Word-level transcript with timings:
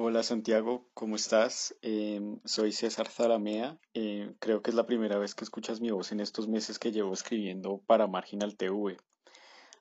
Hola 0.00 0.22
Santiago, 0.22 0.88
¿cómo 0.94 1.16
estás? 1.16 1.74
Em, 1.82 2.38
soy 2.44 2.70
César 2.70 3.08
Zaramea. 3.08 3.80
Em, 3.94 4.32
creo 4.38 4.62
que 4.62 4.70
es 4.70 4.76
la 4.76 4.86
primera 4.86 5.18
vez 5.18 5.34
que 5.34 5.42
escuchas 5.42 5.80
mi 5.80 5.90
voz 5.90 6.12
en 6.12 6.20
estos 6.20 6.46
meses 6.46 6.78
que 6.78 6.92
llevo 6.92 7.12
escribiendo 7.12 7.82
para 7.84 8.06
Marginal 8.06 8.56
TV. 8.56 8.96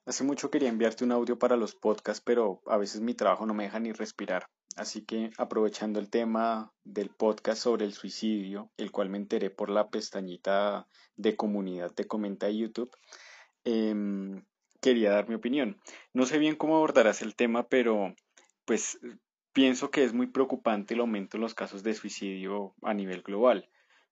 Hace 0.08 0.24
mucho 0.24 0.50
quería 0.50 0.70
enviarte 0.70 1.04
un 1.04 1.12
audio 1.12 1.38
para 1.38 1.56
los 1.56 1.76
podcasts, 1.76 2.24
pero 2.26 2.64
a 2.66 2.78
veces 2.78 3.00
mi 3.02 3.14
trabajo 3.14 3.46
no 3.46 3.54
me 3.54 3.66
deja 3.66 3.80
ni 3.80 3.92
respirar. 3.92 4.48
Así 4.76 5.06
que 5.06 5.30
aprovechando 5.38 6.00
el 6.00 6.10
tema 6.10 6.74
del 6.84 7.12
podcast 7.12 7.62
sobre 7.62 7.86
el 7.86 7.94
suicidio, 7.94 8.72
el 8.78 8.92
cual 8.92 9.10
me 9.10 9.20
enteré 9.20 9.52
por 9.52 9.70
la 9.70 9.92
pestañita 9.92 10.88
de 11.16 11.36
comunidad 11.36 11.94
de 11.94 12.08
comenta 12.08 12.50
YouTube, 12.50 12.90
em, 13.66 14.44
quería 14.82 15.12
dar 15.12 15.30
mi 15.30 15.36
opinión. 15.36 15.80
No 16.12 16.26
sé 16.26 16.40
bien 16.40 16.56
cómo 16.56 16.78
abordarás 16.78 17.22
el 17.22 17.36
tema, 17.36 17.68
pero 17.68 18.16
pues 18.66 19.00
pienso 19.58 19.90
que 19.90 20.04
es 20.04 20.14
muy 20.14 20.28
preocupante 20.28 20.94
el 20.94 21.00
aumento 21.00 21.36
en 21.36 21.42
los 21.42 21.56
casos 21.56 21.82
de 21.82 21.96
suicidio 21.96 22.76
a 22.84 22.94
nivel 22.94 23.24
global. 23.24 23.68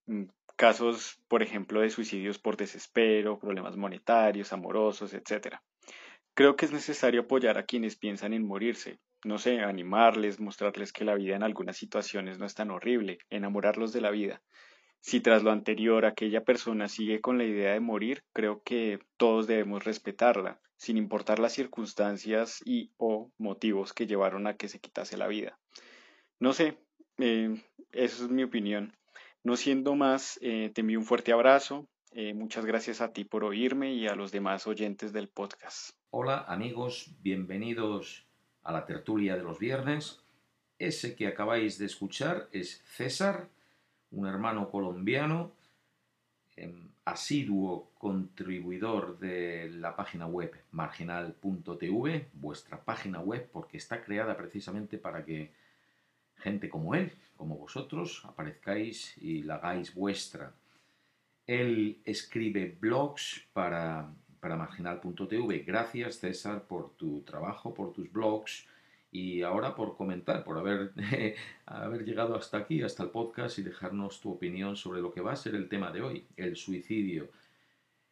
Mm, 0.07 0.23
Casos, 0.55 1.19
por 1.27 1.43
ejemplo, 1.43 1.81
de 1.81 1.91
suicidios 1.91 2.39
por 2.39 2.57
desespero, 2.57 3.37
problemas 3.37 3.77
monetarios, 3.77 4.53
amorosos, 4.53 5.13
etc. 5.13 5.57
Creo 6.33 6.55
que 6.55 6.65
es 6.65 6.71
necesario 6.71 7.21
apoyar 7.21 7.59
a 7.59 7.65
quienes 7.65 7.95
piensan 7.95 8.33
en 8.33 8.47
morirse. 8.47 8.97
No 9.23 9.37
sé, 9.37 9.59
animarles, 9.59 10.39
mostrarles 10.39 10.91
que 10.91 11.05
la 11.05 11.13
vida 11.13 11.35
en 11.35 11.43
algunas 11.43 11.77
situaciones 11.77 12.39
no 12.39 12.47
es 12.47 12.55
tan 12.55 12.71
horrible, 12.71 13.19
enamorarlos 13.29 13.93
de 13.93 14.01
la 14.01 14.09
vida. 14.09 14.41
Si 14.99 15.19
tras 15.19 15.43
lo 15.43 15.51
anterior 15.51 16.05
aquella 16.05 16.43
persona 16.43 16.87
sigue 16.87 17.21
con 17.21 17.37
la 17.37 17.43
idea 17.43 17.73
de 17.73 17.81
morir, 17.81 18.23
creo 18.33 18.63
que 18.63 18.97
todos 19.17 19.45
debemos 19.45 19.83
respetarla, 19.83 20.59
sin 20.77 20.97
importar 20.97 21.39
las 21.39 21.53
circunstancias 21.53 22.61
y 22.65 22.91
o 22.97 23.31
motivos 23.37 23.93
que 23.93 24.07
llevaron 24.07 24.47
a 24.47 24.55
que 24.57 24.67
se 24.67 24.79
quitase 24.79 25.17
la 25.17 25.27
vida. 25.27 25.57
No 26.39 26.53
sé, 26.53 26.77
eh, 27.17 27.61
eso 27.91 28.25
es 28.25 28.29
mi 28.31 28.43
opinión. 28.43 28.93
No 29.43 29.55
siendo 29.55 29.95
más, 29.95 30.37
eh, 30.41 30.71
te 30.73 30.81
envío 30.81 30.99
un 30.99 31.05
fuerte 31.05 31.31
abrazo. 31.31 31.87
eh, 32.17 32.33
muchas 32.33 32.65
gracias 32.65 33.01
a 33.01 33.11
ti 33.11 33.25
por 33.25 33.43
oírme 33.43 33.93
y 33.93 34.07
a 34.07 34.15
los 34.15 34.31
demás 34.31 34.67
oyentes 34.67 35.11
del 35.11 35.27
podcast. 35.27 35.91
Hola 36.11 36.45
amigos, 36.47 37.11
bienvenidos 37.21 38.25
a 38.63 38.71
la 38.71 38.85
tertulia 38.85 39.35
de 39.35 39.43
los 39.43 39.59
viernes. 39.59 40.21
Ese 40.79 41.15
que 41.15 41.27
acabáis 41.27 41.77
de 41.77 41.85
escuchar 41.87 42.47
es 42.53 42.81
César, 42.85 43.49
un 44.11 44.27
hermano 44.27 44.69
colombiano, 44.71 45.51
em, 46.55 46.89
asiduo 47.03 47.91
contribuidor 48.05 49.17
de 49.17 49.67
la 49.67 49.95
página 49.95 50.27
web 50.27 50.55
marginal.tv, 50.69 52.27
vuestra 52.33 52.79
página 52.79 53.19
web, 53.19 53.49
porque 53.51 53.77
está 53.77 54.03
creada 54.03 54.37
precisamente 54.37 54.99
para 54.99 55.25
que 55.25 55.49
gente 56.37 56.69
como 56.69 56.93
él, 56.93 57.11
como 57.35 57.57
vosotros, 57.57 58.21
aparezcáis 58.25 59.17
y 59.17 59.41
la 59.41 59.55
hagáis 59.55 59.95
vuestra. 59.95 60.53
Él 61.47 61.99
escribe 62.05 62.77
blogs 62.79 63.43
para, 63.53 64.13
para 64.39 64.55
marginal.tv. 64.55 65.63
Gracias 65.65 66.19
César 66.19 66.67
por 66.67 66.91
tu 66.97 67.21
trabajo, 67.21 67.73
por 67.73 67.91
tus 67.91 68.11
blogs 68.13 68.67
y 69.09 69.41
ahora 69.41 69.75
por 69.75 69.97
comentar, 69.97 70.43
por 70.43 70.59
haber, 70.59 70.93
haber 71.65 72.05
llegado 72.05 72.35
hasta 72.35 72.59
aquí, 72.59 72.83
hasta 72.83 73.01
el 73.01 73.09
podcast 73.09 73.57
y 73.57 73.63
dejarnos 73.63 74.21
tu 74.21 74.31
opinión 74.31 74.75
sobre 74.75 75.01
lo 75.01 75.11
que 75.11 75.21
va 75.21 75.31
a 75.31 75.35
ser 75.35 75.55
el 75.55 75.67
tema 75.67 75.91
de 75.91 76.03
hoy, 76.03 76.27
el 76.37 76.55
suicidio. 76.55 77.31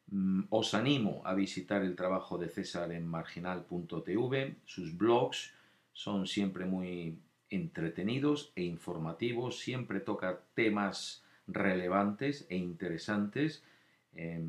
Mm, 0.08 0.44
Os 0.50 0.74
animo 0.74 1.22
a 1.26 1.34
visitar 1.34 1.82
el 1.84 1.96
trabajo 1.96 2.38
de 2.38 2.50
César 2.50 2.92
en 2.92 3.08
marginal.tv. 3.08 4.56
Sus 4.66 4.98
blogs 4.98 5.54
son 5.92 6.28
siempre 6.28 6.66
muy 6.66 7.20
entretenidos 7.50 8.52
e 8.56 8.64
informativos, 8.64 9.60
siempre 9.60 10.00
toca 10.00 10.42
temas 10.56 11.24
relevantes 11.48 12.46
e 12.50 12.58
interesantes. 12.58 13.64
Eh, 14.14 14.44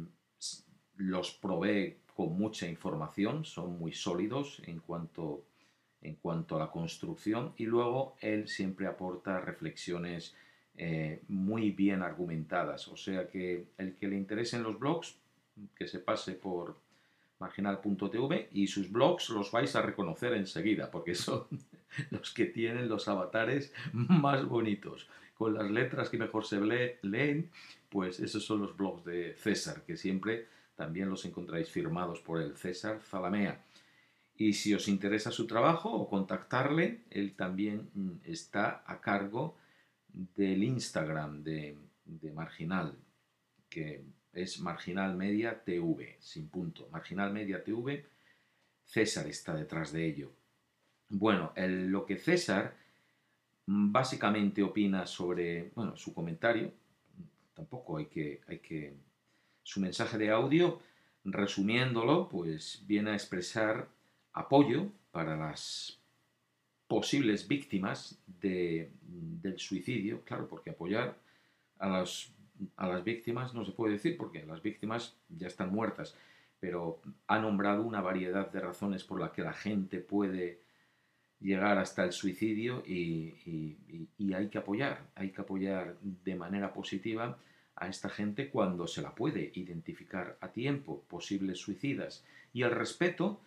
los 0.96 1.33
provee 1.33 1.96
con 2.14 2.39
mucha 2.39 2.68
información, 2.68 3.45
son 3.45 3.78
muy 3.78 3.92
sólidos 3.92 4.62
en 4.67 4.78
cuanto 4.80 5.45
en 6.05 6.17
cuanto 6.17 6.57
a 6.57 6.58
la 6.58 6.70
construcción 6.70 7.55
y 7.57 7.64
luego 7.64 8.14
él 8.20 8.46
siempre 8.46 8.86
aporta 8.86 9.40
reflexiones 9.40 10.34
eh, 10.77 11.23
muy 11.28 11.70
bien 11.70 12.02
argumentadas. 12.02 12.89
O 12.89 12.96
sea 12.96 13.27
que 13.28 13.68
el 13.78 13.95
que 13.95 14.08
le 14.08 14.17
interesen 14.17 14.62
los 14.62 14.78
blogs, 14.78 15.17
que 15.74 15.88
se 15.88 15.98
pase 15.98 16.32
por 16.32 16.76
marginal.tv 17.38 18.48
y 18.52 18.66
sus 18.66 18.90
blogs 18.90 19.30
los 19.30 19.50
vais 19.50 19.74
a 19.76 19.82
reconocer 19.82 20.32
enseguida 20.34 20.90
porque 20.90 21.14
son 21.14 21.46
los 22.10 22.32
que 22.32 22.46
tienen 22.46 22.88
los 22.88 23.08
avatares 23.08 23.72
más 23.92 24.44
bonitos. 24.46 25.08
Con 25.34 25.54
las 25.54 25.70
letras 25.70 26.10
que 26.10 26.18
mejor 26.18 26.44
se 26.46 26.60
leen, 27.02 27.50
pues 27.88 28.20
esos 28.20 28.44
son 28.44 28.60
los 28.60 28.76
blogs 28.76 29.04
de 29.04 29.34
César, 29.34 29.82
que 29.84 29.96
siempre 29.96 30.46
también 30.76 31.10
los 31.10 31.24
encontráis 31.24 31.68
firmados 31.68 32.20
por 32.20 32.40
el 32.40 32.56
César 32.56 33.00
Zalamea. 33.00 33.64
Y 34.36 34.54
si 34.54 34.74
os 34.74 34.88
interesa 34.88 35.30
su 35.30 35.46
trabajo 35.46 35.92
o 35.92 36.08
contactarle, 36.08 37.02
él 37.10 37.34
también 37.34 37.90
mm, 37.94 38.10
está 38.24 38.82
a 38.86 39.00
cargo 39.00 39.56
del 40.08 40.62
Instagram 40.62 41.42
de, 41.42 41.76
de 42.04 42.32
Marginal, 42.32 42.96
que 43.68 44.04
es 44.34 44.61
Marginal 44.61 45.17
Media 45.17 45.62
TV, 45.62 46.17
sin 46.20 46.48
punto. 46.48 46.89
Marginal 46.90 47.33
Media 47.33 47.62
TV, 47.62 48.05
César 48.84 49.27
está 49.27 49.55
detrás 49.55 49.92
de 49.92 50.06
ello. 50.06 50.33
Bueno, 51.08 51.52
el, 51.56 51.89
lo 51.89 52.05
que 52.05 52.18
César 52.18 52.74
básicamente 53.67 54.62
opina 54.62 55.06
sobre, 55.06 55.70
bueno, 55.74 55.96
su 55.96 56.12
comentario, 56.12 56.72
tampoco 57.55 57.98
hay 57.98 58.06
que, 58.06 58.40
hay 58.48 58.58
que, 58.58 58.95
su 59.62 59.80
mensaje 59.80 60.18
de 60.18 60.30
audio, 60.30 60.80
resumiéndolo, 61.24 62.28
pues 62.28 62.83
viene 62.86 63.11
a 63.11 63.14
expresar 63.14 63.89
apoyo 64.33 64.90
para 65.11 65.36
las 65.36 65.98
posibles 66.86 67.48
víctimas 67.48 68.18
de, 68.40 68.90
del 69.01 69.58
suicidio, 69.58 70.22
claro, 70.24 70.48
porque 70.48 70.70
apoyar 70.70 71.16
a 71.78 71.89
las, 71.89 72.34
a 72.76 72.88
las 72.88 73.04
víctimas 73.04 73.54
no 73.54 73.64
se 73.64 73.72
puede 73.72 73.94
decir 73.94 74.16
porque 74.16 74.44
las 74.44 74.62
víctimas 74.62 75.16
ya 75.28 75.46
están 75.46 75.72
muertas, 75.72 76.16
pero 76.60 77.00
ha 77.26 77.38
nombrado 77.38 77.82
una 77.82 78.00
variedad 78.00 78.50
de 78.50 78.60
razones 78.60 79.04
por 79.04 79.20
las 79.20 79.32
que 79.32 79.42
la 79.42 79.52
gente 79.52 80.00
puede 80.00 80.60
llegar 81.40 81.78
hasta 81.78 82.04
el 82.04 82.12
suicidio 82.12 82.82
y, 82.86 83.76
hay 84.34 84.48
que 84.48 84.58
apoyar, 84.58 85.10
hay 85.14 85.30
que 85.30 85.42
apoyar 85.42 85.96
de 86.00 86.34
manera 86.34 86.72
positiva 86.72 87.38
a 87.76 87.88
esta 87.88 88.08
gente 88.08 88.50
cuando 88.50 88.86
se 88.86 89.02
la 89.02 89.14
puede 89.14 89.50
identificar 89.54 90.38
a 90.40 90.48
tiempo, 90.48 91.04
posibles 91.08 91.58
suicidas. 91.58 92.24
Y 92.52 92.62
el 92.62 92.70
respeto, 92.70 93.40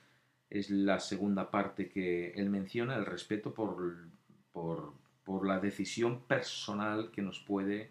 es 0.50 0.70
la 0.70 1.00
segunda 1.00 1.52
parte 1.52 1.90
que 1.90 2.32
él 2.32 2.50
menciona, 2.50 2.96
el 2.96 3.06
respeto 3.06 3.54
por, 3.54 4.08
por, 4.54 4.94
por 5.24 5.46
la 5.46 5.60
decisión 5.60 6.22
personal 6.22 7.12
que 7.12 7.22
nos 7.22 7.40
puede 7.40 7.90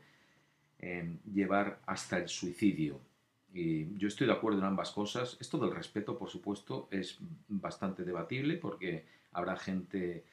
llevar 0.81 1.81
hasta 1.87 2.19
el 2.19 2.29
suicidio. 2.29 3.01
Y 3.53 3.97
yo 3.97 4.09
estoy 4.09 4.27
de 4.27 4.35
acuerdo 4.35 4.59
en 4.59 4.67
ambas 4.67 4.91
cosas. 4.91 5.37
Esto 5.41 5.59
del 5.59 5.75
respeto, 5.75 6.19
por 6.19 6.29
supuesto, 6.29 6.89
es 6.91 7.19
bastante 7.49 8.05
debatible 8.05 8.57
porque 8.57 9.05
habrá 9.33 9.57
gente 9.57 10.25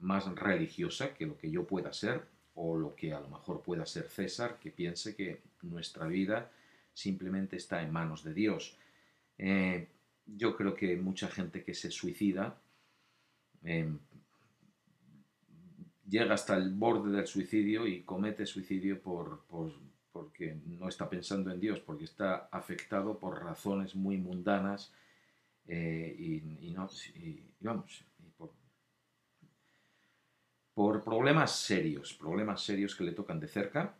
más 0.00 0.26
religiosa 0.34 1.14
que 1.14 1.26
lo 1.26 1.38
que 1.38 1.50
yo 1.50 1.66
pueda 1.66 1.92
ser 1.92 2.26
o 2.54 2.76
lo 2.76 2.94
que 2.94 3.12
a 3.12 3.20
lo 3.20 3.28
mejor 3.28 3.62
pueda 3.62 3.86
ser 3.86 4.08
César, 4.08 4.58
que 4.58 4.70
piense 4.70 5.14
que 5.14 5.42
nuestra 5.62 6.06
vida 6.06 6.50
simplemente 6.92 7.56
está 7.56 7.82
en 7.82 7.92
manos 7.92 8.24
de 8.24 8.34
Dios. 8.34 8.76
Eh, 9.38 9.88
yo 10.26 10.56
creo 10.56 10.74
que 10.74 10.96
mucha 10.96 11.28
gente 11.28 11.62
que 11.62 11.74
se 11.74 11.90
suicida 11.90 12.58
eh, 13.64 13.90
llega 16.08 16.34
hasta 16.34 16.56
el 16.56 16.72
borde 16.72 17.10
del 17.10 17.26
suicidio 17.26 17.86
y 17.86 18.02
comete 18.02 18.46
suicidio 18.46 19.00
por, 19.00 19.44
por, 19.46 19.72
porque 20.12 20.56
no 20.66 20.88
está 20.88 21.08
pensando 21.08 21.50
en 21.50 21.60
Dios, 21.60 21.80
porque 21.80 22.04
está 22.04 22.48
afectado 22.50 23.18
por 23.18 23.42
razones 23.42 23.94
muy 23.94 24.16
mundanas 24.16 24.92
eh, 25.66 26.16
y, 26.18 26.70
no, 26.70 26.88
y, 27.14 27.42
vamos, 27.60 28.04
por, 30.74 31.02
problemas 31.02 31.56
serios, 31.56 32.12
problemas 32.14 32.62
serios 32.62 32.94
que 32.94 33.04
le 33.04 33.12
tocan 33.12 33.40
de 33.40 33.48
cerca. 33.48 33.94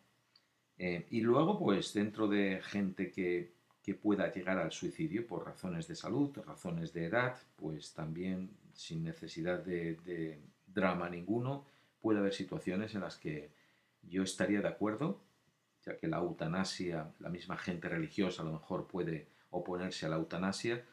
Eh, 0.78 1.06
y 1.10 1.22
luego, 1.22 1.58
pues 1.58 1.94
dentro 1.94 2.28
de 2.28 2.60
gente 2.62 3.10
que 3.10 3.56
que 3.86 3.94
pueda 3.94 4.32
llegar 4.32 4.58
al 4.58 4.72
suicidio 4.72 5.24
por 5.28 5.46
razones 5.46 5.86
de 5.86 5.94
salud, 5.94 6.36
razones 6.44 6.92
de 6.92 7.04
edad, 7.04 7.36
pues 7.54 7.94
también 7.94 8.50
sin 8.74 9.04
necesidad 9.04 9.60
de, 9.60 10.40
drama 10.66 11.08
ninguno, 11.08 11.64
puede 12.06 12.20
haber 12.20 12.34
situaciones 12.34 12.94
en 12.94 13.00
las 13.00 13.16
que 13.16 13.50
yo 14.02 14.22
estaría 14.22 14.60
de 14.60 14.68
acuerdo, 14.68 15.20
ya 15.84 15.96
que 15.96 16.06
la 16.06 16.18
eutanasia, 16.18 17.12
la 17.18 17.28
misma 17.30 17.56
gente 17.56 17.88
religiosa 17.88 18.42
a 18.42 18.44
lo 18.44 18.52
mejor 18.52 18.86
puede 18.86 19.26
oponerse 19.50 20.06
a 20.06 20.10
la 20.10 20.14
eutanasia, 20.14 20.84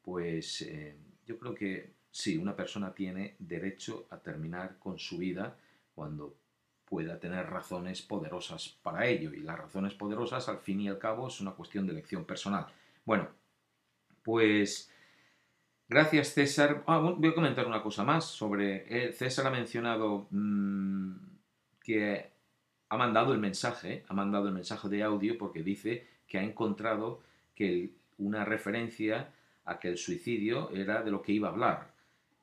pues 0.00 0.62
eh, 0.62 0.96
yo 1.26 1.38
creo 1.38 1.54
que 1.54 1.92
sí, 2.10 2.38
una 2.38 2.56
persona 2.56 2.94
tiene 2.94 3.36
derecho 3.38 4.06
a 4.08 4.16
terminar 4.16 4.78
con 4.78 4.98
su 4.98 5.18
vida 5.18 5.58
cuando 5.94 6.38
pueda 6.86 7.20
tener 7.20 7.50
razones 7.50 8.00
poderosas 8.00 8.70
para 8.82 9.06
ello. 9.06 9.34
Y 9.34 9.40
las 9.40 9.58
razones 9.58 9.92
poderosas, 9.92 10.48
al 10.48 10.60
fin 10.60 10.80
y 10.80 10.88
al 10.88 10.98
cabo, 10.98 11.28
es 11.28 11.38
una 11.42 11.52
cuestión 11.52 11.84
de 11.84 11.92
elección 11.92 12.24
personal. 12.24 12.64
Bueno, 13.04 13.28
pues 14.22 14.90
gracias 15.88 16.34
César. 16.34 16.82
Ah, 16.86 16.98
voy 16.98 17.30
a 17.30 17.34
comentar 17.34 17.66
una 17.66 17.82
cosa 17.82 18.04
más 18.04 18.24
sobre... 18.24 18.84
Eh, 18.88 19.12
César 19.12 19.46
ha 19.46 19.50
mencionado 19.50 20.26
mm, 20.30 21.12
que 21.80 22.30
ha 22.88 22.96
mandado 22.96 23.32
el 23.32 23.38
mensaje, 23.38 24.04
ha 24.08 24.14
mandado 24.14 24.48
el 24.48 24.54
mensaje 24.54 24.88
de 24.88 25.02
audio 25.02 25.38
porque 25.38 25.62
dice 25.62 26.06
que 26.26 26.38
ha 26.38 26.42
encontrado 26.42 27.22
que 27.54 27.90
una 28.18 28.44
referencia 28.44 29.30
a 29.64 29.78
que 29.78 29.88
el 29.88 29.98
suicidio 29.98 30.70
era 30.70 31.02
de 31.02 31.10
lo 31.10 31.22
que 31.22 31.32
iba 31.32 31.48
a 31.48 31.52
hablar 31.52 31.92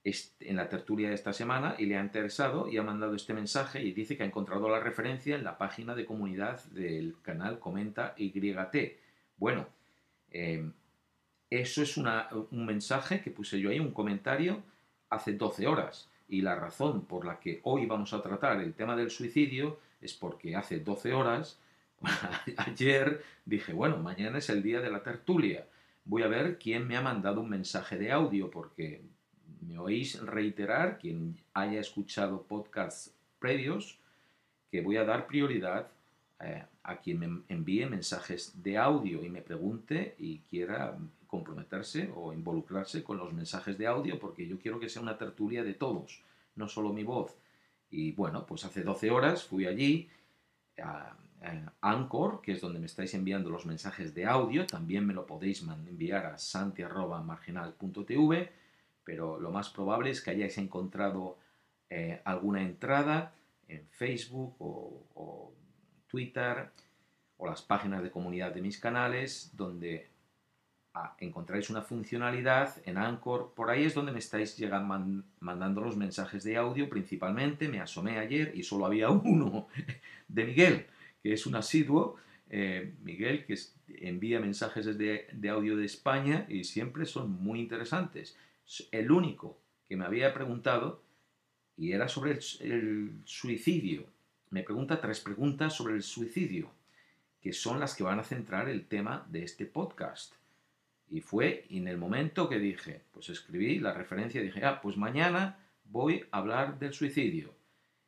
en 0.03 0.56
la 0.56 0.69
tertulia 0.69 1.09
de 1.09 1.15
esta 1.15 1.33
semana 1.33 1.75
y 1.77 1.86
le 1.86 1.97
ha 1.97 2.01
interesado 2.01 2.69
y 2.69 2.77
ha 2.77 2.83
mandado 2.83 3.15
este 3.15 3.33
mensaje 3.33 3.83
y 3.83 3.91
dice 3.91 4.15
que 4.15 4.24
ha 4.24 4.25
encontrado 4.25 4.69
la 4.69 4.80
referencia 4.80 5.36
en 5.36 5.44
la 5.44 5.57
página 5.57 5.94
de 5.94 6.06
comunidad 6.06 6.63
del 6.71 7.15
canal 7.21 7.59
Comenta 7.59 8.15
YT. 8.18 8.97
Bueno, 9.38 9.68
em, 10.31 10.74
eso 11.50 11.81
es 11.81 11.98
un 11.98 12.66
mensaje 12.66 13.22
que 13.22 13.31
puse 13.31 13.60
yo 13.60 13.69
ahí, 13.69 13.80
un 13.80 13.92
comentario, 13.92 14.62
hace 15.10 15.34
12 15.34 15.68
horas. 15.68 16.10
Y 16.28 16.42
la 16.42 16.56
razón 16.56 17.06
por 17.06 17.25
la 17.25 17.40
que 17.40 17.60
hoy 17.63 17.86
vamos 17.86 18.13
a 18.13 18.22
tratar 18.22 18.62
el 18.62 18.74
tema 18.74 18.96
del 18.96 19.10
suicidio 19.10 19.80
es 20.00 20.13
porque 20.13 20.56
hace 20.56 20.80
12 20.80 21.13
horas, 21.13 21.60
ayer, 22.57 23.24
dije, 23.46 23.74
bueno, 23.74 23.98
mañana 23.98 24.38
es 24.38 24.50
el 24.50 24.62
día 24.62 24.80
de 24.80 24.92
la 24.92 25.01
tertulia. 25.01 25.66
Voy 26.06 26.24
a 26.24 26.28
ver 26.28 26.57
quién 26.60 26.88
me 26.88 26.96
ha 26.98 27.01
mandado 27.01 27.42
un 27.42 27.50
mensaje 27.50 27.98
de 27.98 28.12
audio, 28.12 28.50
porque 28.50 29.01
me 29.62 29.78
oís 29.80 30.22
reiterar, 30.22 31.00
quien 31.00 31.38
haya 31.54 31.80
escuchado 31.80 32.44
podcasts 32.44 33.13
previos, 33.40 34.00
que 34.72 34.81
voy 34.81 34.98
a 34.98 35.04
dar 35.04 35.25
prioridad 35.25 35.88
eh, 36.42 36.63
a 36.89 36.97
quien 36.97 37.19
me 37.19 37.41
envíe 37.50 37.86
mensajes 37.86 38.63
de 38.63 38.77
audio 38.77 39.24
y 39.24 39.30
me 39.30 39.41
pregunte 39.41 40.15
y 40.18 40.39
quiera 40.39 40.97
comprometerse 41.27 42.09
o 42.15 42.33
involucrarse 42.33 43.03
con 43.03 43.18
los 43.18 43.33
mensajes 43.33 43.77
de 43.77 43.88
audio, 43.88 44.19
porque 44.19 44.47
yo 44.47 44.57
quiero 44.57 44.80
que 44.80 44.89
sea 44.89 45.01
una 45.01 45.18
tertulia 45.18 45.63
de 45.63 45.74
todos, 45.74 46.21
no 46.56 46.68
solo 46.68 46.91
mi 46.91 47.03
voz. 47.03 47.36
Y 47.91 48.12
bueno, 48.13 48.45
pues 48.45 48.65
hace 48.65 48.83
12 48.83 49.12
horas 49.12 49.44
fui 49.44 49.65
allí 49.65 50.09
a, 50.81 51.15
Anchor, 51.80 52.41
que 52.41 52.51
es 52.51 52.59
donde 52.59 52.80
me 52.80 52.88
estáis 52.88 53.13
enviando 53.13 53.50
los 53.50 53.65
mensajes 53.65 54.13
de 54.13 54.25
audio, 54.25 54.68
también 54.68 55.07
me 55.07 55.13
lo 55.13 55.25
podéis 55.25 55.63
enviar 55.88 56.25
a 56.25 56.38
santi.marginal.tv 56.38 58.50
pero 59.09 59.39
lo 59.39 59.50
más 59.50 59.69
probable 59.69 60.12
es 60.12 60.21
que 60.21 60.30
hayáis 60.30 60.59
encontrado 60.59 61.39
eh, 61.89 62.21
alguna 62.25 62.62
entrada 62.62 63.33
en 63.68 63.83
Facebook 63.88 64.53
o, 64.59 65.51
Twitter 66.10 66.70
o 67.38 67.48
las 67.48 67.62
páginas 67.62 68.04
de 68.04 68.12
comunidad 68.12 68.54
de 68.54 68.62
mis 68.62 68.78
canales 68.78 69.52
donde 69.54 70.08
ah, 70.94 71.16
encontráis 71.20 71.70
una 71.70 71.82
funcionalidad 71.82 72.76
en 72.86 72.98
Anchor. 72.98 73.54
Por 73.56 73.70
ahí 73.70 73.86
es 73.86 73.94
donde 73.94 74.12
me 74.12 74.20
estáis 74.20 74.58
llegando, 74.58 75.24
mandando 75.40 75.82
los 75.82 75.96
mensajes 75.96 76.44
de 76.44 76.58
audio 76.58 76.90
principalmente. 76.90 77.70
Me 77.70 77.80
asomé 77.80 78.20
ayer 78.20 78.52
y 78.56 78.64
solo 78.64 78.86
había 78.86 79.10
uno 79.10 79.68
de 80.28 80.44
Miguel, 80.44 80.88
que 81.24 81.34
es 81.34 81.46
un 81.46 81.56
asiduo. 81.56 82.18
Eh, 82.52 82.96
Miguel, 83.04 83.46
que 83.46 83.56
envía 83.88 84.40
mensajes 84.40 84.98
de 84.98 85.50
audio 85.50 85.78
de 85.78 85.86
España 85.86 86.46
y 86.50 86.64
siempre 86.64 87.06
son 87.06 87.32
muy 87.32 87.60
interesantes 87.60 88.36
el 88.92 89.12
único 89.12 89.58
que 89.88 89.96
me 89.96 90.06
había 90.06 90.34
preguntado 90.34 91.02
y 91.76 91.94
era 91.94 92.08
sobre 92.08 92.40
el, 92.60 93.22
suicidio. 93.26 94.06
Me 94.51 94.63
pregunta 94.63 95.00
tres 95.00 95.19
preguntas 95.19 95.75
sobre 95.75 95.94
el 95.94 96.01
suicidio, 96.01 96.72
que 97.40 97.54
son 97.54 97.80
las 97.80 97.94
que 97.94 98.04
van 98.04 98.19
a 98.19 98.24
centrar 98.24 98.68
el 98.68 98.88
tema 98.88 99.28
de 99.30 99.44
este 99.44 99.68
podcast. 99.68 100.34
Y 101.07 101.22
fue 101.22 101.68
en 101.69 101.88
el 101.88 102.00
momento 102.00 102.50
que 102.50 102.57
dije, 102.57 103.04
pues 103.12 103.30
escribí 103.30 103.78
la 103.78 103.94
referencia 103.94 104.42
dije, 104.42 104.66
ah, 104.66 104.81
pues 104.81 104.98
mañana 104.98 105.60
voy 105.84 106.25
a 106.31 106.40
hablar 106.40 106.80
del 106.80 106.94
suicidio. 106.94 107.54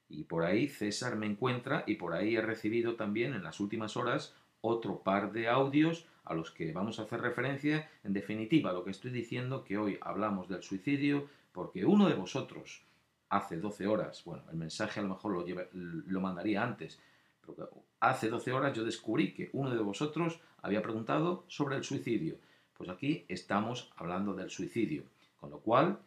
Y 0.10 0.24
por 0.24 0.44
ahí 0.44 0.68
César 0.68 1.16
me 1.16 1.28
encuentra 1.28 1.84
y 1.86 1.96
por 1.96 2.14
ahí 2.14 2.36
he 2.36 2.42
recibido 2.42 2.96
también 2.96 3.36
en 3.36 3.44
las 3.44 3.60
últimas 3.60 3.96
horas 3.96 4.36
otro 4.62 5.04
par 5.04 5.34
de 5.34 5.48
audios 5.48 6.08
a 6.26 6.34
los 6.34 6.50
que 6.50 6.72
vamos 6.74 6.98
a 6.98 7.04
hacer 7.04 7.22
referencia. 7.22 7.88
En 8.04 8.14
definitiva, 8.14 8.74
lo 8.74 8.84
que 8.84 8.92
estoy 8.92 9.12
diciendo 9.12 9.64
que 9.64 9.78
hoy 9.78 10.00
hablamos 10.02 10.50
del 10.50 10.64
suicidio 10.64 11.30
porque 11.52 11.86
uno 11.86 12.10
de 12.10 12.16
vosotros 12.16 12.82
hace 13.32 13.58
12 13.58 13.88
horas, 13.88 14.24
bueno, 14.26 14.44
el 14.52 14.58
mensaje 14.58 15.00
a 15.00 15.04
lo 15.04 15.10
mejor 15.10 15.32
lo, 15.32 15.46
lo 15.72 16.22
mandaría 16.22 16.62
antes, 16.62 17.00
pero 17.42 17.70
hace 18.02 18.30
12 18.30 18.52
horas 18.52 18.76
yo 18.76 18.84
descubrí 18.84 19.34
que 19.34 19.50
uno 19.54 19.70
de 19.70 19.82
vosotros 19.82 20.42
había 20.62 20.82
preguntado 20.82 21.46
sobre 21.48 21.78
el 21.78 21.84
suicidio. 21.84 22.36
Pues 22.78 22.90
aquí 22.90 23.26
estamos 23.30 23.90
hablando 23.96 24.34
del 24.34 24.50
suicidio, 24.50 25.04
con 25.40 25.50
lo 25.50 25.60
cual, 25.60 26.00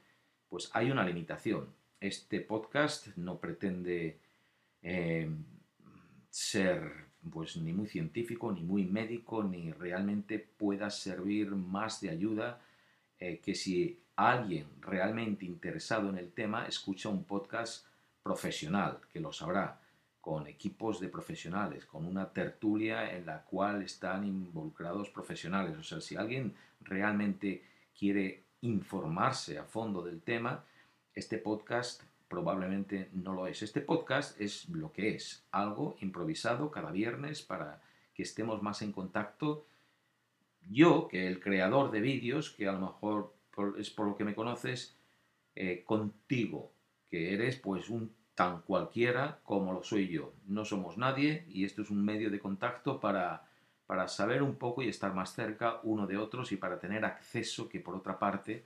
pues 0.50 0.70
hay 0.74 0.90
una 0.90 1.02
limitación. 1.02 1.68
Este 1.98 2.40
podcast 2.40 3.16
no 3.16 3.38
pretende 3.38 4.18
eh, 4.82 5.30
ser 6.28 7.06
pues 7.32 7.56
ni 7.56 7.72
muy 7.72 7.86
científico, 7.86 8.52
ni 8.52 8.62
muy 8.62 8.84
médico, 8.84 9.42
ni 9.42 9.72
realmente 9.72 10.38
pueda 10.38 10.90
servir 10.90 11.52
más 11.52 12.02
de 12.02 12.10
ayuda 12.10 12.60
eh, 13.18 13.40
que 13.42 13.54
si 13.54 14.03
alguien 14.16 14.66
realmente 14.80 15.44
interesado 15.44 16.08
en 16.08 16.18
el 16.18 16.32
tema 16.32 16.66
escucha 16.66 17.08
un 17.08 17.24
podcast 17.24 17.86
profesional, 18.22 18.98
que 19.12 19.20
lo 19.20 19.32
sabrá, 19.32 19.80
con 20.20 20.46
equipos 20.46 21.00
de 21.00 21.08
profesionales, 21.08 21.84
con 21.84 22.06
una 22.06 22.30
tertulia 22.30 23.14
en 23.14 23.26
la 23.26 23.42
cual 23.42 23.82
están 23.82 24.24
involucrados 24.24 25.10
profesionales. 25.10 25.76
O 25.76 25.82
sea, 25.82 26.00
si 26.00 26.16
alguien 26.16 26.54
realmente 26.80 27.62
quiere 27.98 28.44
informarse 28.62 29.58
a 29.58 29.64
fondo 29.64 30.02
del 30.02 30.22
tema, 30.22 30.64
este 31.14 31.36
podcast 31.36 32.02
probablemente 32.28 33.10
no 33.12 33.34
lo 33.34 33.46
es. 33.46 33.62
Este 33.62 33.82
podcast 33.82 34.40
es 34.40 34.68
lo 34.70 34.92
que 34.92 35.14
es, 35.14 35.44
algo 35.50 35.96
improvisado 36.00 36.70
cada 36.70 36.90
viernes 36.90 37.42
para 37.42 37.82
que 38.14 38.22
estemos 38.22 38.62
más 38.62 38.80
en 38.80 38.92
contacto. 38.92 39.66
Yo, 40.70 41.08
que 41.08 41.28
el 41.28 41.40
creador 41.40 41.90
de 41.90 42.00
vídeos, 42.00 42.50
que 42.50 42.66
a 42.66 42.72
lo 42.72 42.80
mejor 42.80 43.34
es 43.78 43.90
por 43.90 44.06
lo 44.06 44.16
que 44.16 44.24
me 44.24 44.34
conoces, 44.34 44.96
eh, 45.54 45.84
contigo, 45.84 46.72
que 47.08 47.34
eres 47.34 47.56
pues 47.56 47.88
un 47.88 48.12
tan 48.34 48.62
cualquiera 48.62 49.40
como 49.44 49.72
lo 49.72 49.82
soy 49.82 50.08
yo. 50.08 50.32
No 50.46 50.64
somos 50.64 50.98
nadie 50.98 51.44
y 51.48 51.64
esto 51.64 51.82
es 51.82 51.90
un 51.90 52.04
medio 52.04 52.30
de 52.30 52.40
contacto 52.40 52.98
para, 52.98 53.46
para 53.86 54.08
saber 54.08 54.42
un 54.42 54.56
poco 54.56 54.82
y 54.82 54.88
estar 54.88 55.14
más 55.14 55.32
cerca 55.34 55.80
uno 55.84 56.06
de 56.06 56.16
otros 56.16 56.50
y 56.52 56.56
para 56.56 56.80
tener 56.80 57.04
acceso 57.04 57.68
que 57.68 57.80
por 57.80 57.94
otra 57.94 58.18
parte 58.18 58.64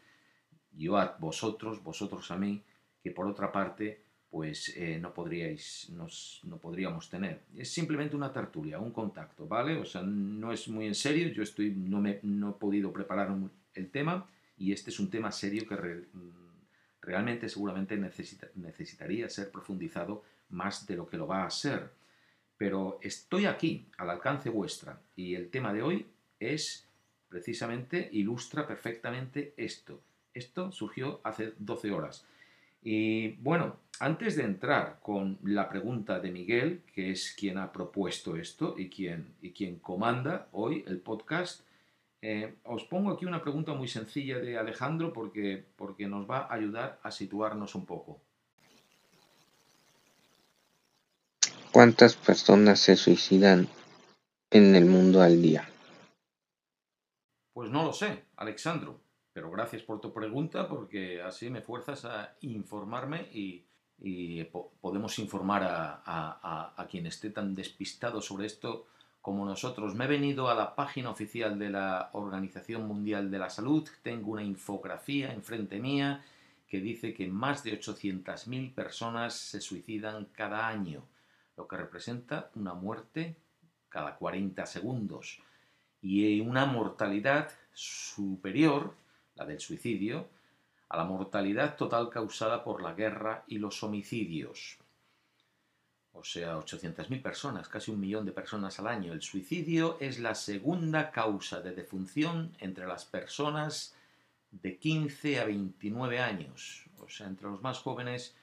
yo 0.72 0.96
a 0.96 1.16
vosotros, 1.18 1.82
vosotros 1.82 2.30
a 2.30 2.38
mí, 2.38 2.62
que 3.02 3.10
por 3.10 3.26
otra 3.26 3.52
parte 3.52 4.02
pues 4.30 4.74
eh, 4.76 4.98
no, 5.00 5.12
podríais, 5.12 5.90
no 5.90 6.58
podríamos 6.58 7.08
tener. 7.08 7.42
Es 7.56 7.70
simplemente 7.70 8.14
una 8.14 8.32
tertulia, 8.32 8.78
un 8.78 8.92
contacto, 8.92 9.46
¿vale? 9.46 9.76
O 9.78 9.86
sea, 9.86 10.02
no 10.02 10.52
es 10.52 10.68
muy 10.68 10.86
en 10.86 10.94
serio, 10.94 11.28
yo 11.28 11.42
estoy, 11.42 11.70
no, 11.70 12.00
me, 12.00 12.20
no 12.22 12.50
he 12.50 12.52
podido 12.54 12.92
preparar 12.92 13.34
el 13.74 13.90
tema 13.90 14.26
y 14.58 14.72
este 14.72 14.90
es 14.90 15.00
un 15.00 15.10
tema 15.10 15.30
serio 15.32 15.66
que 15.66 16.04
realmente 17.00 17.48
seguramente 17.48 17.96
necesita, 17.96 18.48
necesitaría 18.54 19.28
ser 19.28 19.50
profundizado 19.50 20.24
más 20.50 20.86
de 20.86 20.96
lo 20.96 21.08
que 21.08 21.16
lo 21.16 21.26
va 21.26 21.44
a 21.44 21.50
ser. 21.50 21.90
Pero 22.56 22.98
estoy 23.02 23.46
aquí, 23.46 23.86
al 23.96 24.10
alcance 24.10 24.50
vuestra, 24.50 25.00
y 25.14 25.34
el 25.34 25.48
tema 25.48 25.72
de 25.72 25.82
hoy 25.82 26.06
es 26.40 26.86
precisamente, 27.28 28.08
ilustra 28.12 28.66
perfectamente 28.66 29.54
esto. 29.56 30.00
Esto 30.34 30.72
surgió 30.72 31.20
hace 31.24 31.52
12 31.58 31.92
horas. 31.92 32.26
Y 32.82 33.32
bueno, 33.42 33.76
antes 34.00 34.36
de 34.36 34.44
entrar 34.44 35.00
con 35.02 35.38
la 35.42 35.68
pregunta 35.68 36.20
de 36.20 36.30
Miguel, 36.30 36.82
que 36.94 37.10
es 37.10 37.34
quien 37.36 37.58
ha 37.58 37.72
propuesto 37.72 38.36
esto 38.36 38.74
y 38.78 38.88
quien, 38.88 39.34
y 39.42 39.50
quien 39.50 39.76
comanda 39.76 40.48
hoy 40.52 40.84
el 40.86 40.98
podcast, 40.98 41.62
eh, 42.20 42.58
os 42.64 42.84
pongo 42.84 43.12
aquí 43.12 43.26
una 43.26 43.42
pregunta 43.42 43.74
muy 43.74 43.88
sencilla 43.88 44.38
de 44.38 44.58
Alejandro 44.58 45.12
porque, 45.12 45.64
porque 45.76 46.06
nos 46.06 46.28
va 46.28 46.46
a 46.46 46.54
ayudar 46.54 46.98
a 47.02 47.10
situarnos 47.10 47.74
un 47.74 47.86
poco. 47.86 48.20
¿Cuántas 51.70 52.16
personas 52.16 52.80
se 52.80 52.96
suicidan 52.96 53.68
en 54.50 54.74
el 54.74 54.86
mundo 54.86 55.20
al 55.22 55.40
día? 55.40 55.68
Pues 57.52 57.70
no 57.70 57.84
lo 57.84 57.92
sé, 57.92 58.24
Alexandro. 58.36 59.00
Pero 59.32 59.50
gracias 59.52 59.82
por 59.82 60.00
tu 60.00 60.12
pregunta 60.12 60.68
porque 60.68 61.22
así 61.22 61.50
me 61.50 61.60
fuerzas 61.62 62.04
a 62.04 62.34
informarme 62.40 63.28
y, 63.32 63.64
podemos 64.80 65.18
informar 65.18 65.62
a, 65.64 66.86
quien 66.90 67.06
esté 67.06 67.30
tan 67.30 67.54
despistado 67.54 68.20
sobre 68.20 68.46
esto 68.46 68.86
como 69.28 69.44
nosotros. 69.44 69.94
Me 69.94 70.06
he 70.06 70.08
venido 70.08 70.48
a 70.48 70.54
la 70.54 70.74
página 70.74 71.10
oficial 71.10 71.58
de 71.58 71.68
la 71.68 72.08
Organización 72.14 72.88
Mundial 72.88 73.30
de 73.30 73.38
la 73.38 73.50
Salud, 73.50 73.86
tengo 74.02 74.30
una 74.30 74.42
infografía 74.42 75.34
enfrente 75.34 75.78
mía 75.78 76.24
que 76.66 76.80
dice 76.80 77.12
que 77.12 77.26
más 77.28 77.62
de 77.62 77.78
800.000 77.78 78.72
personas 78.72 79.34
se 79.34 79.60
suicidan 79.60 80.28
cada 80.32 80.66
año, 80.66 81.04
lo 81.58 81.68
que 81.68 81.76
representa 81.76 82.50
una 82.54 82.72
muerte 82.72 83.36
cada 83.90 84.16
40 84.16 84.64
segundos 84.64 85.42
y 86.00 86.40
una 86.40 86.64
mortalidad 86.64 87.50
superior, 87.74 88.94
la 89.34 89.44
del 89.44 89.60
suicidio, 89.60 90.26
a 90.88 90.96
la 90.96 91.04
mortalidad 91.04 91.76
total 91.76 92.08
causada 92.08 92.64
por 92.64 92.82
la 92.82 92.94
guerra 92.94 93.44
y 93.46 93.58
los 93.58 93.82
homicidios. 93.82 94.78
O 96.18 96.24
sea, 96.24 96.58
800.000 96.58 97.22
personas, 97.22 97.68
casi 97.68 97.90
un 97.90 98.00
millón 98.00 98.26
de 98.26 98.32
personas 98.32 98.78
al 98.78 98.88
año. 98.88 99.12
El 99.12 99.22
suicidio 99.22 99.96
es 100.00 100.18
la 100.18 100.34
segunda 100.34 101.10
causa 101.10 101.60
de 101.60 101.72
defunción 101.72 102.52
entre 102.58 102.86
las 102.86 103.04
personas 103.04 103.94
de 104.50 104.76
15 104.78 105.40
a 105.40 105.44
29 105.44 106.18
años. 106.18 106.86
O 106.98 107.08
sea, 107.08 107.26
entre 107.26 107.48
los 107.48 107.62
más 107.62 107.78
jóvenes. 107.78 108.34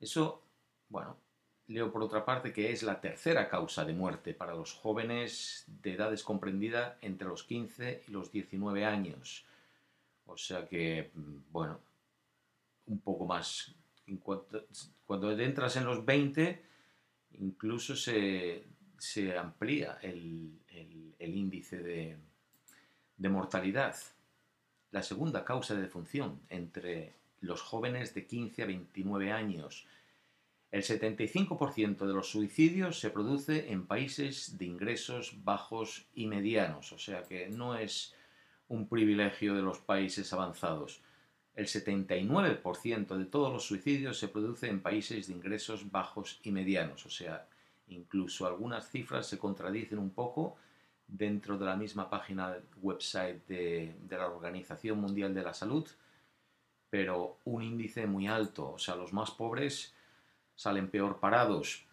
Eso, 0.00 0.42
bueno, 0.88 1.16
leo 1.68 1.92
por 1.92 2.02
otra 2.02 2.24
parte 2.24 2.52
que 2.52 2.72
es 2.72 2.82
la 2.82 3.00
tercera 3.00 3.48
causa 3.48 3.84
de 3.84 3.92
muerte 3.92 4.34
para 4.34 4.54
los 4.54 4.72
jóvenes 4.72 5.64
de 5.82 5.92
edades 5.92 6.24
comprendida 6.24 6.98
entre 7.00 7.28
los 7.28 7.44
15 7.44 8.04
y 8.08 8.10
los 8.10 8.32
19 8.32 8.84
años. 8.84 9.44
O 10.26 10.36
sea 10.36 10.66
que, 10.66 11.10
bueno, 11.50 11.80
un 12.86 13.00
poco 13.00 13.24
más. 13.24 13.74
Cuando 15.06 15.30
entras 15.30 15.76
en 15.76 15.84
los 15.84 16.04
20, 16.04 16.69
incluso 17.38 17.96
se, 17.96 18.64
amplía 19.38 19.98
el, 20.02 20.58
índice 21.18 21.78
de, 21.78 22.16
de 23.16 23.28
mortalidad. 23.28 23.96
La 24.90 25.02
segunda 25.02 25.44
causa 25.44 25.74
de 25.74 25.82
defunción 25.82 26.40
entre 26.48 27.14
los 27.40 27.62
jóvenes 27.62 28.14
de 28.14 28.26
15 28.26 28.62
a 28.62 28.66
29 28.66 29.32
años. 29.32 29.86
El 30.70 30.82
75% 30.82 32.06
de 32.06 32.14
los 32.14 32.30
suicidios 32.30 33.00
se 33.00 33.10
produce 33.10 33.72
en 33.72 33.86
países 33.86 34.56
de 34.56 34.66
ingresos 34.66 35.42
bajos 35.42 36.06
y 36.14 36.26
medianos, 36.26 36.92
o 36.92 36.98
sea 36.98 37.24
que 37.24 37.48
no 37.48 37.76
es 37.76 38.14
un 38.68 38.88
privilegio 38.88 39.54
de 39.54 39.62
los 39.62 39.80
países 39.80 40.32
avanzados. 40.32 41.02
El 41.60 41.66
79% 41.66 43.18
de 43.18 43.26
todos 43.26 43.52
los 43.52 43.66
suicidios 43.66 44.18
se 44.18 44.28
produce 44.28 44.70
en 44.70 44.80
países 44.80 45.26
de 45.26 45.34
ingresos 45.34 45.90
bajos 45.90 46.40
y 46.42 46.52
medianos, 46.52 47.04
o 47.04 47.10
sea, 47.10 47.46
incluso 47.88 48.46
algunas 48.46 48.88
cifras 48.88 49.26
se 49.26 49.36
contradicen 49.36 49.98
un 49.98 50.08
poco 50.08 50.56
dentro 51.06 51.58
de 51.58 51.66
la 51.66 51.76
misma 51.76 52.08
página 52.08 52.56
website 52.80 53.46
de, 53.46 53.94
de 54.08 54.16
la 54.16 54.28
Organización 54.28 55.02
Mundial 55.02 55.34
de 55.34 55.42
la 55.42 55.52
Salud, 55.52 55.86
pero 56.88 57.36
un 57.44 57.62
índice 57.62 58.06
muy 58.06 58.26
alto, 58.26 58.72
o 58.72 58.78
sea, 58.78 58.96
los 58.96 59.12
más 59.12 59.30
pobres 59.30 59.92
salen 60.54 60.88
peor 60.88 61.20
parados. 61.20 61.84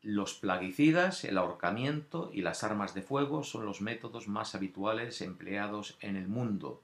Los 0.00 0.34
plaguicidas, 0.34 1.22
el 1.22 1.38
ahorcamiento 1.38 2.28
y 2.32 2.40
las 2.40 2.64
armas 2.64 2.92
de 2.92 3.02
fuego 3.02 3.44
son 3.44 3.66
los 3.66 3.82
métodos 3.82 4.26
más 4.26 4.56
habituales 4.56 5.20
empleados 5.20 5.96
en 6.00 6.16
el 6.16 6.26
mundo. 6.26 6.82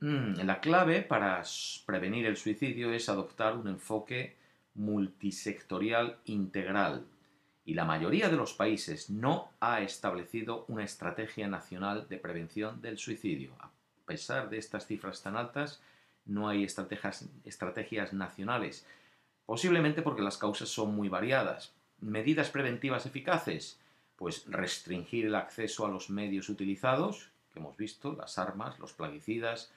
Mm, 0.00 0.40
la 0.44 0.60
clave 0.60 1.02
para 1.02 1.42
prevenir 1.84 2.26
el 2.26 2.36
suicidio 2.36 2.92
es 2.92 3.08
adoptar 3.08 3.56
un 3.56 3.66
enfoque 3.68 4.36
multisectorial 4.74 6.18
integral 6.26 7.04
y 7.64 7.74
la 7.74 7.84
mayoría 7.84 8.28
de 8.28 8.36
los 8.36 8.54
países 8.54 9.10
no 9.10 9.50
ha 9.60 9.82
establecido 9.82 10.64
una 10.68 10.84
estrategia 10.84 11.48
nacional 11.48 12.06
de 12.08 12.16
prevención 12.16 12.80
del 12.80 12.96
suicidio. 12.96 13.52
A 13.60 13.70
pesar 14.06 14.48
de 14.48 14.58
estas 14.58 14.86
cifras 14.86 15.22
tan 15.22 15.36
altas, 15.36 15.82
no 16.24 16.48
hay 16.48 16.62
estrategias, 16.64 17.28
estrategias 17.44 18.12
nacionales, 18.12 18.86
posiblemente 19.44 20.02
porque 20.02 20.22
las 20.22 20.38
causas 20.38 20.68
son 20.68 20.94
muy 20.94 21.08
variadas. 21.08 21.74
Medidas 22.00 22.50
preventivas 22.50 23.04
eficaces, 23.04 23.80
pues 24.16 24.44
restringir 24.46 25.26
el 25.26 25.34
acceso 25.34 25.84
a 25.84 25.90
los 25.90 26.08
medios 26.08 26.48
utilizados, 26.48 27.30
que 27.52 27.58
hemos 27.58 27.76
visto, 27.76 28.14
las 28.14 28.38
armas, 28.38 28.78
los 28.78 28.92
plaguicidas, 28.92 29.72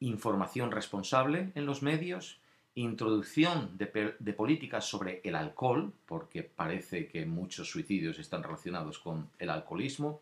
información 0.00 0.70
responsable 0.70 1.52
en 1.54 1.66
los 1.66 1.82
medios, 1.82 2.38
introducción 2.74 3.78
de, 3.78 3.86
políticas 4.34 4.84
sobre 4.84 5.20
el 5.24 5.34
alcohol, 5.34 5.92
porque 6.06 6.42
parece 6.42 7.08
que 7.08 7.24
muchos 7.24 7.70
suicidios 7.70 8.18
están 8.18 8.42
relacionados 8.42 8.98
con 8.98 9.30
el 9.38 9.48
alcoholismo, 9.48 10.20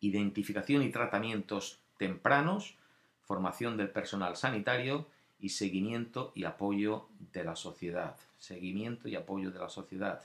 identificación 0.00 0.82
y 0.82 0.90
tratamientos 0.90 1.80
tempranos, 1.98 2.76
formación 3.24 3.76
del 3.76 3.90
personal 3.90 4.36
sanitario 4.36 5.06
y 5.38 5.50
seguimiento 5.50 6.32
y 6.34 6.44
apoyo 6.44 7.08
de 7.32 7.44
la 7.44 7.56
sociedad. 7.56 8.16
Seguimiento 8.38 9.08
y 9.08 9.16
apoyo 9.16 9.50
de 9.50 9.58
la 9.58 9.68
sociedad. 9.68 10.22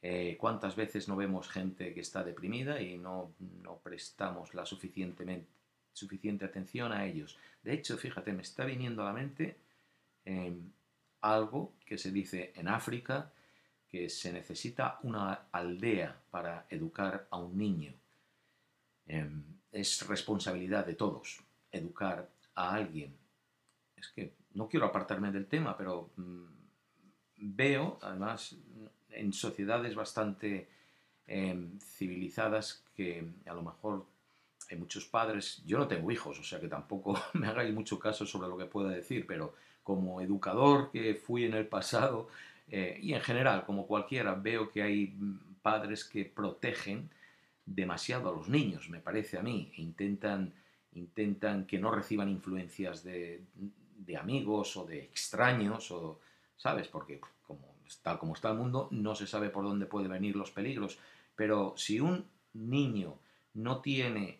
Eh, 0.00 0.38
¿Cuántas 0.40 0.76
veces 0.76 1.08
no 1.08 1.16
vemos 1.16 1.50
gente 1.50 1.92
que 1.92 2.00
está 2.00 2.24
deprimida 2.24 2.80
y 2.80 2.96
no, 2.96 3.32
no 3.62 3.76
prestamos 3.82 4.54
la 4.54 4.64
suficientemente 4.64 5.59
suficiente 5.92 6.44
atención 6.44 6.92
a 6.92 7.04
ellos. 7.06 7.38
De 7.62 7.72
hecho, 7.72 7.96
fíjate, 7.96 8.32
me 8.32 8.42
está 8.42 8.64
viniendo 8.64 9.02
a 9.02 9.06
la 9.06 9.12
mente 9.12 9.56
em, 10.24 10.70
algo 11.20 11.74
que 11.84 11.98
se 11.98 12.10
dice 12.10 12.52
en 12.56 12.68
África, 12.68 13.32
que 13.88 14.08
se 14.08 14.32
necesita 14.32 14.98
una 15.02 15.48
aldea 15.50 16.16
para 16.30 16.66
educar 16.70 17.26
a 17.30 17.38
un 17.38 17.58
niño. 17.58 17.92
Em, 19.06 19.42
es 19.72 20.06
responsabilidad 20.06 20.86
de 20.86 20.94
todos 20.94 21.42
educar 21.72 22.28
a 22.54 22.74
alguien. 22.74 23.16
Es 23.96 24.08
que 24.08 24.34
no 24.54 24.68
quiero 24.68 24.86
apartarme 24.86 25.30
del 25.30 25.46
tema, 25.46 25.76
pero 25.76 26.10
mm, 26.16 26.44
veo, 27.36 27.98
además, 28.02 28.56
en 29.10 29.32
sociedades 29.32 29.94
bastante 29.94 30.68
em, 31.26 31.78
civilizadas 31.80 32.84
que 32.94 33.24
a 33.46 33.54
lo 33.54 33.62
mejor 33.62 34.06
hay 34.70 34.78
muchos 34.78 35.04
padres, 35.04 35.62
yo 35.66 35.78
no 35.78 35.88
tengo 35.88 36.10
hijos, 36.10 36.38
o 36.38 36.44
sea 36.44 36.60
que 36.60 36.68
tampoco 36.68 37.20
me 37.34 37.48
hagáis 37.48 37.74
mucho 37.74 37.98
caso 37.98 38.24
sobre 38.24 38.48
lo 38.48 38.56
que 38.56 38.66
pueda 38.66 38.90
decir, 38.90 39.26
pero 39.26 39.54
como 39.82 40.20
educador 40.20 40.90
que 40.92 41.14
fui 41.14 41.44
en 41.44 41.54
el 41.54 41.66
pasado 41.66 42.28
eh, 42.68 42.98
y 43.02 43.14
en 43.14 43.20
general, 43.20 43.64
como 43.66 43.86
cualquiera, 43.86 44.34
veo 44.34 44.70
que 44.70 44.82
hay 44.82 45.14
padres 45.60 46.04
que 46.04 46.24
protegen 46.24 47.10
demasiado 47.66 48.30
a 48.30 48.32
los 48.32 48.48
niños, 48.48 48.88
me 48.88 49.00
parece 49.00 49.38
a 49.38 49.42
mí, 49.42 49.72
e 49.76 49.82
intentan, 49.82 50.52
intentan 50.94 51.66
que 51.66 51.78
no 51.78 51.90
reciban 51.90 52.28
influencias 52.28 53.02
de, 53.02 53.42
de 53.54 54.16
amigos 54.16 54.76
o 54.76 54.84
de 54.84 55.02
extraños, 55.02 55.90
o, 55.90 56.20
¿sabes? 56.56 56.86
Porque 56.88 57.20
tal 58.02 58.20
como 58.20 58.34
está 58.34 58.50
el 58.50 58.58
mundo, 58.58 58.86
no 58.92 59.16
se 59.16 59.26
sabe 59.26 59.50
por 59.50 59.64
dónde 59.64 59.86
pueden 59.86 60.12
venir 60.12 60.36
los 60.36 60.52
peligros, 60.52 60.98
pero 61.34 61.74
si 61.76 61.98
un 61.98 62.24
niño 62.54 63.16
no 63.54 63.80
tiene 63.80 64.39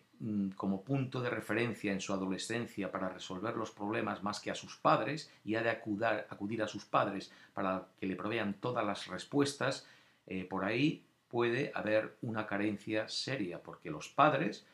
como 0.55 0.83
punto 0.83 1.21
de 1.21 1.29
referencia 1.29 1.91
en 1.91 1.99
su 1.99 2.13
adolescencia 2.13 2.91
para 2.91 3.09
resolver 3.09 3.55
los 3.55 3.71
problemas 3.71 4.21
más 4.21 4.39
que 4.39 4.51
a 4.51 4.55
sus 4.55 4.75
padres 4.77 5.31
y 5.43 5.55
ha 5.55 5.63
de 5.63 5.69
acudir 5.69 6.61
a 6.61 6.67
sus 6.67 6.85
padres 6.85 7.31
para 7.53 7.87
que 7.99 8.05
le 8.05 8.15
provean 8.15 8.53
todas 8.55 8.85
las 8.85 9.07
respuestas, 9.07 9.87
eh, 10.27 10.45
por 10.45 10.63
ahí 10.63 11.03
puede 11.27 11.71
haber 11.73 12.17
una 12.21 12.45
carencia 12.45 13.07
seria, 13.07 13.63
porque 13.63 13.89
los 13.89 14.09
padres 14.09 14.65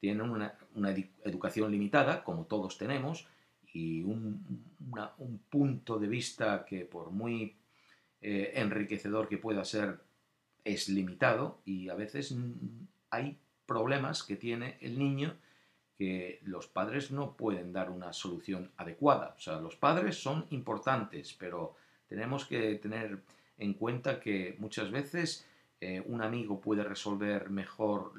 tienen 0.00 0.28
una, 0.28 0.54
educación 1.24 1.70
limitada, 1.70 2.24
como 2.24 2.44
todos 2.44 2.76
tenemos, 2.76 3.28
y 3.72 4.02
un, 4.02 4.64
punto 5.50 5.98
de 5.98 6.08
vista 6.08 6.64
que 6.64 6.84
por 6.84 7.10
muy 7.10 7.54
eh, 8.20 8.52
enriquecedor 8.54 9.28
que 9.28 9.38
pueda 9.38 9.64
ser, 9.64 10.00
es 10.64 10.88
limitado 10.88 11.60
y 11.64 11.88
a 11.88 11.94
veces 11.94 12.34
hay 13.10 13.38
problemas 13.66 14.22
que 14.22 14.36
tiene 14.36 14.78
el 14.80 14.98
niño 14.98 15.36
que 15.96 16.40
los 16.44 16.66
padres 16.66 17.10
no 17.10 17.36
pueden 17.36 17.72
dar 17.72 17.90
una 17.90 18.12
solución 18.12 18.70
adecuada. 18.76 19.34
O 19.36 19.40
sea, 19.40 19.60
los 19.60 19.76
padres 19.76 20.22
son 20.22 20.46
importantes, 20.50 21.34
pero 21.38 21.74
tenemos 22.06 22.44
que 22.44 22.74
tener 22.76 23.22
en 23.58 23.74
cuenta 23.74 24.20
que 24.20 24.56
muchas 24.58 24.90
veces 24.90 25.46
eh, 25.80 26.02
un 26.06 26.22
amigo 26.22 26.60
puede 26.60 26.84
resolver 26.84 27.48
mejor 27.48 28.12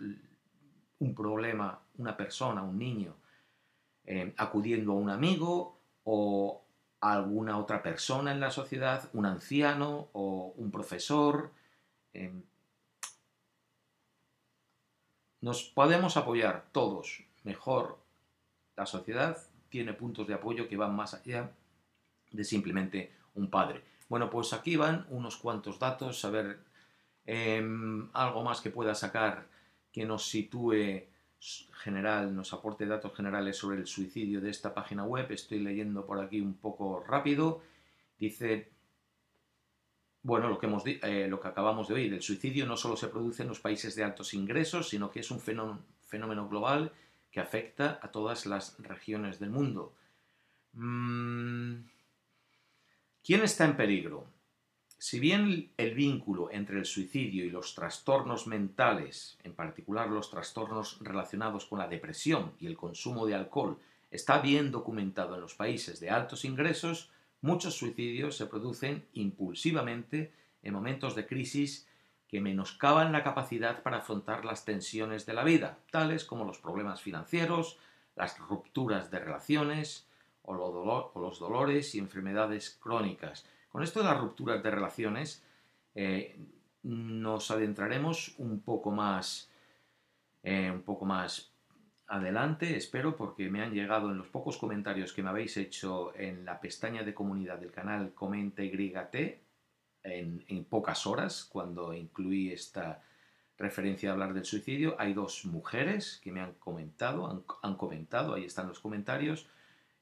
un 1.00 1.16
problema, 1.16 1.80
una 1.98 2.18
persona, 2.18 2.64
un 2.64 2.80
niño, 2.80 3.16
eh, 4.06 4.34
acudiendo 4.38 4.94
a 4.94 4.96
un 4.96 5.10
amigo 5.12 5.80
o 6.04 6.64
a 7.02 7.14
alguna 7.14 7.60
otra 7.60 7.84
persona 7.84 8.32
en 8.32 8.40
la 8.40 8.50
sociedad, 8.50 9.08
un 9.14 9.28
anciano 9.28 10.10
o 10.14 10.54
un 10.58 10.72
profesor. 10.72 11.52
Eh, 12.14 12.32
nos 15.48 15.64
podemos 15.64 16.18
apoyar 16.18 16.66
todos 16.74 17.24
mejor. 17.46 17.98
La 18.76 18.86
sociedad 18.86 19.38
tiene 19.70 19.94
puntos 19.94 20.28
de 20.28 20.34
apoyo 20.34 20.68
que 20.68 20.76
van 20.76 20.94
más 20.94 21.14
allá 21.14 21.50
de 22.32 22.44
simplemente 22.44 23.14
un 23.34 23.50
padre. 23.50 23.82
Bueno, 24.10 24.30
pues 24.30 24.52
aquí 24.52 24.76
van 24.76 25.08
unos 25.10 25.38
cuantos 25.38 25.80
datos, 25.80 26.26
a 26.26 26.32
ver 26.32 26.60
em, 27.26 28.10
algo 28.12 28.44
más 28.44 28.60
que 28.60 28.72
pueda 28.72 28.94
sacar 28.94 29.48
que 29.90 30.06
nos 30.06 30.28
sitúe 30.28 31.06
general, 31.82 32.36
nos 32.36 32.52
aporte 32.52 32.86
datos 32.86 33.16
generales 33.16 33.56
sobre 33.56 33.78
el 33.78 33.88
suicidio 33.88 34.42
de 34.42 34.50
esta 34.50 34.74
página 34.74 35.06
web. 35.06 35.32
Estoy 35.32 35.60
leyendo 35.60 36.06
por 36.06 36.20
aquí 36.20 36.42
un 36.42 36.56
poco 36.56 37.06
rápido. 37.08 37.62
Dice, 38.20 38.70
bueno, 40.28 40.50
lo 40.50 40.60
que, 40.60 40.66
hemos, 40.66 40.84
eh, 40.86 41.26
lo 41.30 41.40
que 41.40 41.48
acabamos 41.48 41.88
de 41.88 41.94
oír, 41.94 42.14
el 42.14 42.22
suicidio 42.22 42.66
no 42.66 42.76
solo 42.76 42.98
se 42.98 43.08
produce 43.08 43.44
en 43.44 43.48
los 43.48 43.62
países 43.62 43.96
de 43.96 44.04
altos 44.04 44.34
ingresos, 44.34 44.90
sino 44.90 45.10
que 45.10 45.22
es 45.22 45.32
un 45.32 45.40
fenómeno, 45.40 46.50
global 46.50 46.92
que 47.32 47.40
afecta 47.40 47.98
a 48.02 48.12
todas 48.12 48.46
las 48.46 48.78
regiones 48.80 49.40
del 49.40 49.52
mundo. 49.52 49.96
Mm, 50.74 51.76
¿Quién 53.24 53.42
está 53.42 53.64
en 53.64 53.78
peligro? 53.78 54.28
Si 54.98 55.22
bien 55.22 55.72
el 55.78 55.96
vínculo 55.96 56.52
entre 56.52 56.78
el 56.80 56.86
suicidio 56.86 57.46
y 57.46 57.50
los 57.50 57.74
trastornos 57.74 58.48
mentales, 58.48 59.38
en 59.46 59.54
particular 59.54 60.10
los 60.10 60.30
trastornos 60.30 61.00
relacionados 61.00 61.66
con 61.68 61.80
la 61.80 61.88
depresión 61.88 62.52
y 62.60 62.68
el 62.68 62.76
consumo 62.76 63.26
de 63.26 63.36
alcohol, 63.36 63.80
está 64.12 64.40
bien 64.40 64.72
documentado 64.72 65.36
en 65.36 65.42
los 65.42 65.56
países 65.56 66.02
de 66.02 66.10
altos 66.10 66.44
ingresos, 66.44 67.12
muchos 67.48 67.76
suicidios 67.76 68.36
se 68.36 68.46
producen 68.46 69.08
impulsivamente 69.14 70.34
en 70.62 70.74
momentos 70.74 71.16
de 71.16 71.26
crisis 71.26 71.88
que 72.28 72.42
menoscaban 72.42 73.14
la 73.14 73.24
capacidad 73.24 73.82
para 73.84 74.00
afrontar 74.00 74.44
las 74.44 74.66
tensiones 74.66 75.26
de 75.26 75.34
la 75.34 75.46
vida, 75.46 75.80
tales 75.90 76.26
como 76.26 76.44
los 76.44 76.60
problemas 76.60 77.02
financieros, 77.02 77.80
las 78.18 78.38
rupturas 78.38 79.10
de 79.12 79.20
relaciones 79.20 80.06
o 80.44 80.54
los 81.16 81.40
dolores 81.40 81.96
y 81.96 82.00
enfermedades 82.00 82.78
crónicas, 82.82 83.46
con 83.70 83.84
esto 83.84 84.00
de 84.00 84.06
las 84.06 84.20
rupturas 84.20 84.62
de 84.62 84.72
relaciones, 84.72 85.44
eh, 85.96 86.38
nos 86.84 87.52
adentraremos 87.52 88.34
un 88.38 88.62
poco 88.62 88.92
más, 88.92 89.50
eh, 90.44 90.72
un 90.72 90.82
poco 90.82 91.06
más 91.06 91.52
adelante, 92.08 92.78
espero, 92.78 93.16
porque 93.16 93.50
me 93.50 93.62
han 93.62 93.74
llegado 93.74 94.12
en 94.12 94.18
los 94.18 94.28
pocos 94.28 94.58
comentarios 94.58 95.14
que 95.14 95.24
me 95.24 95.30
habéis 95.30 95.58
hecho 95.58 96.16
en 96.16 96.46
la 96.46 96.60
pestaña 96.60 97.04
de 97.04 97.14
comunidad 97.14 97.60
del 97.60 97.72
canal 97.72 98.14
Comenta 98.14 98.64
YT, 98.64 99.16
en, 100.04 100.44
en 100.48 100.64
pocas 100.66 101.06
horas, 101.06 101.46
cuando 101.52 101.94
incluí 101.94 102.52
esta 102.52 103.02
referencia 103.58 104.10
a 104.10 104.14
hablar 104.14 104.34
del 104.34 104.46
suicidio, 104.46 104.96
hay 105.00 105.14
dos 105.14 105.46
mujeres 105.46 106.20
que 106.24 106.32
me 106.32 106.42
han 106.42 106.54
comentado, 106.54 107.44
han, 107.64 107.76
comentado, 107.76 108.36
ahí 108.36 108.46
están 108.46 108.68
los 108.68 108.80
comentarios, 108.80 109.48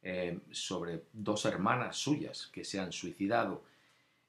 eh, 0.02 0.40
sobre 0.52 1.06
dos 1.14 1.46
hermanas 1.46 1.96
suyas 1.98 2.48
que 2.48 2.64
se 2.64 2.80
han 2.80 2.92
suicidado. 2.92 3.64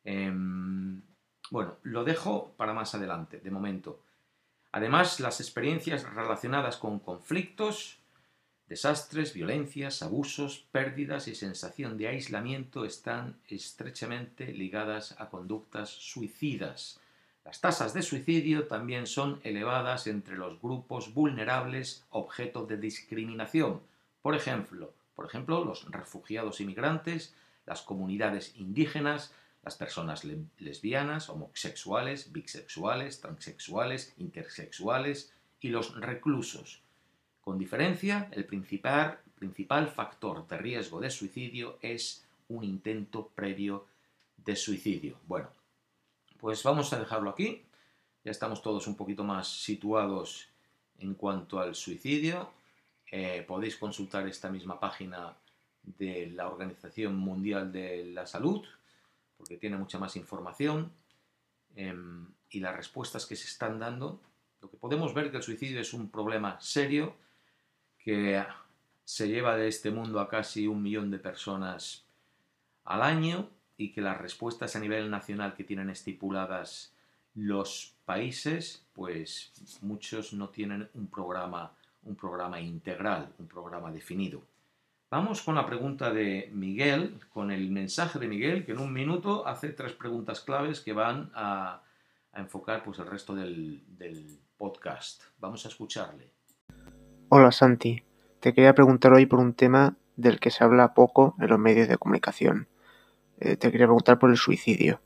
Em, 0.05 1.03
bueno, 1.51 1.77
lo 1.83 2.05
dejo 2.05 2.55
para 2.57 2.73
más 2.73 2.95
adelante, 2.95 3.41
de 3.41 3.51
momento. 3.51 4.01
Además, 4.77 5.21
las 5.21 5.41
experiencias 5.41 6.03
relacionadas 6.03 6.77
con 6.77 6.99
conflictos, 6.99 7.97
desastres, 8.69 9.33
violencias, 9.33 10.03
abusos, 10.03 10.67
pérdidas 10.71 11.29
y 11.29 11.35
sensación 11.35 11.97
de 11.97 12.09
aislamiento 12.09 12.85
están 12.85 13.41
estrechamente 13.49 14.53
ligadas 14.53 15.17
a 15.19 15.31
conductas 15.31 15.89
suicidas. 15.89 17.01
Las 17.43 17.63
tasas 17.63 17.95
de 17.95 18.03
suicidio 18.03 18.67
también 18.67 19.07
son 19.07 19.41
elevadas 19.45 20.07
entre 20.09 20.37
los 20.37 20.61
grupos 20.61 21.15
vulnerables 21.15 22.05
objeto 22.11 22.67
de 22.67 22.77
discriminación. 22.77 23.81
Por 24.21 24.37
ejemplo, 24.37 24.93
por 25.15 25.25
ejemplo, 25.25 25.65
los 25.65 25.91
refugiados 25.91 26.61
inmigrantes, 26.61 27.35
las 27.65 27.81
comunidades 27.81 28.55
indígenas, 28.57 29.33
las 29.67 29.75
personas 29.75 30.23
lesbianas, 30.61 31.29
homosexuales, 31.29 32.31
bisexuales, 32.31 33.21
transexuales, 33.21 34.15
intersexuales 34.17 35.35
y 35.61 35.71
los 35.71 36.01
reclusos. 36.01 36.83
Con 37.41 37.59
diferencia, 37.59 38.29
el 38.31 38.45
principal, 38.45 39.89
factor 39.89 40.47
de 40.47 40.57
riesgo 40.57 41.01
de 41.01 41.11
suicidio 41.11 41.79
es 41.83 42.25
un 42.47 42.63
intento 42.63 43.27
previo 43.35 43.89
de 44.37 44.55
suicidio. 44.55 45.19
Bueno, 45.27 45.49
pues 46.39 46.63
vamos 46.63 46.93
a 46.93 47.01
dejarlo 47.01 47.31
aquí. 47.31 47.65
Ya 48.23 48.31
estamos 48.31 48.63
todos 48.63 48.87
un 48.87 48.95
poquito 48.95 49.25
más 49.25 49.49
situados 49.49 50.47
en 51.01 51.15
cuanto 51.15 51.59
al 51.59 51.75
suicidio. 51.75 52.53
Eh, 53.11 53.45
podéis 53.45 53.75
consultar 53.77 54.29
esta 54.29 54.49
misma 54.49 54.79
página 54.79 55.37
de 55.83 56.29
la 56.29 56.47
Organización 56.47 57.17
Mundial 57.17 57.73
de 57.73 58.05
la 58.05 58.29
Salud, 58.29 58.65
porque 59.37 59.57
tiene 59.57 59.77
mucha 59.77 59.99
más 59.99 60.17
información 60.17 60.93
em, 61.75 62.29
y 62.51 62.61
las 62.61 62.77
respuestas 62.77 63.27
que 63.27 63.37
se 63.37 63.47
están 63.47 63.79
dando. 63.79 64.21
Lo 64.61 64.71
que 64.71 64.77
podemos 64.77 65.15
ver 65.15 65.31
que 65.31 65.39
el 65.39 65.43
suicidio 65.43 65.81
es 65.81 65.93
un 65.93 66.11
problema 66.11 66.61
serio 66.61 67.15
que 67.99 68.45
se 69.05 69.29
lleva 69.29 69.57
de 69.57 69.69
este 69.69 69.91
mundo 69.91 70.21
a 70.21 70.29
casi 70.29 70.67
un 70.67 70.83
millón 70.83 71.11
de 71.11 71.19
personas 71.19 72.05
al 72.85 73.03
año 73.03 73.51
y 73.77 73.93
que 73.93 74.01
las 74.01 74.19
respuestas 74.19 74.75
a 74.77 74.81
nivel 74.81 75.11
nacional 75.11 75.55
que 75.55 75.65
tienen 75.65 75.91
estipuladas 75.91 76.95
los 77.35 77.95
países, 78.07 78.85
pues 78.95 79.53
muchos 79.83 80.33
no 80.33 80.49
tienen 80.49 80.89
un 80.95 81.09
programa 81.09 81.77
un 82.07 82.15
programa 82.15 82.61
integral, 82.61 83.33
un 83.39 83.47
programa 83.47 83.91
definido. 83.93 84.43
Vamos 85.19 85.41
con 85.41 85.55
la 85.55 85.65
pregunta 85.65 86.13
de 86.13 86.51
Miguel, 86.53 87.19
con 87.31 87.51
el 87.51 87.71
mensaje 87.71 88.19
de 88.19 88.29
Miguel, 88.29 88.67
que 88.67 88.73
en 88.73 88.81
un 88.81 88.93
minuto 88.93 89.47
hace 89.47 89.71
tres 89.71 89.95
preguntas 89.95 90.43
claves 90.43 90.81
que 90.81 90.93
van 90.93 91.31
a, 91.35 91.81
enfocar 92.35 92.85
pues, 92.85 92.99
el 92.99 93.07
resto 93.07 93.35
del, 93.35 93.83
podcast. 94.59 95.23
Vamos 95.39 95.65
a 95.65 95.71
escucharle. 95.71 96.35
Hola 97.31 97.51
Santi, 97.51 98.03
te 98.41 98.53
quería 98.53 98.75
preguntar 98.75 99.15
hoy 99.15 99.25
por 99.25 99.39
un 99.39 99.55
tema 99.55 99.97
del 100.17 100.39
que 100.39 100.51
se 100.51 100.63
habla 100.63 100.93
poco 100.93 101.35
en 101.41 101.49
los 101.49 101.59
medios 101.59 101.89
de 101.89 101.97
comunicación. 101.97 102.69
Eh, 103.41 103.57
te 103.57 103.73
quería 103.73 103.87
preguntar 103.87 104.19
por 104.19 104.29
el 104.29 104.37
suicidio. 104.37 105.01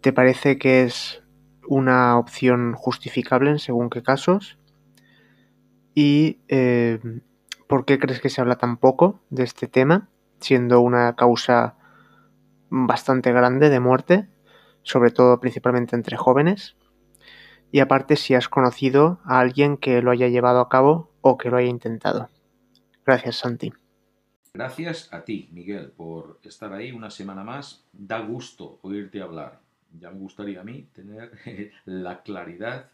¿Te 0.00 0.14
parece 0.14 0.56
que 0.56 0.84
es 0.84 1.22
una 1.68 2.16
opción 2.16 2.72
justificable 2.72 3.50
en 3.50 3.58
según 3.58 3.90
qué 3.90 4.02
casos? 4.02 4.58
¿Y 5.94 6.38
eh, 6.48 6.98
por 7.68 7.84
qué 7.84 7.98
crees 7.98 8.20
que 8.20 8.30
se 8.30 8.40
habla 8.40 8.56
tan 8.56 8.78
poco 8.78 9.20
de 9.30 9.44
este 9.44 9.68
tema, 9.68 10.08
siendo 10.40 10.80
una 10.80 11.14
causa 11.14 11.76
bastante 12.70 13.32
grande 13.32 13.70
de 13.70 13.78
muerte, 13.78 14.28
sobre 14.82 15.10
todo 15.10 15.38
principalmente 15.38 15.94
entre 15.94 16.16
jóvenes? 16.16 16.76
Y 17.70 17.80
aparte 17.80 18.16
si 18.16 18.34
has 18.34 18.48
conocido 18.48 19.20
a 19.24 19.40
alguien 19.40 19.76
que 19.76 20.00
lo 20.02 20.10
haya 20.10 20.28
llevado 20.28 20.60
a 20.60 20.68
cabo 20.70 21.12
o 21.20 21.36
que 21.36 21.50
lo 21.50 21.58
haya 21.58 21.68
intentado. 21.68 22.30
Gracias, 23.04 23.36
Santi. 23.36 23.72
Gracias 24.54 25.12
a 25.12 25.24
ti, 25.24 25.50
Miguel, 25.52 25.90
por 25.90 26.40
estar 26.42 26.72
ahí 26.72 26.90
una 26.90 27.10
semana 27.10 27.44
más. 27.44 27.86
Da 27.92 28.20
gusto 28.20 28.78
oírte 28.82 29.20
hablar. 29.20 29.60
Ya 29.92 30.10
me 30.10 30.18
gustaría 30.18 30.62
a 30.62 30.64
mí 30.64 30.88
tener 30.94 31.32
la 31.84 32.22
claridad 32.22 32.90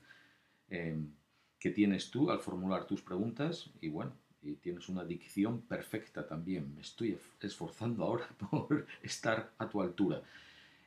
que 0.69 1.71
tienes 1.71 2.11
tú 2.11 2.31
al 2.31 2.41
formular 2.41 2.87
tus 2.87 3.03
preguntas 3.03 3.71
y 3.81 3.89
bueno, 3.89 4.13
y 4.45 4.55
tienes 4.57 4.89
una 4.89 5.05
dicción 5.05 5.63
perfecta 5.63 6.27
también. 6.27 6.75
Me 6.75 6.83
estoy 6.83 7.19
esforzando 7.41 8.05
ahora 8.05 8.29
por 8.51 8.87
estar 9.03 9.51
a 9.59 9.69
tu 9.69 9.81
altura. 9.81 10.23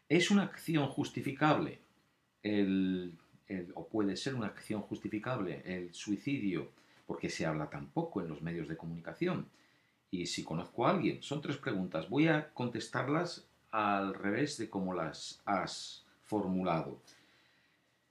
¿Es 0.08 0.32
una 0.32 0.44
acción 0.44 0.88
justificable 0.88 1.80
o 3.74 3.88
puede 3.88 4.16
ser 4.16 4.36
una 4.36 4.48
acción 4.48 4.82
justificable 4.82 5.62
el 5.66 5.94
suicidio? 5.94 6.72
Porque 7.06 7.30
se 7.30 7.46
habla 7.46 7.70
tan 7.70 7.88
poco 7.88 8.22
en 8.22 8.28
los 8.28 8.42
medios 8.42 8.68
de 8.68 8.78
comunicación. 8.78 9.48
Y 10.12 10.26
si 10.28 10.44
conozco 10.44 10.86
a 10.86 10.92
alguien, 10.92 11.22
son 11.22 11.42
tres 11.42 11.58
preguntas. 11.58 12.10
Voy 12.10 12.28
a 12.28 12.50
contestarlas 12.54 13.46
al 13.72 14.14
revés 14.14 14.58
de 14.58 14.70
cómo 14.70 14.94
las 14.94 15.42
has 15.46 16.06
formulado. 16.24 17.00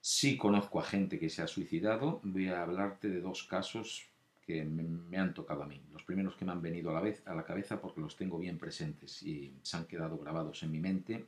Sí 0.00 0.36
conozco 0.36 0.80
a 0.80 0.84
gente 0.84 1.18
que 1.18 1.30
se 1.30 1.42
ha 1.42 1.46
suicidado. 1.46 2.20
Voy 2.22 2.48
a 2.48 2.62
hablarte 2.62 3.08
de 3.08 3.20
dos 3.20 3.44
casos 3.44 4.06
que 4.46 4.64
me, 4.64 5.18
han 5.18 5.34
tocado 5.34 5.64
a 5.64 5.66
mí. 5.66 5.80
Los 5.92 6.04
primeros 6.04 6.36
que 6.36 6.44
me 6.44 6.52
han 6.52 6.62
venido 6.62 6.90
a 6.90 6.94
la, 6.94 7.00
vez, 7.00 7.22
a 7.26 7.34
la 7.34 7.44
cabeza 7.44 7.80
porque 7.80 8.00
los 8.00 8.16
tengo 8.16 8.38
bien 8.38 8.58
presentes 8.58 9.22
y 9.22 9.52
se 9.62 9.76
han 9.76 9.86
quedado 9.86 10.16
grabados 10.18 10.62
en 10.62 10.70
mi 10.70 10.78
mente. 10.78 11.26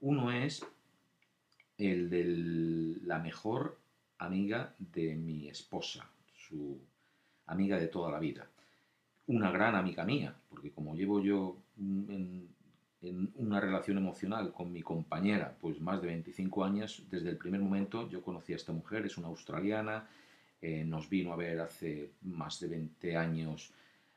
Uno 0.00 0.32
es 0.32 0.66
el 1.78 2.10
de 2.10 2.24
la 3.06 3.18
mejor 3.20 3.78
amiga 4.18 4.74
de 4.78 5.14
mi 5.14 5.48
esposa, 5.48 6.10
su 6.34 6.78
amiga 7.46 7.78
de 7.78 7.86
toda 7.86 8.10
la 8.10 8.18
vida. 8.18 8.48
Una 9.28 9.50
gran 9.50 9.76
amiga 9.76 10.04
mía, 10.04 10.34
porque 10.48 10.72
como 10.72 10.94
llevo 10.94 11.20
yo 11.20 11.56
en 11.76 12.48
una 13.36 13.60
relación 13.60 13.98
emocional 13.98 14.52
con 14.52 14.72
mi 14.72 14.82
compañera, 14.82 15.56
pues 15.60 15.80
más 15.80 16.00
de 16.00 16.08
25 16.08 16.64
años, 16.64 17.04
desde 17.10 17.30
el 17.30 17.36
primer 17.36 17.60
momento 17.60 18.08
yo 18.08 18.22
conocí 18.22 18.52
a 18.52 18.56
esta 18.56 18.72
mujer, 18.72 19.06
es 19.06 19.18
una 19.18 19.28
australiana, 19.28 20.08
nos 20.84 21.08
vino 21.08 21.32
a 21.32 21.36
ver 21.36 21.60
hace 21.60 22.10
más 22.22 22.60
de 22.60 22.68
20 22.68 23.16
años 23.16 23.72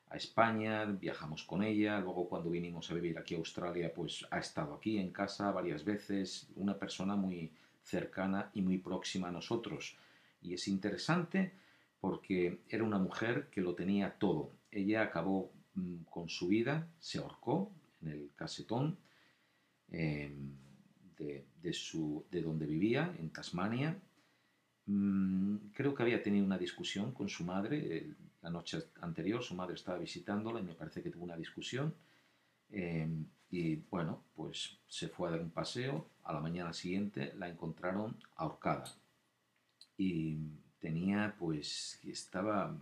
a 0.09 0.17
España, 0.17 0.85
viajamos 0.85 1.43
con 1.43 1.61
ella, 1.63 1.99
luego 1.99 2.27
cuando 2.27 2.49
vinimos 2.49 2.89
a 2.89 2.95
vivir 2.95 3.17
aquí 3.17 3.35
a 3.35 3.37
Australia, 3.37 3.93
pues 3.93 4.25
ha 4.31 4.39
estado 4.39 4.73
aquí 4.73 4.97
en 4.97 5.11
casa 5.11 5.51
varias 5.51 5.85
veces, 5.85 6.47
una 6.55 6.77
persona 6.77 7.15
muy 7.15 7.51
cercana 7.83 8.49
y 8.53 8.61
muy 8.61 8.79
próxima 8.79 9.27
a 9.27 9.31
nosotros. 9.31 9.95
Y 10.41 10.53
es 10.53 10.67
interesante 10.67 11.51
porque 11.99 12.61
era 12.69 12.83
una 12.83 12.97
mujer 12.97 13.49
que 13.51 13.61
lo 13.61 13.75
tenía 13.75 14.17
todo. 14.17 14.51
Ella 14.71 15.03
acabó 15.03 15.51
mm, 15.75 16.03
con 16.09 16.29
su 16.29 16.47
vida, 16.47 16.87
se 16.99 17.19
ahorcó 17.19 17.71
en 18.01 18.09
el 18.09 18.31
casetón 18.35 18.97
em, 19.91 20.55
de, 21.17 21.73
su, 21.73 22.25
de 22.31 22.41
donde 22.41 22.65
vivía, 22.65 23.13
en 23.19 23.29
Tasmania. 23.29 23.99
Mm, 24.91 25.69
creo 25.71 25.93
que 25.93 26.01
había 26.01 26.23
tenido 26.23 26.43
una 26.43 26.57
discusión 26.57 27.11
con 27.11 27.29
su 27.29 27.43
madre 27.43 28.15
la 28.41 28.49
noche 28.49 28.85
anterior, 29.01 29.43
su 29.43 29.53
madre 29.53 29.75
estaba 29.75 29.99
visitándola 29.99 30.59
y 30.59 30.63
me 30.63 30.73
parece 30.73 31.03
que 31.03 31.11
tuvo 31.11 31.25
una 31.25 31.37
discusión. 31.37 31.93
Em, 32.71 33.27
y 33.51 33.75
bueno, 33.75 34.23
pues 34.35 34.79
se 34.87 35.07
fue 35.09 35.27
a 35.27 35.31
dar 35.31 35.41
un 35.41 35.51
paseo. 35.51 36.07
A 36.23 36.33
la 36.33 36.39
mañana 36.39 36.73
siguiente 36.73 37.33
la 37.37 37.49
encontraron 37.49 38.17
ahorcada. 38.35 38.85
Y 39.95 40.37
tenía 40.79 41.35
pues, 41.37 41.99
estaba 42.03 42.75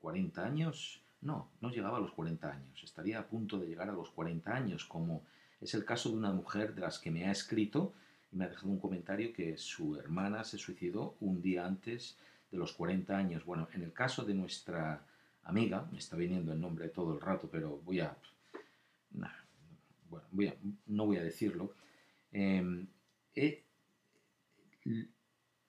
40 0.00 0.42
mm, 0.42 0.44
años, 0.44 1.00
no, 1.22 1.48
no 1.62 1.70
llegaba 1.70 1.96
a 1.96 2.00
los 2.00 2.12
40 2.12 2.50
años, 2.50 2.84
estaría 2.84 3.18
a 3.18 3.26
punto 3.26 3.58
de 3.58 3.66
llegar 3.66 3.88
a 3.88 3.92
los 3.92 4.10
40 4.10 4.54
años, 4.54 4.84
como 4.84 5.22
es 5.60 5.72
el 5.72 5.86
caso 5.86 6.10
de 6.10 6.16
una 6.16 6.32
mujer 6.32 6.74
de 6.74 6.82
las 6.82 6.98
que 6.98 7.10
me 7.10 7.26
ha 7.26 7.30
escrito 7.30 7.94
me 8.34 8.44
ha 8.44 8.48
dejado 8.48 8.68
un 8.68 8.78
comentario 8.78 9.32
que 9.32 9.56
su 9.56 9.96
hermana 9.96 10.44
se 10.44 10.58
suicidó 10.58 11.16
un 11.20 11.40
día 11.40 11.64
antes 11.64 12.16
de 12.50 12.58
los 12.58 12.72
40 12.72 13.16
años. 13.16 13.44
Bueno, 13.44 13.68
en 13.74 13.82
el 13.82 13.92
caso 13.92 14.24
de 14.24 14.34
nuestra 14.34 15.06
amiga, 15.44 15.88
me 15.90 15.98
está 15.98 16.16
viniendo 16.16 16.52
el 16.52 16.60
nombre 16.60 16.88
todo 16.88 17.14
el 17.14 17.20
rato, 17.20 17.48
pero 17.50 17.80
voy 17.84 18.00
a... 18.00 18.16
bueno, 19.10 20.26
voy 20.30 20.48
a, 20.48 20.54
no 20.86 21.06
voy 21.06 21.16
a 21.16 21.22
decirlo. 21.22 21.74
Em, 22.32 22.86
eh, 23.34 23.62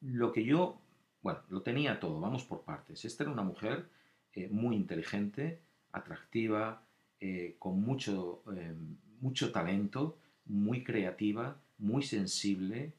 lo 0.01 0.31
que 0.31 0.43
yo 0.43 0.81
bueno, 1.25 1.39
lo 1.49 1.63
tenía 1.63 1.99
todo, 1.99 2.19
vamos 2.19 2.43
por 2.43 2.61
partes. 2.61 3.03
Esta 3.03 3.23
era 3.23 3.31
una 3.31 3.41
mujer 3.41 3.89
eh, 4.33 4.47
muy 4.47 4.75
inteligente, 4.75 5.59
atractiva, 5.91 6.83
eh, 7.19 7.55
con 7.57 7.81
mucho, 7.81 8.43
eh, 8.55 8.75
mucho 9.21 9.51
talento, 9.51 10.19
muy 10.45 10.83
creativa, 10.83 11.57
muy 11.77 12.03
sensible, 12.03 12.93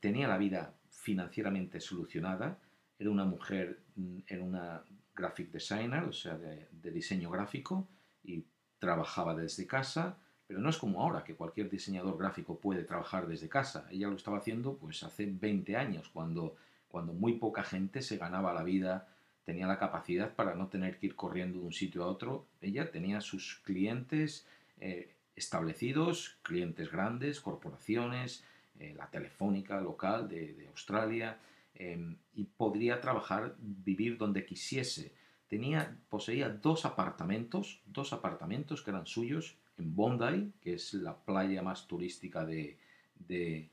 tenía 0.00 0.28
la 0.28 0.36
vida 0.36 0.74
financieramente 0.90 1.80
solucionada, 1.80 2.58
era 2.98 3.10
una 3.10 3.24
mujer, 3.24 3.80
mm, 3.96 4.18
era 4.26 4.42
una 4.42 4.84
graphic 5.14 5.50
designer, 5.50 6.04
o 6.04 6.12
sea, 6.12 6.36
de, 6.36 6.68
de 6.70 6.90
diseño 6.90 7.30
gráfico, 7.30 7.88
y 8.22 8.44
trabajaba 8.78 9.34
desde 9.34 9.66
casa, 9.66 10.18
pero 10.46 10.60
no 10.60 10.68
es 10.68 10.76
como 10.76 11.02
ahora, 11.02 11.24
que 11.24 11.34
cualquier 11.34 11.70
diseñador 11.70 12.18
gráfico 12.18 12.58
puede 12.58 12.84
trabajar 12.84 13.26
desde 13.26 13.48
casa. 13.48 13.86
Ella 13.90 14.08
lo 14.08 14.16
estaba 14.16 14.38
haciendo 14.38 14.76
pues 14.76 15.02
hace 15.02 15.26
20 15.26 15.76
años, 15.76 16.10
cuando 16.10 16.56
cuando 16.94 17.12
muy 17.12 17.32
poca 17.38 17.64
gente 17.64 18.02
se 18.02 18.18
ganaba 18.18 18.54
la 18.54 18.62
vida, 18.62 19.08
tenía 19.42 19.66
la 19.66 19.80
capacidad 19.80 20.32
para 20.36 20.54
no 20.54 20.68
tener 20.68 20.96
que 20.96 21.06
ir 21.06 21.16
corriendo 21.16 21.58
de 21.58 21.64
un 21.64 21.72
sitio 21.72 22.04
a 22.04 22.06
otro. 22.06 22.46
Ella 22.60 22.92
tenía 22.92 23.20
sus 23.20 23.56
clientes 23.64 24.46
eh, 24.78 25.13
establecidos, 25.36 26.38
clientes 26.42 26.90
grandes, 26.90 27.40
corporaciones, 27.40 28.44
eh, 28.78 28.94
la 28.96 29.10
telefónica 29.10 29.80
local 29.80 30.28
de, 30.28 30.66
Australia, 30.68 31.38
em, 31.74 32.16
y 32.34 32.44
podría 32.44 33.00
trabajar, 33.00 33.56
vivir 33.58 34.16
donde 34.16 34.44
quisiese. 34.44 35.12
Tenía, 35.48 35.96
poseía 36.08 36.48
dos 36.48 36.84
apartamentos, 36.84 37.82
dos 37.86 38.12
apartamentos 38.12 38.82
que 38.82 38.90
eran 38.90 39.06
suyos 39.06 39.56
en 39.78 39.94
Bondi, 39.94 40.52
que 40.60 40.74
es 40.74 40.94
la 40.94 41.16
playa 41.16 41.62
más 41.62 41.86
turística 41.86 42.44
de, 42.44 42.78
de, 43.18 43.68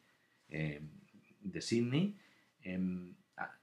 em, 0.50 0.90
de 1.42 1.62
Sydney, 1.62 2.16
Em, 2.64 3.16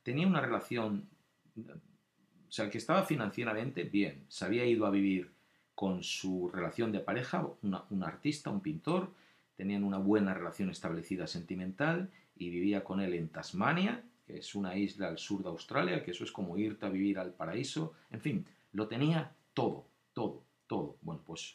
tenía 0.02 0.26
una 0.26 0.40
relación, 0.40 1.08
o 1.56 2.50
sea, 2.50 2.70
que 2.70 2.78
estaba 2.78 3.04
financieramente 3.04 3.84
bien, 3.84 4.24
se 4.28 4.44
había 4.44 4.64
ido 4.64 4.86
a 4.86 4.90
vivir 4.90 5.30
con 5.78 6.02
su 6.02 6.48
relación 6.48 6.90
de 6.90 6.98
pareja, 6.98 7.48
un 7.62 8.02
artista, 8.02 8.50
un 8.50 8.62
pintor, 8.62 9.12
tenían 9.56 9.84
una 9.84 9.98
buena 9.98 10.34
relación 10.34 10.70
establecida 10.70 11.28
sentimental 11.28 12.10
y 12.34 12.50
vivía 12.50 12.82
con 12.82 13.00
él 13.00 13.14
en 13.14 13.28
Tasmania, 13.28 14.02
que 14.26 14.38
es 14.38 14.56
una 14.56 14.76
isla 14.76 15.06
al 15.06 15.18
sur 15.18 15.40
de 15.44 15.50
Australia, 15.50 16.02
que 16.02 16.10
eso 16.10 16.24
es 16.24 16.32
como 16.32 16.58
irte 16.58 16.84
a 16.84 16.88
vivir 16.88 17.16
al 17.16 17.32
paraíso, 17.32 17.94
en 18.10 18.20
fin, 18.20 18.44
lo 18.72 18.88
tenía 18.88 19.30
todo, 19.54 19.86
todo, 20.14 20.42
todo. 20.66 20.96
Bueno, 21.00 21.22
pues 21.24 21.54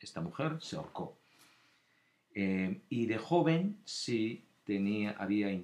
esta 0.00 0.20
mujer 0.20 0.56
se 0.60 0.74
ahorcó. 0.74 1.16
Eh, 2.34 2.80
y 2.88 3.06
de 3.06 3.18
joven 3.18 3.78
sí 3.84 4.42
tenía, 4.64 5.12
había 5.12 5.56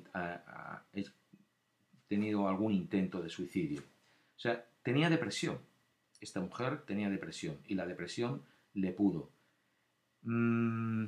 tenido 2.07 2.47
algún 2.47 2.73
intento 2.73 3.21
de 3.21 3.31
suicidio. 3.31 3.81
O 3.81 4.39
sea, 4.39 4.65
tenía 4.85 5.11
depresión. 5.11 5.59
Esta 6.21 6.41
mujer 6.41 6.83
tenía 6.85 7.09
depresión 7.09 7.59
y 7.67 7.75
la 7.75 7.87
depresión 7.87 8.43
le 8.75 8.93
pudo. 8.93 9.31
Mm, 10.23 11.07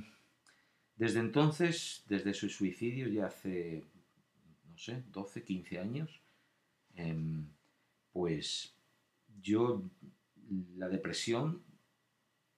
desde 0.97 1.21
entonces, 1.21 2.05
desde 2.09 2.35
su 2.35 2.49
suicidio, 2.49 3.09
ya 3.09 3.27
hace, 3.27 3.85
no 4.71 4.79
sé, 4.79 5.03
12, 5.11 5.43
15 5.43 5.79
años, 5.79 6.23
em, 6.95 7.47
pues 8.13 8.77
yo 9.41 9.83
la 10.77 10.89
depresión 10.89 11.63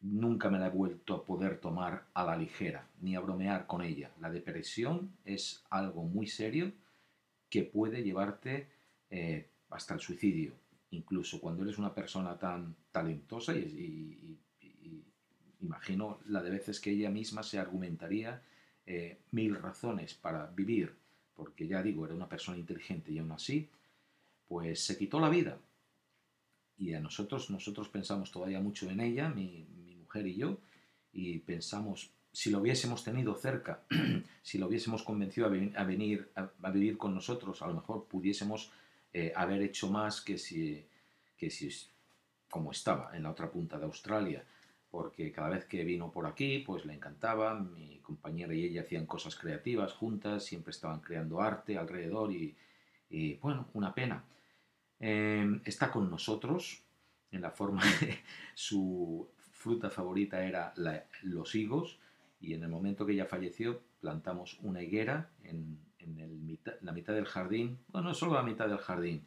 nunca 0.01 0.51
me 0.51 0.59
la 0.59 0.67
he 0.67 0.71
vuelto 0.71 1.15
a 1.15 1.25
poder 1.25 1.59
tomar 1.59 2.07
a 2.13 2.25
la 2.25 2.37
ligera, 2.37 2.89
ni 3.01 3.17
a 3.17 3.21
bromear 3.21 3.67
con 3.67 3.83
ella. 3.83 4.11
La 4.21 4.31
depresión 4.31 5.17
es 5.25 5.65
algo 5.71 6.05
muy 6.05 6.27
serio 6.27 6.73
que 7.49 7.63
puede 7.63 8.03
llevarte 8.03 8.69
eh, 9.11 9.49
hasta 9.71 9.95
el 9.95 10.01
suicidio, 10.01 10.53
incluso 10.95 11.41
cuando 11.41 11.63
eres 11.63 11.79
una 11.79 11.95
persona 11.95 12.39
tan 12.39 12.75
talentosa 12.91 13.55
y, 13.55 14.39
imagino 15.61 16.21
la 16.27 16.43
de 16.43 16.51
veces 16.51 16.79
que 16.79 16.91
ella 16.91 17.11
misma 17.11 17.43
se 17.43 17.59
argumentaría 17.59 18.43
eh, 18.85 19.21
mil 19.31 19.57
razones 19.57 20.13
para 20.13 20.47
vivir, 20.47 20.95
porque 21.35 21.67
ya 21.67 21.83
digo, 21.83 22.05
era 22.05 22.15
una 22.15 22.29
persona 22.29 22.59
inteligente 22.59 23.13
y 23.13 23.19
aún 23.19 23.33
así, 23.33 23.71
pues 24.47 24.85
se 24.85 24.99
quitó 24.99 25.21
la 25.21 25.31
vida. 25.31 25.59
Y 26.77 26.93
a 26.93 27.01
nosotros, 27.01 27.49
nosotros 27.51 27.89
pensamos 27.89 28.31
todavía 28.31 28.61
mucho 28.61 28.91
en 28.91 29.01
ella, 29.01 29.31
mi, 29.31 29.67
y 30.15 30.35
yo, 30.37 30.59
y 31.13 31.39
pensamos, 31.41 32.11
si 32.33 32.51
lo 32.51 32.59
hubiésemos 32.59 33.03
tenido 33.03 33.35
cerca, 33.35 33.83
si 34.43 34.59
lo 34.59 34.69
hubiésemos 34.69 35.03
convencido 35.03 35.47
a, 35.47 35.51
venir 35.51 36.31
a, 36.37 36.71
vivir 36.71 36.97
con 36.99 37.15
nosotros, 37.15 37.63
a 37.63 37.67
lo 37.67 37.75
mejor 37.75 38.07
pudiésemos 38.07 38.71
eh, 39.17 39.33
haber 39.37 39.63
hecho 39.63 39.89
más 39.89 40.21
que 40.21 40.37
si, 40.37 40.85
que 41.37 41.49
si, 41.49 41.71
como 42.51 42.73
estaba 42.73 43.17
en 43.17 43.23
la 43.23 43.31
otra 43.31 43.49
punta 43.49 43.79
de 43.79 43.85
Australia, 43.85 44.45
porque 44.91 45.31
cada 45.31 45.51
vez 45.51 45.67
que 45.67 45.85
vino 45.85 46.11
por 46.11 46.27
aquí, 46.27 46.59
pues 46.59 46.85
le 46.85 46.95
encantaba, 46.95 47.55
mi 47.55 48.01
compañera 48.01 48.53
y 48.55 48.65
ella 48.65 48.81
hacían 48.81 49.07
cosas 49.07 49.37
creativas 49.37 49.93
juntas, 49.93 50.45
siempre 50.45 50.73
estaban 50.73 51.01
creando 51.01 51.41
arte 51.41 51.79
alrededor 51.79 52.33
y, 52.33 52.57
bueno, 53.41 53.69
una 53.75 53.95
pena. 53.95 54.25
Em, 54.99 55.61
está 55.65 55.93
con 55.93 56.11
nosotros 56.11 56.83
en 57.31 57.41
la 57.41 57.53
forma 57.53 57.83
de 58.01 58.19
su 58.55 59.29
fruta 59.53 59.91
favorita 59.91 60.45
era 60.45 60.75
los 61.23 61.55
higos 61.55 62.01
y 62.41 62.55
en 62.55 62.65
el 62.65 62.69
momento 62.69 63.07
que 63.07 63.13
ella 63.13 63.27
falleció 63.27 63.81
plantamos 64.01 64.59
una 64.63 64.83
higuera 64.83 65.31
en, 65.45 65.79
la 66.81 66.93
mitad 66.93 67.15
del 67.15 67.27
jardín, 67.27 67.79
bueno, 67.89 68.09
no 68.09 68.15
solo 68.15 68.35
la 68.35 68.43
mitad 68.43 68.69
del 68.69 68.79
jardín. 68.79 69.27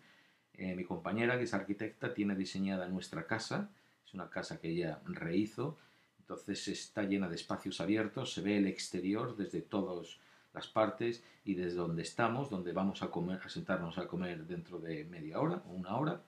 Eh, 0.53 0.75
mi 0.75 0.83
compañera, 0.83 1.37
que 1.37 1.43
es 1.43 1.53
arquitecta, 1.53 2.13
tiene 2.13 2.35
diseñada 2.35 2.87
nuestra 2.87 3.27
casa, 3.27 3.69
es 4.05 4.13
una 4.13 4.29
casa 4.29 4.59
que 4.59 4.69
ella 4.69 4.99
rehizo, 5.05 5.77
entonces 6.19 6.67
está 6.67 7.03
llena 7.03 7.29
de 7.29 7.35
espacios 7.35 7.79
abiertos, 7.79 8.33
se 8.33 8.41
ve 8.41 8.57
el 8.57 8.67
exterior 8.67 9.37
desde 9.37 9.61
todas 9.61 10.17
las 10.53 10.67
partes 10.67 11.23
y 11.45 11.53
desde 11.53 11.77
donde 11.77 12.01
estamos, 12.01 12.49
donde 12.49 12.73
vamos 12.73 13.03
a, 13.03 13.11
comer, 13.11 13.39
a 13.43 13.49
sentarnos 13.49 13.97
a 13.97 14.07
comer 14.07 14.45
dentro 14.45 14.79
de 14.79 15.05
media 15.05 15.39
hora 15.39 15.61
o 15.67 15.73
una 15.73 15.95
hora, 15.95 16.21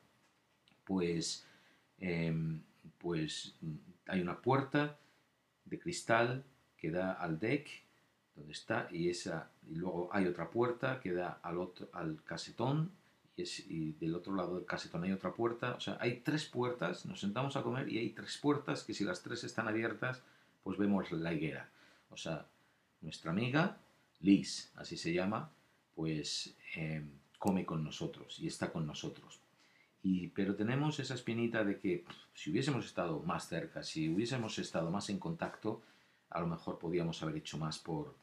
pues, 0.85 1.45
em, 1.97 2.61
pues 2.97 3.55
hay 4.05 4.21
una 4.21 4.39
puerta 4.39 4.97
de 5.65 5.79
cristal 5.79 6.43
que 6.77 6.91
da 6.91 7.13
al 7.13 7.39
deck 7.39 7.67
donde 8.39 8.53
está 8.53 8.87
y 8.91 9.09
esa 9.09 9.51
y 9.69 9.75
luego 9.75 10.09
hay 10.11 10.25
otra 10.25 10.49
puerta 10.49 10.99
que 10.99 11.11
da 11.11 11.39
al 11.43 11.59
otro 11.59 11.89
al 11.93 12.23
casetón 12.23 12.91
y, 13.35 13.43
es, 13.43 13.59
y 13.69 13.91
del 13.93 14.15
otro 14.15 14.33
lado 14.35 14.55
del 14.55 14.65
casetón 14.65 15.03
hay 15.03 15.11
otra 15.11 15.33
puerta. 15.33 15.75
O 15.75 15.79
sea 15.79 15.97
hay 15.99 16.21
tres 16.21 16.45
puertas 16.45 17.05
nos 17.05 17.19
sentamos 17.19 17.55
a 17.55 17.63
comer 17.63 17.89
y 17.89 17.97
hay 17.97 18.09
tres 18.09 18.37
puertas 18.37 18.83
que 18.83 18.93
si 18.93 19.03
las 19.03 19.21
tres 19.21 19.43
están 19.43 19.67
abiertas 19.67 20.23
pues 20.63 20.77
vemos 20.77 21.11
la 21.11 21.33
higuera. 21.33 21.69
O 22.09 22.17
sea 22.17 22.45
nuestra 23.01 23.31
amiga 23.31 23.77
Liz 24.21 24.71
así 24.75 24.97
se 24.97 25.13
llama 25.13 25.51
pues 25.95 26.55
eh, 26.75 27.03
come 27.37 27.65
con 27.65 27.83
nosotros 27.83 28.39
y 28.39 28.47
está 28.47 28.71
con 28.71 28.87
nosotros. 28.87 29.39
Pero 30.33 30.55
tenemos 30.55 30.99
esa 30.99 31.13
espinita 31.13 31.63
de 31.65 31.77
que 31.77 32.05
si 32.33 32.51
hubiésemos 32.51 32.85
estado 32.85 33.19
más 33.21 33.49
cerca, 33.49 33.83
si 33.83 34.07
hubiésemos 34.09 34.57
estado 34.57 34.89
más 34.91 35.09
en 35.09 35.19
contacto, 35.19 35.81
a 36.29 36.39
lo 36.39 36.47
mejor 36.47 36.79
podíamos 36.79 37.21
haber 37.21 37.37
hecho 37.37 37.57
más 37.57 37.79
por 37.79 38.15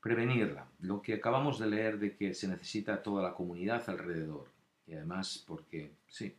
prevenirla. 0.00 0.66
Lo 0.80 1.02
que 1.02 1.14
acabamos 1.14 1.58
de 1.58 1.66
leer 1.66 1.98
de 1.98 2.16
que 2.16 2.34
se 2.34 2.48
necesita 2.48 3.02
toda 3.02 3.22
la 3.22 3.34
comunidad 3.34 3.88
alrededor. 3.88 4.48
Y 4.86 4.94
además 4.94 5.44
porque, 5.46 5.92
sí, 6.06 6.34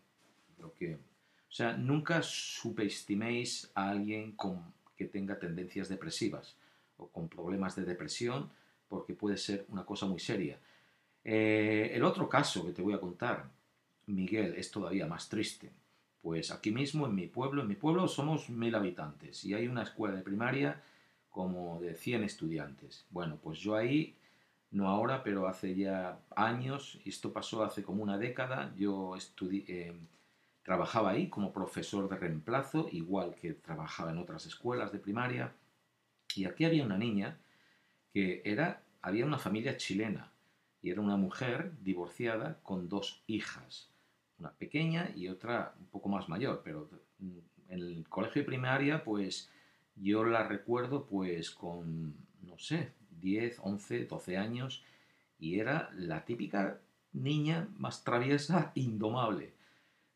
lo 0.57 0.73
que... 0.73 0.95
O 0.95 1.51
sea, 1.51 1.75
nunca 1.75 2.21
subestiméis 2.21 3.71
a 3.73 3.89
alguien 3.89 4.33
con, 4.33 4.61
que 4.95 5.05
tenga 5.05 5.39
tendencias 5.39 5.89
depresivas 5.89 6.55
o 6.97 7.07
con 7.07 7.27
problemas 7.27 7.75
de 7.75 7.85
depresión, 7.85 8.49
porque 8.87 9.13
puede 9.13 9.37
ser 9.37 9.65
una 9.69 9.83
cosa 9.85 10.05
muy 10.05 10.19
seria. 10.19 10.59
Eh, 11.23 11.91
el 11.93 12.03
otro 12.03 12.29
caso 12.29 12.65
que 12.65 12.71
te 12.71 12.81
voy 12.81 12.93
a 12.93 12.99
contar, 12.99 13.49
Miguel, 14.05 14.55
es 14.55 14.69
todavía 14.71 15.07
más 15.07 15.29
triste. 15.29 15.71
Pues 16.21 16.51
aquí 16.51 16.71
mismo, 16.71 17.07
en 17.07 17.15
mi 17.15 17.27
pueblo, 17.27 17.61
en 17.61 17.67
mi 17.67 17.75
pueblo 17.75 18.07
somos 18.07 18.49
mil 18.49 18.75
habitantes 18.75 19.45
y 19.45 19.53
hay 19.53 19.67
una 19.67 19.83
escuela 19.83 20.15
de 20.15 20.21
primaria 20.21 20.81
como 21.39 21.79
de 21.79 21.95
100 21.95 22.25
estudiantes. 22.25 23.05
Bueno, 23.11 23.39
pues 23.41 23.59
yo 23.59 23.77
ahí, 23.77 24.17
no 24.71 24.89
ahora, 24.89 25.23
pero 25.23 25.47
hace 25.47 25.73
ya 25.73 26.19
años, 26.35 26.99
esto 27.05 27.31
pasó 27.31 27.63
hace 27.63 27.81
como 27.81 28.03
una 28.03 28.17
década, 28.17 28.73
yo 28.75 29.15
eh, 29.49 29.97
trabajaba 30.63 31.11
ahí 31.11 31.29
como 31.29 31.53
profesor 31.53 32.09
de 32.09 32.17
reemplazo, 32.17 32.89
igual 32.91 33.35
que 33.35 33.53
trabajaba 33.53 34.11
en 34.11 34.17
otras 34.17 34.47
escuelas 34.47 34.91
de 34.91 34.99
primaria, 34.99 35.53
y 36.35 36.43
aquí 36.43 36.65
había 36.65 36.83
una 36.83 36.97
niña 36.97 37.37
que 38.11 38.41
era, 38.43 38.83
había 39.01 39.25
una 39.25 39.37
familia 39.37 39.77
chilena, 39.77 40.33
y 40.81 40.89
era 40.89 40.99
una 40.99 41.15
mujer 41.15 41.71
divorciada 41.81 42.59
con 42.63 42.89
dos 42.89 43.23
hijas 43.27 43.89
una 44.39 44.51
pequeña 44.51 45.11
y 45.15 45.27
otra 45.27 45.73
un 45.77 45.87
poco 45.87 46.07
más 46.07 46.29
mayor, 46.29 46.61
pero 46.63 46.89
en 47.19 47.43
el 47.67 48.05
colegio 48.07 48.41
de 48.41 48.45
primaria, 48.45 49.03
pues 49.03 49.49
yo 50.01 50.23
la 50.23 50.43
recuerdo 50.43 51.05
pues 51.05 51.51
con, 51.51 52.15
no 52.41 52.57
sé, 52.57 52.93
10, 53.21 53.59
11, 53.61 54.05
12 54.05 54.37
años 54.37 54.83
y 55.39 55.59
era 55.59 55.89
la 55.95 56.25
típica 56.25 56.79
niña 57.13 57.67
más 57.77 58.03
traviesa, 58.03 58.71
indomable. 58.75 59.53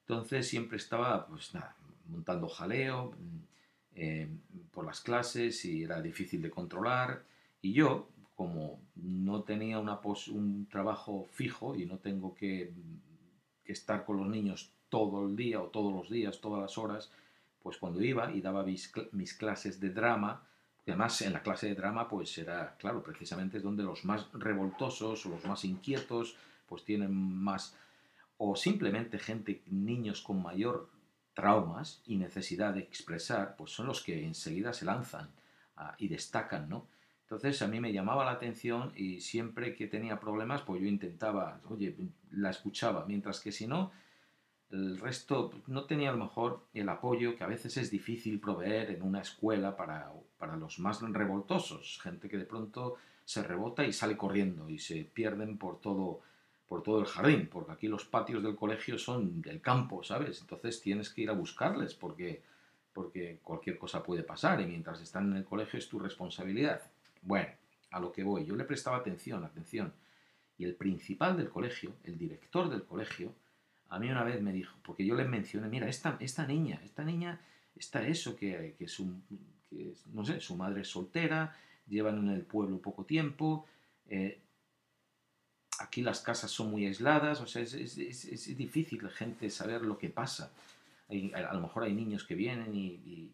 Entonces 0.01 0.47
siempre 0.47 0.77
estaba, 0.77 1.27
pues 1.27 1.53
nada, 1.53 1.75
montando 2.07 2.47
jaleo 2.49 3.11
mm, 3.11 3.39
eh, 3.95 4.29
por 4.71 4.85
las 4.85 5.01
clases 5.01 5.63
y 5.65 5.83
era 5.83 6.01
difícil 6.01 6.41
de 6.41 6.49
controlar. 6.49 7.23
Y 7.61 7.73
yo, 7.73 8.09
como 8.35 8.81
no 8.95 9.43
tenía 9.43 9.79
una 9.79 9.99
un 10.31 10.67
trabajo 10.69 11.25
fijo 11.31 11.75
y 11.75 11.85
no 11.85 11.99
tengo 11.99 12.33
que 12.35 12.73
que 13.63 13.71
estar 13.71 14.05
con 14.05 14.17
los 14.17 14.27
niños 14.27 14.71
todo 14.89 15.25
el 15.25 15.35
día 15.35 15.61
o 15.61 15.67
todos 15.67 15.93
los 15.93 16.09
días, 16.09 16.41
todas 16.41 16.61
las 16.61 16.77
horas, 16.77 17.11
pues 17.63 17.77
cuando 17.77 18.03
iba 18.03 18.31
y 18.31 18.41
daba 18.41 18.63
mis, 18.63 19.33
clases 19.33 19.79
de 19.79 19.89
drama, 19.89 20.45
además 20.85 21.21
en 21.21 21.33
la 21.33 21.41
clase 21.41 21.67
de 21.67 21.75
drama 21.75 22.09
pues 22.09 22.37
era, 22.37 22.75
claro, 22.77 23.01
precisamente 23.01 23.57
es 23.57 23.63
donde 23.63 23.83
los 23.83 24.03
más 24.03 24.27
revoltosos 24.33 25.25
o 25.25 25.29
los 25.29 25.45
más 25.45 25.63
inquietos 25.63 26.35
pues 26.67 26.83
tienen 26.83 27.13
más, 27.13 27.75
o 28.37 28.55
simplemente 28.55 29.17
gente, 29.17 29.63
niños 29.67 30.21
con 30.21 30.43
mayor 30.43 30.89
traumas 31.33 32.01
y 32.05 32.17
necesidad 32.17 32.73
de 32.73 32.81
expresar, 32.81 33.55
pues 33.55 33.71
son 33.71 33.87
los 33.87 34.03
que 34.03 34.23
enseguida 34.25 34.73
se 34.73 34.85
lanzan 34.85 35.29
y 35.97 36.07
destacan, 36.07 36.69
¿no? 36.69 36.87
Entonces 37.23 37.61
a 37.61 37.67
mí 37.67 37.79
me 37.79 37.93
llamaba 37.93 38.25
la 38.25 38.31
atención 38.31 38.91
y 38.95 39.21
siempre 39.21 39.73
que 39.73 39.87
tenía 39.87 40.19
problemas, 40.19 40.61
pues 40.61 40.81
yo 40.81 40.87
intentaba, 40.87 41.61
oye, 41.69 41.95
la 42.31 42.51
escuchaba, 42.51 43.05
mientras 43.07 43.39
que 43.39 43.51
si 43.51 43.65
no, 43.65 43.91
el 44.73 44.97
resto 44.97 45.51
no 45.67 45.85
tenía 45.85 46.09
a 46.09 46.13
lo 46.13 46.25
mejor 46.25 46.65
el 46.73 46.89
apoyo 46.89 47.35
que 47.35 47.43
a 47.43 47.47
veces 47.47 47.77
es 47.77 47.91
difícil 47.91 48.39
proveer 48.39 48.89
en 48.89 49.03
una 49.03 49.21
escuela 49.21 49.77
para, 49.77 50.11
para 50.39 50.57
los 50.57 50.79
más 50.79 50.99
revoltosos, 51.01 51.99
gente 52.01 52.27
que 52.27 52.37
de 52.37 52.45
pronto 52.45 52.95
se 53.23 53.43
rebota 53.43 53.85
y 53.85 53.93
sale 53.93 54.17
corriendo 54.17 54.67
y 54.69 54.79
se 54.79 55.05
pierden 55.05 55.59
por 55.59 55.79
todo, 55.79 56.21
por 56.67 56.81
todo 56.81 56.99
el 56.99 57.05
jardín, 57.05 57.47
porque 57.51 57.71
aquí 57.71 57.87
los 57.87 58.05
patios 58.05 58.41
del 58.41 58.55
colegio 58.55 58.97
son 58.97 59.43
del 59.43 59.61
campo, 59.61 60.03
¿sabes? 60.03 60.41
Entonces 60.41 60.81
tienes 60.81 61.11
que 61.11 61.21
ir 61.21 61.29
a 61.29 61.33
buscarles 61.33 61.93
porque, 61.93 62.41
porque 62.93 63.39
cualquier 63.43 63.77
cosa 63.77 64.01
puede 64.01 64.23
pasar 64.23 64.59
y 64.59 64.65
mientras 64.65 64.99
están 65.01 65.31
en 65.31 65.37
el 65.37 65.45
colegio 65.45 65.77
es 65.77 65.87
tu 65.87 65.99
responsabilidad. 65.99 66.81
Bueno, 67.21 67.49
a 67.91 67.99
lo 67.99 68.11
que 68.11 68.23
voy, 68.23 68.43
yo 68.43 68.55
le 68.55 68.63
prestaba 68.63 68.97
atención, 68.97 69.43
atención. 69.43 69.93
Y 70.57 70.65
el 70.65 70.73
principal 70.73 71.37
del 71.37 71.49
colegio, 71.49 71.93
el 72.03 72.17
director 72.17 72.69
del 72.69 72.83
colegio, 72.83 73.33
a 73.93 73.99
mí 73.99 74.09
una 74.09 74.23
vez 74.23 74.41
me 74.41 74.51
dijo, 74.51 74.75
porque 74.83 75.05
yo 75.05 75.15
le 75.15 75.25
mencioné, 75.25 75.67
mira, 75.67 75.87
esta, 75.87 76.17
esta 76.19 76.45
niña, 76.45 76.81
esta 76.83 77.03
niña 77.03 77.39
está 77.75 78.05
eso, 78.05 78.35
que, 78.35 78.75
que, 78.77 78.87
su, 78.87 79.21
que 79.69 79.93
no 80.13 80.25
sé, 80.25 80.39
su 80.39 80.55
madre 80.55 80.81
es 80.81 80.87
soltera, 80.87 81.55
llevan 81.87 82.17
en 82.19 82.29
el 82.29 82.41
pueblo 82.41 82.81
poco 82.81 83.05
tiempo, 83.05 83.65
eh, 84.07 84.41
aquí 85.79 86.01
las 86.01 86.21
casas 86.21 86.51
son 86.51 86.71
muy 86.71 86.85
aisladas, 86.85 87.41
o 87.41 87.47
sea, 87.47 87.61
es, 87.61 87.73
es, 87.73 87.97
es, 87.97 88.57
difícil 88.57 89.03
la 89.03 89.09
gente 89.09 89.49
saber 89.49 89.81
lo 89.81 89.97
que 89.97 90.09
pasa. 90.09 90.51
a, 91.09 91.53
lo 91.53 91.61
mejor 91.61 91.83
hay 91.83 91.93
niños 91.93 92.23
que 92.23 92.35
vienen 92.35 92.73
y 92.73 93.31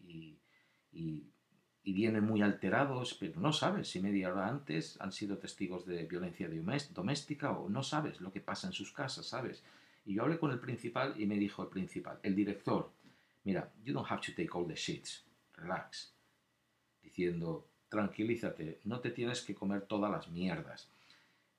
y 1.89 1.93
vienen 1.93 2.23
muy 2.23 2.41
alterados, 2.41 3.15
pero 3.19 3.39
no 3.39 3.51
sabes 3.53 3.87
si 3.87 3.99
media 3.99 4.31
hora 4.31 4.47
antes 4.47 4.99
han 5.01 5.11
sido 5.11 5.39
testigos 5.39 5.87
de 5.87 6.05
violencia 6.05 6.47
doméstica 6.91 7.51
o 7.51 7.67
no 7.67 7.81
sabes 7.81 8.21
lo 8.21 8.31
que 8.31 8.41
pasa 8.41 8.67
en 8.67 8.73
sus 8.73 8.91
casas, 8.91 9.25
¿sabes? 9.25 9.63
Y 10.09 10.15
yo 10.15 10.23
hablé 10.23 10.39
con 10.39 10.49
el 10.49 10.59
principal 10.59 11.13
y 11.21 11.27
me 11.27 11.37
dijo 11.37 11.61
el 11.61 11.69
principal, 11.69 12.19
el 12.23 12.33
director, 12.33 12.91
mira, 13.43 13.71
you 13.83 13.93
don't 13.93 14.09
have 14.09 14.19
to 14.21 14.31
take 14.35 14.49
all 14.51 14.65
the 14.65 14.73
shits, 14.73 15.23
relax, 15.53 16.11
diciendo, 17.03 17.67
tranquilízate, 17.87 18.79
no 18.85 19.01
te 19.01 19.11
tienes 19.11 19.41
que 19.41 19.53
comer 19.53 19.83
todas 19.83 20.09
las 20.09 20.27
mierdas. 20.27 20.89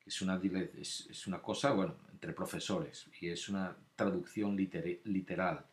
Es 0.05 0.21
una, 0.21 0.41
es, 0.43 1.27
una 1.29 1.41
cosa, 1.41 1.71
bueno, 1.71 1.95
entre 2.11 2.33
profesores, 2.33 3.09
y 3.21 3.29
es 3.29 3.49
una 3.49 3.77
traducción 3.95 4.57
literal. 4.57 5.65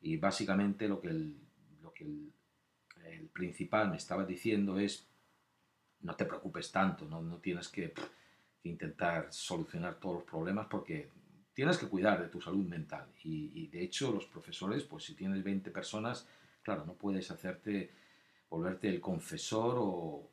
Y 0.00 0.16
básicamente 0.16 0.88
lo 0.88 1.02
que 1.02 1.08
el, 1.08 1.36
lo 1.82 1.92
que 1.92 2.04
el 2.04 3.28
principal 3.34 3.90
me 3.90 3.98
estaba 3.98 4.24
diciendo 4.24 4.78
es, 4.78 5.06
no 6.00 6.16
te 6.16 6.24
preocupes 6.24 6.72
tanto, 6.72 7.04
no, 7.04 7.20
no 7.20 7.36
tienes 7.36 7.68
que, 7.68 7.92
intentar 8.64 9.30
solucionar 9.30 10.00
todos 10.00 10.16
los 10.16 10.24
problemas 10.24 10.66
porque 10.68 11.10
tienes 11.54 11.78
que 11.78 11.88
cuidar 11.88 12.20
de 12.20 12.28
tu 12.28 12.40
salud 12.40 12.66
mental. 12.66 13.06
Y, 13.22 13.68
de 13.68 13.82
hecho 13.82 14.12
los 14.12 14.26
profesores, 14.26 14.82
pues 14.82 15.04
si 15.04 15.14
tienes 15.14 15.42
20 15.42 15.70
personas, 15.70 16.26
claro, 16.62 16.84
no 16.84 16.94
puedes 16.94 17.30
hacerte, 17.30 17.90
volverte 18.50 18.88
el 18.88 19.00
confesor 19.00 19.76
o, 19.78 20.30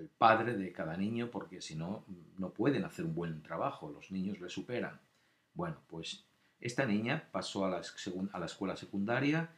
el 0.00 0.06
padre 0.06 0.56
de 0.56 0.70
cada 0.70 0.96
niño 0.96 1.28
porque 1.28 1.60
si 1.60 1.74
no, 1.74 2.04
no 2.36 2.50
pueden 2.50 2.84
hacer 2.84 3.04
un 3.04 3.16
buen 3.16 3.42
trabajo, 3.42 3.90
los 3.90 4.12
niños 4.12 4.38
le 4.38 4.48
superan. 4.48 5.00
Bueno, 5.54 5.76
pues 5.88 6.24
esta 6.60 6.86
niña 6.86 7.28
pasó 7.32 7.64
a 7.64 7.68
la, 7.68 7.82
a 8.32 8.38
la 8.38 8.46
escuela 8.46 8.76
secundaria 8.76 9.50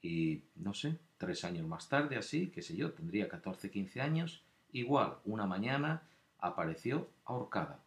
y 0.00 0.44
no 0.54 0.72
sé, 0.72 0.96
tres 1.16 1.42
años 1.42 1.66
más 1.66 1.88
tarde, 1.88 2.16
así, 2.16 2.48
qué 2.50 2.62
sé 2.62 2.76
yo, 2.76 2.92
tendría 2.92 3.28
14, 3.28 3.72
15 3.72 4.00
años, 4.00 4.44
igual, 4.70 5.16
una 5.24 5.46
mañana 5.46 6.02
apareció 6.38 7.08
ahorcada 7.24 7.80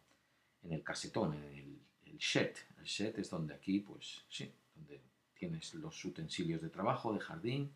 en 0.64 0.72
el 0.72 0.82
casetón, 0.82 1.34
en 1.34 1.44
el, 1.44 1.78
el 2.06 2.18
shed. 2.18 2.54
El 2.78 2.84
shed 2.84 3.18
es 3.18 3.30
donde 3.30 3.54
aquí, 3.54 3.80
pues 3.80 4.24
sí, 4.28 4.50
donde 4.74 5.00
tienes 5.34 5.74
los 5.74 6.04
utensilios 6.04 6.62
de 6.62 6.68
trabajo, 6.68 7.12
de 7.12 7.20
jardín, 7.20 7.72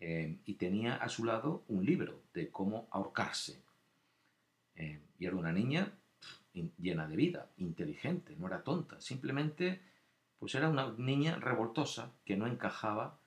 eh, 0.00 0.36
y 0.44 0.54
tenía 0.54 0.96
a 0.96 1.08
su 1.08 1.24
lado 1.24 1.62
un 1.68 1.84
libro 1.84 2.22
de 2.34 2.50
cómo 2.50 2.88
ahorcarse. 2.90 3.60
Eh, 4.76 5.00
y 5.18 5.26
era 5.26 5.36
una 5.36 5.52
niña 5.52 5.92
llena 6.78 7.06
de 7.08 7.16
vida, 7.16 7.48
inteligente, 7.58 8.34
no 8.38 8.46
era 8.46 8.62
tonta, 8.62 9.00
simplemente 9.00 9.80
pues 10.38 10.54
era 10.54 10.68
una 10.68 10.92
niña 10.98 11.36
revoltosa 11.36 12.12
que 12.24 12.36
no 12.36 12.46
encajaba 12.46 13.18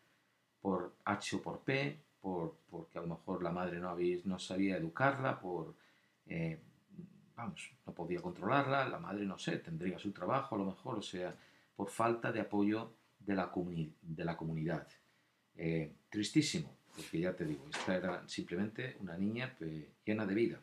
por 0.62 0.94
H 1.04 1.38
o 1.38 1.42
por 1.42 1.60
P, 1.62 2.00
por, 2.22 2.56
porque 2.70 3.00
a 3.00 3.02
lo 3.02 3.08
mejor 3.08 3.44
la 3.44 3.52
madre 3.52 3.80
no, 3.80 3.90
había, 3.90 4.18
no 4.26 4.40
sabía 4.40 4.78
educarla, 4.78 5.40
por, 5.40 5.74
eh, 6.28 6.60
vamos, 7.38 7.72
no 7.86 7.94
podía 7.94 8.20
controlarla, 8.20 8.90
la 8.90 9.00
madre 9.00 9.26
no 9.26 9.38
sé, 9.38 9.58
tendría 9.60 10.00
su 10.00 10.12
trabajo 10.12 10.56
a 10.56 10.58
lo 10.58 10.66
mejor, 10.66 10.98
o 10.98 11.02
sea, 11.02 11.34
por 11.76 11.90
falta 11.90 12.32
de 12.32 12.42
apoyo 12.42 12.94
de 13.20 13.36
la, 13.36 13.52
de 14.02 14.26
la 14.26 14.36
comunidad. 14.36 14.88
Eh, 15.56 15.94
tristísimo, 16.10 16.76
porque 16.96 17.20
ya 17.20 17.36
te 17.36 17.46
digo, 17.46 17.66
esta 17.70 17.96
era 17.96 18.28
simplemente 18.28 18.98
una 19.00 19.16
niña 19.18 19.56
llena 20.04 20.26
de 20.26 20.36
vida. 20.36 20.60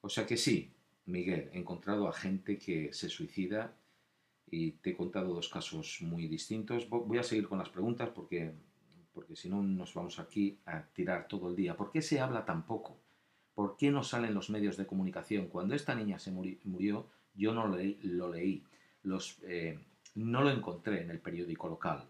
O 0.00 0.08
sea 0.08 0.24
que 0.26 0.36
sí, 0.36 0.72
Miguel, 1.06 1.50
he 1.52 1.58
encontrado 1.58 2.08
a 2.08 2.12
gente 2.12 2.56
que 2.56 2.92
se 2.92 3.08
suicida 3.08 3.76
y 4.48 4.72
te 4.72 4.90
he 4.90 4.96
contado 4.96 5.34
dos 5.34 5.48
casos 5.48 5.98
muy 6.02 6.28
distintos. 6.28 6.88
Voy 6.88 7.18
a 7.18 7.22
seguir 7.22 7.48
con 7.48 7.58
las 7.58 7.68
preguntas 7.68 8.10
porque 8.10 8.54
porque 9.14 9.36
si 9.36 9.48
no 9.48 9.62
nos 9.62 9.94
vamos 9.94 10.18
aquí 10.18 10.58
a 10.66 10.82
tirar 10.82 11.28
todo 11.28 11.48
el 11.48 11.54
día. 11.54 11.76
¿Por 11.76 11.92
qué 11.92 12.02
se 12.02 12.20
habla 12.20 12.44
tan 12.44 12.66
poco? 12.66 12.98
¿Por 13.54 13.76
qué 13.76 13.90
no 13.90 14.02
salen 14.02 14.34
los 14.34 14.50
medios 14.50 14.76
de 14.76 14.86
comunicación? 14.86 15.46
Cuando 15.46 15.74
esta 15.74 15.94
niña 15.94 16.18
se 16.18 16.32
murió, 16.32 17.08
yo 17.34 17.54
no 17.54 17.66
lo 17.68 18.32
leí, 18.32 18.64
Los, 19.02 19.38
eh, 19.42 19.78
no 20.14 20.42
lo 20.42 20.50
encontré 20.50 21.02
en 21.02 21.10
el 21.10 21.20
periódico 21.20 21.68
local. 21.68 22.08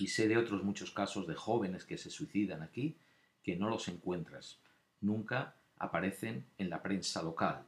Y 0.00 0.08
sé 0.08 0.26
de 0.28 0.36
otros 0.36 0.64
muchos 0.64 0.90
casos 0.90 1.26
de 1.26 1.34
jóvenes 1.34 1.84
que 1.84 1.96
se 1.96 2.10
suicidan 2.10 2.62
aquí 2.62 2.96
que 3.42 3.56
no 3.56 3.70
los 3.70 3.88
encuentras. 3.88 4.58
Nunca 5.00 5.56
aparecen 5.78 6.44
en 6.58 6.70
la 6.70 6.82
prensa 6.82 7.22
local. 7.22 7.64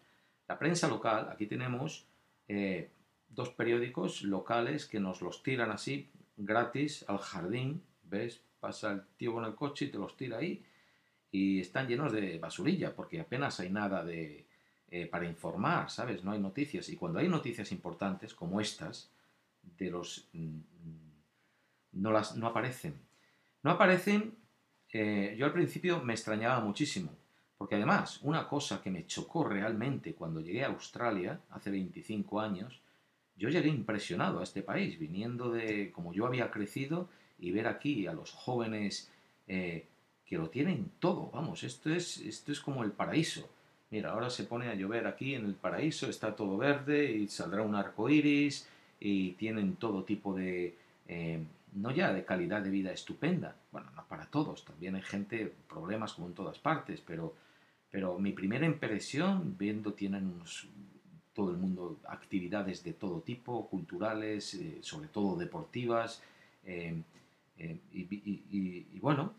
La 0.49 0.59
prensa 0.59 0.89
local, 0.89 1.29
aquí 1.31 1.47
tenemos 1.47 2.07
eh, 2.49 2.91
dos 3.29 3.51
periódicos 3.51 4.23
locales 4.23 4.87
que 4.87 4.99
nos 4.99 5.23
los 5.23 5.45
tiran 5.45 5.71
así 5.71 6.11
gratis 6.37 7.05
al 7.09 7.19
jardín, 7.19 7.83
¿ves? 8.03 8.43
Pasa 8.59 8.93
el 8.93 9.03
tío 9.17 9.33
con 9.33 9.45
el 9.45 9.55
coche 9.55 9.87
y 9.87 9.91
te 9.91 9.99
los 9.99 10.17
tira 10.17 10.39
ahí 10.39 10.65
y 11.33 11.61
están 11.61 11.87
llenos 11.87 12.13
de 12.13 12.39
basurilla 12.39 12.95
porque 12.95 13.21
apenas 13.21 13.61
hay 13.61 13.71
nada 13.71 14.05
de, 14.05 14.47
eh, 14.91 15.07
para 15.07 15.27
informar, 15.27 15.91
¿sabes? 15.91 16.25
No 16.25 16.33
hay 16.33 16.41
noticias 16.41 16.89
y 16.89 16.97
cuando 16.97 17.21
hay 17.21 17.29
noticias 17.29 17.71
importantes 17.73 18.35
como 18.35 18.61
estas, 18.61 19.11
de 19.79 19.91
los... 19.91 20.29
Mm, 20.33 20.59
no, 21.93 22.13
las, 22.13 22.37
no 22.37 22.47
aparecen. 22.47 22.95
No 23.63 23.71
aparecen, 23.71 24.35
eh, 24.93 25.35
yo 25.39 25.47
al 25.47 25.53
principio 25.53 26.03
me 26.03 26.15
extrañaba 26.15 26.61
muchísimo, 26.61 27.11
porque 27.59 27.75
además 27.77 28.21
una 28.23 28.49
cosa 28.49 28.83
que 28.83 28.91
me 28.91 29.07
chocó 29.07 29.45
realmente 29.45 30.15
cuando 30.15 30.41
llegué 30.41 30.65
a 30.65 30.69
Australia, 30.69 31.41
hace 31.51 31.71
25 31.71 32.41
años, 32.41 32.81
yo 33.37 33.49
llegué 33.49 33.69
impresionado 33.69 34.41
a 34.41 34.45
este 34.45 34.63
país, 34.63 34.99
viniendo 34.99 35.51
de 35.51 35.91
como 35.93 36.13
yo 36.13 36.27
había 36.27 36.51
crecido 36.51 37.09
y 37.39 37.51
ver 37.53 37.69
aquí 37.69 38.07
a 38.07 38.13
los 38.13 38.33
jóvenes 38.33 39.11
eh, 39.47 39.87
que 40.31 40.39
lo 40.39 40.49
tienen 40.49 40.93
todo, 41.01 41.29
vamos, 41.33 41.65
esto 41.65 41.91
es, 41.91 42.19
esto 42.19 42.53
es 42.53 42.61
como 42.61 42.85
el 42.85 42.93
paraíso. 42.93 43.51
Mira, 43.91 44.13
ahora 44.13 44.31
se 44.31 44.45
pone 44.45 44.69
a 44.69 44.75
llover 44.77 45.09
aquí 45.09 45.35
en 45.35 45.45
el 45.45 45.55
paraíso, 45.55 46.09
está 46.09 46.37
todo 46.37 46.57
verde 46.57 47.11
y 47.11 47.27
saldrá 47.27 47.63
un 47.63 47.75
arco 47.75 48.09
iris 48.09 48.69
y 49.01 49.33
tienen 49.33 49.75
todo 49.75 50.05
tipo 50.05 50.33
de, 50.33 50.77
eh, 51.09 51.43
no 51.75 51.91
ya 51.91 52.13
de 52.13 52.25
calidad 52.25 52.63
de 52.63 52.71
vida 52.71 52.93
estupenda, 52.93 53.57
bueno, 53.73 53.91
no 53.97 54.05
para 54.07 54.27
todos, 54.27 54.65
también 54.65 54.95
hay 54.95 55.03
gente, 55.03 55.53
problemas 55.69 56.13
como 56.13 56.29
en 56.29 56.35
todas 56.35 56.61
partes, 56.61 57.03
pero, 57.05 57.35
pero 57.91 58.17
mi 58.21 58.31
primera 58.31 58.67
impresión, 58.67 59.57
viendo 59.59 59.95
tienen 59.95 60.41
todo 61.35 61.51
el 61.51 61.57
mundo 61.57 61.99
actividades 62.07 62.85
de 62.85 62.93
todo 62.93 63.21
tipo, 63.23 63.67
culturales, 63.67 64.55
eh, 64.55 64.79
sobre 64.83 65.09
todo 65.09 65.37
deportivas, 65.37 66.23
eh, 66.65 67.03
y, 67.93 68.99
bueno, 69.01 69.35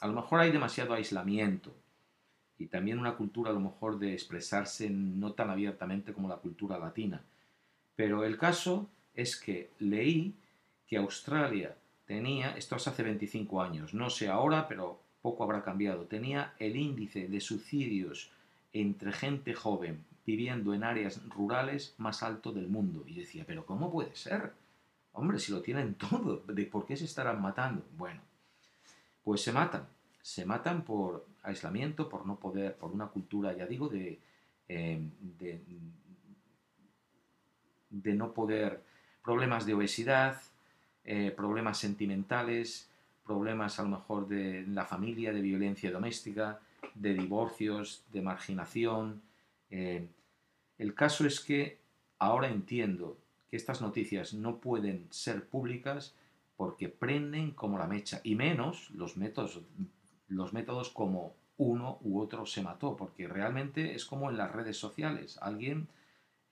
a 0.00 0.06
lo 0.06 0.12
mejor 0.12 0.40
hay 0.40 0.52
demasiado 0.52 0.94
aislamiento 0.94 1.74
y 2.58 2.66
también 2.66 2.98
una 2.98 3.16
cultura 3.16 3.50
a 3.50 3.54
lo 3.54 3.60
mejor 3.60 3.98
de 3.98 4.12
expresarse 4.12 4.90
no 4.90 5.32
tan 5.32 5.50
abiertamente 5.50 6.12
como 6.12 6.28
la 6.28 6.36
cultura 6.36 6.78
latina. 6.78 7.22
Pero 7.94 8.24
el 8.24 8.36
caso 8.36 8.88
es 9.14 9.36
que 9.36 9.70
leí 9.78 10.34
que 10.86 10.96
Australia 10.96 11.76
tenía, 12.06 12.56
esto 12.56 12.76
es 12.76 12.88
hace 12.88 13.02
25 13.02 13.62
años, 13.62 13.94
no 13.94 14.10
sé 14.10 14.28
ahora, 14.28 14.66
pero 14.68 15.00
poco 15.22 15.44
habrá 15.44 15.62
cambiado, 15.62 16.06
tenía 16.06 16.54
el 16.58 16.76
índice 16.76 17.28
de 17.28 17.40
suicidios 17.40 18.30
entre 18.72 19.12
gente 19.12 19.54
joven 19.54 20.04
viviendo 20.24 20.74
en 20.74 20.84
áreas 20.84 21.26
rurales 21.28 21.94
más 21.96 22.22
alto 22.22 22.52
del 22.52 22.68
mundo. 22.68 23.02
Y 23.06 23.14
decía, 23.14 23.44
pero 23.46 23.64
¿cómo 23.64 23.90
puede 23.90 24.14
ser? 24.14 24.52
Hombre, 25.12 25.38
si 25.38 25.52
lo 25.52 25.62
tienen 25.62 25.94
todo, 26.10 26.44
¿de 26.46 26.66
por 26.66 26.86
qué 26.86 26.96
se 26.96 27.04
estarán 27.04 27.40
matando? 27.40 27.84
Bueno, 27.96 28.20
pues 29.28 29.42
se 29.42 29.52
matan. 29.52 29.86
Se 30.22 30.46
matan 30.46 30.86
por 30.86 31.26
aislamiento, 31.42 32.08
por 32.08 32.24
no 32.24 32.40
poder, 32.40 32.74
por 32.78 32.92
una 32.92 33.08
cultura, 33.08 33.52
ya 33.52 33.66
digo, 33.66 33.90
de, 33.90 34.18
eh, 34.66 34.98
de, 37.90 38.14
no 38.14 38.32
poder, 38.32 38.82
problemas 39.22 39.66
de 39.66 39.74
obesidad, 39.74 40.40
eh, 41.04 41.30
problemas 41.30 41.76
sentimentales, 41.76 42.88
problemas 43.22 43.78
a 43.78 43.82
lo 43.82 43.90
mejor 43.90 44.28
de 44.28 44.64
la 44.66 44.86
familia, 44.86 45.30
de 45.30 45.42
violencia 45.42 45.90
doméstica, 45.90 46.60
de 46.94 47.12
divorcios, 47.12 48.04
de 48.10 48.22
marginación. 48.22 49.20
Eh, 49.70 50.08
el 50.78 50.94
caso 50.94 51.26
es 51.26 51.40
que 51.40 51.76
ahora 52.18 52.48
entiendo 52.48 53.18
que 53.50 53.58
estas 53.58 53.82
noticias 53.82 54.32
no 54.32 54.56
pueden 54.56 55.06
ser 55.10 55.44
públicas 55.44 56.14
porque 56.58 56.88
prenden 56.88 57.52
como 57.52 57.78
la 57.78 57.86
mecha, 57.86 58.20
y 58.24 58.34
menos 58.34 58.90
los 58.90 59.16
métodos, 59.16 59.60
los 60.26 60.52
métodos 60.52 60.90
como 60.90 61.36
uno 61.56 61.98
u 62.02 62.20
otro 62.20 62.46
se 62.46 62.62
mató, 62.62 62.96
porque 62.96 63.28
realmente 63.28 63.94
es 63.94 64.04
como 64.04 64.28
en 64.28 64.36
las 64.36 64.50
redes 64.50 64.76
sociales, 64.76 65.38
alguien 65.40 65.86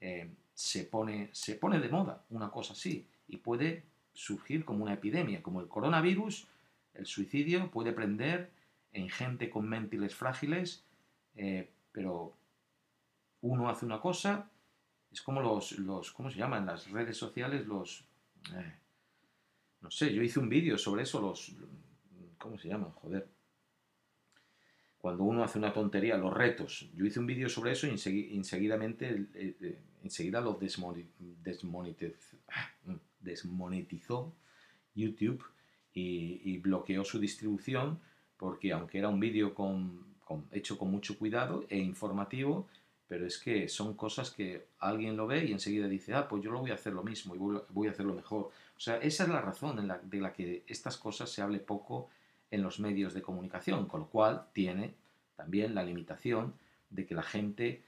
eh, 0.00 0.30
se, 0.54 0.84
pone, 0.84 1.28
se 1.32 1.56
pone 1.56 1.80
de 1.80 1.88
moda 1.88 2.22
una 2.30 2.52
cosa 2.52 2.74
así 2.74 3.04
y 3.26 3.38
puede 3.38 3.82
surgir 4.12 4.64
como 4.64 4.84
una 4.84 4.94
epidemia, 4.94 5.42
como 5.42 5.60
el 5.60 5.66
coronavirus, 5.66 6.46
el 6.94 7.06
suicidio 7.06 7.68
puede 7.72 7.92
prender 7.92 8.52
en 8.92 9.08
gente 9.08 9.50
con 9.50 9.68
mentiles 9.68 10.14
frágiles, 10.14 10.84
eh, 11.34 11.68
pero 11.90 12.32
uno 13.40 13.68
hace 13.68 13.84
una 13.84 14.00
cosa, 14.00 14.48
es 15.10 15.20
como 15.20 15.40
los, 15.40 15.72
los 15.80 16.12
¿cómo 16.12 16.30
se 16.30 16.38
llaman? 16.38 16.64
Las 16.64 16.88
redes 16.92 17.16
sociales, 17.16 17.66
los... 17.66 18.04
Eh, 18.54 18.85
no 19.86 19.90
sé, 19.92 20.12
yo 20.12 20.20
hice 20.20 20.40
un 20.40 20.48
vídeo 20.48 20.76
sobre 20.76 21.04
eso, 21.04 21.20
los... 21.20 21.54
¿Cómo 22.38 22.58
se 22.58 22.66
llaman? 22.66 22.90
Joder. 22.90 23.28
Cuando 24.98 25.22
uno 25.22 25.44
hace 25.44 25.58
una 25.58 25.72
tontería, 25.72 26.16
los 26.16 26.34
retos. 26.34 26.90
Yo 26.92 27.04
hice 27.04 27.20
un 27.20 27.26
vídeo 27.28 27.48
sobre 27.48 27.70
eso 27.70 27.86
y 27.86 27.90
enseguidamente, 27.90 29.28
eh, 29.34 29.78
enseguida 30.02 30.40
los 30.40 30.58
desmonetizó 30.58 32.36
desmonetizó 33.20 34.34
YouTube 34.96 35.44
y, 35.94 36.58
bloqueó 36.58 37.04
su 37.04 37.20
distribución 37.20 38.00
porque 38.36 38.72
aunque 38.72 38.98
era 38.98 39.08
un 39.08 39.20
vídeo 39.20 39.54
hecho 40.50 40.78
con 40.78 40.90
mucho 40.90 41.16
cuidado 41.16 41.64
e 41.68 41.78
informativo, 41.78 42.66
pero 43.08 43.26
es 43.26 43.38
que 43.38 43.68
son 43.68 43.94
cosas 43.94 44.30
que 44.30 44.66
alguien 44.80 45.16
lo 45.16 45.26
ve 45.26 45.44
y 45.44 45.52
enseguida 45.52 45.86
dice, 45.86 46.14
ah, 46.14 46.26
pues 46.28 46.42
yo 46.42 46.50
lo 46.50 46.60
voy 46.60 46.70
a 46.70 46.74
hacer 46.74 46.92
lo 46.92 47.02
mismo 47.02 47.34
y 47.34 47.38
voy, 47.38 47.88
a 47.88 47.90
hacerlo 47.90 48.14
mejor. 48.14 48.50
O 48.76 48.80
sea, 48.80 48.96
esa 48.96 49.24
es 49.24 49.28
la 49.28 49.40
razón 49.40 49.76
de 49.76 50.20
la 50.20 50.32
que 50.32 50.64
estas 50.66 50.96
cosas 50.96 51.30
se 51.30 51.42
hable 51.42 51.58
poco 51.58 52.08
en 52.50 52.62
los 52.62 52.80
medios 52.80 53.14
de 53.14 53.22
comunicación, 53.22 53.86
con 53.86 54.00
lo 54.00 54.06
cual 54.06 54.46
tiene 54.52 54.94
también 55.36 55.74
la 55.74 55.82
limitación 55.82 56.54
de 56.90 57.06
que 57.06 57.14
la 57.14 57.22
gente 57.22 57.82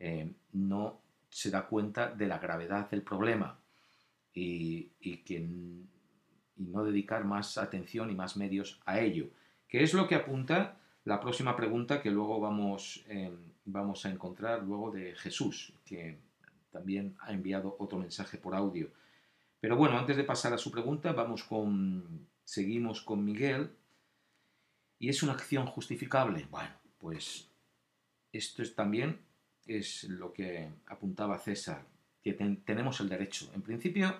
eh, 0.00 0.30
no 0.52 1.00
se 1.30 1.50
da 1.50 1.66
cuenta 1.66 2.14
de 2.14 2.26
la 2.26 2.38
gravedad 2.38 2.90
del 2.90 3.02
problema 3.02 3.58
y, 4.34 4.90
y 5.00 5.22
no 6.56 6.84
dedicar 6.84 7.24
más 7.24 7.58
atención 7.58 8.10
y 8.10 8.14
más 8.14 8.36
medios 8.36 8.80
a 8.84 9.00
ello. 9.00 9.28
¿Qué 9.68 9.82
es 9.82 9.94
lo 9.94 10.08
que 10.08 10.14
apunta 10.14 10.76
la 11.04 11.20
próxima 11.20 11.56
pregunta 11.56 12.02
que 12.02 12.10
luego 12.10 12.40
vamos, 12.40 13.04
em, 13.08 13.36
vamos 13.70 14.04
a 14.06 14.10
encontrar 14.10 14.62
luego 14.62 14.90
de 14.90 15.14
Jesús, 15.14 15.72
que 15.84 16.18
también 16.70 17.16
ha 17.20 17.32
enviado 17.32 17.76
otro 17.78 17.98
mensaje 17.98 18.38
por 18.38 18.54
audio. 18.54 18.90
Pero 19.60 19.76
bueno, 19.76 19.98
antes 19.98 20.16
de 20.16 20.24
pasar 20.24 20.52
a 20.52 20.58
su 20.58 20.70
pregunta, 20.70 21.12
vamos 21.12 21.44
con, 21.44 22.26
seguimos 22.44 23.02
con 23.02 23.24
Miguel. 23.24 23.70
¿Y 24.98 25.08
es 25.08 25.22
una 25.22 25.32
acción 25.32 25.66
justificable? 25.66 26.46
Bueno, 26.50 26.74
pues 26.98 27.48
esto 28.32 28.62
es 28.62 28.74
también 28.74 29.20
es 29.66 30.04
lo 30.04 30.32
que 30.32 30.68
apuntaba 30.86 31.38
César, 31.38 31.84
que 32.22 32.32
tenemos 32.32 33.00
el 33.00 33.08
derecho. 33.08 33.50
En 33.54 33.62
principio, 33.62 34.14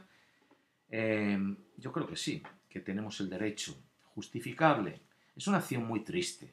em, 0.91 1.57
yo 1.77 1.91
creo 1.91 2.07
que 2.07 2.17
sí, 2.17 2.43
que 2.69 2.81
tenemos 2.81 3.21
el 3.21 3.31
derecho. 3.31 3.75
Justificable. 4.15 5.01
Es 5.35 5.47
una 5.47 5.59
acción 5.59 5.87
muy 5.87 6.01
triste. 6.01 6.53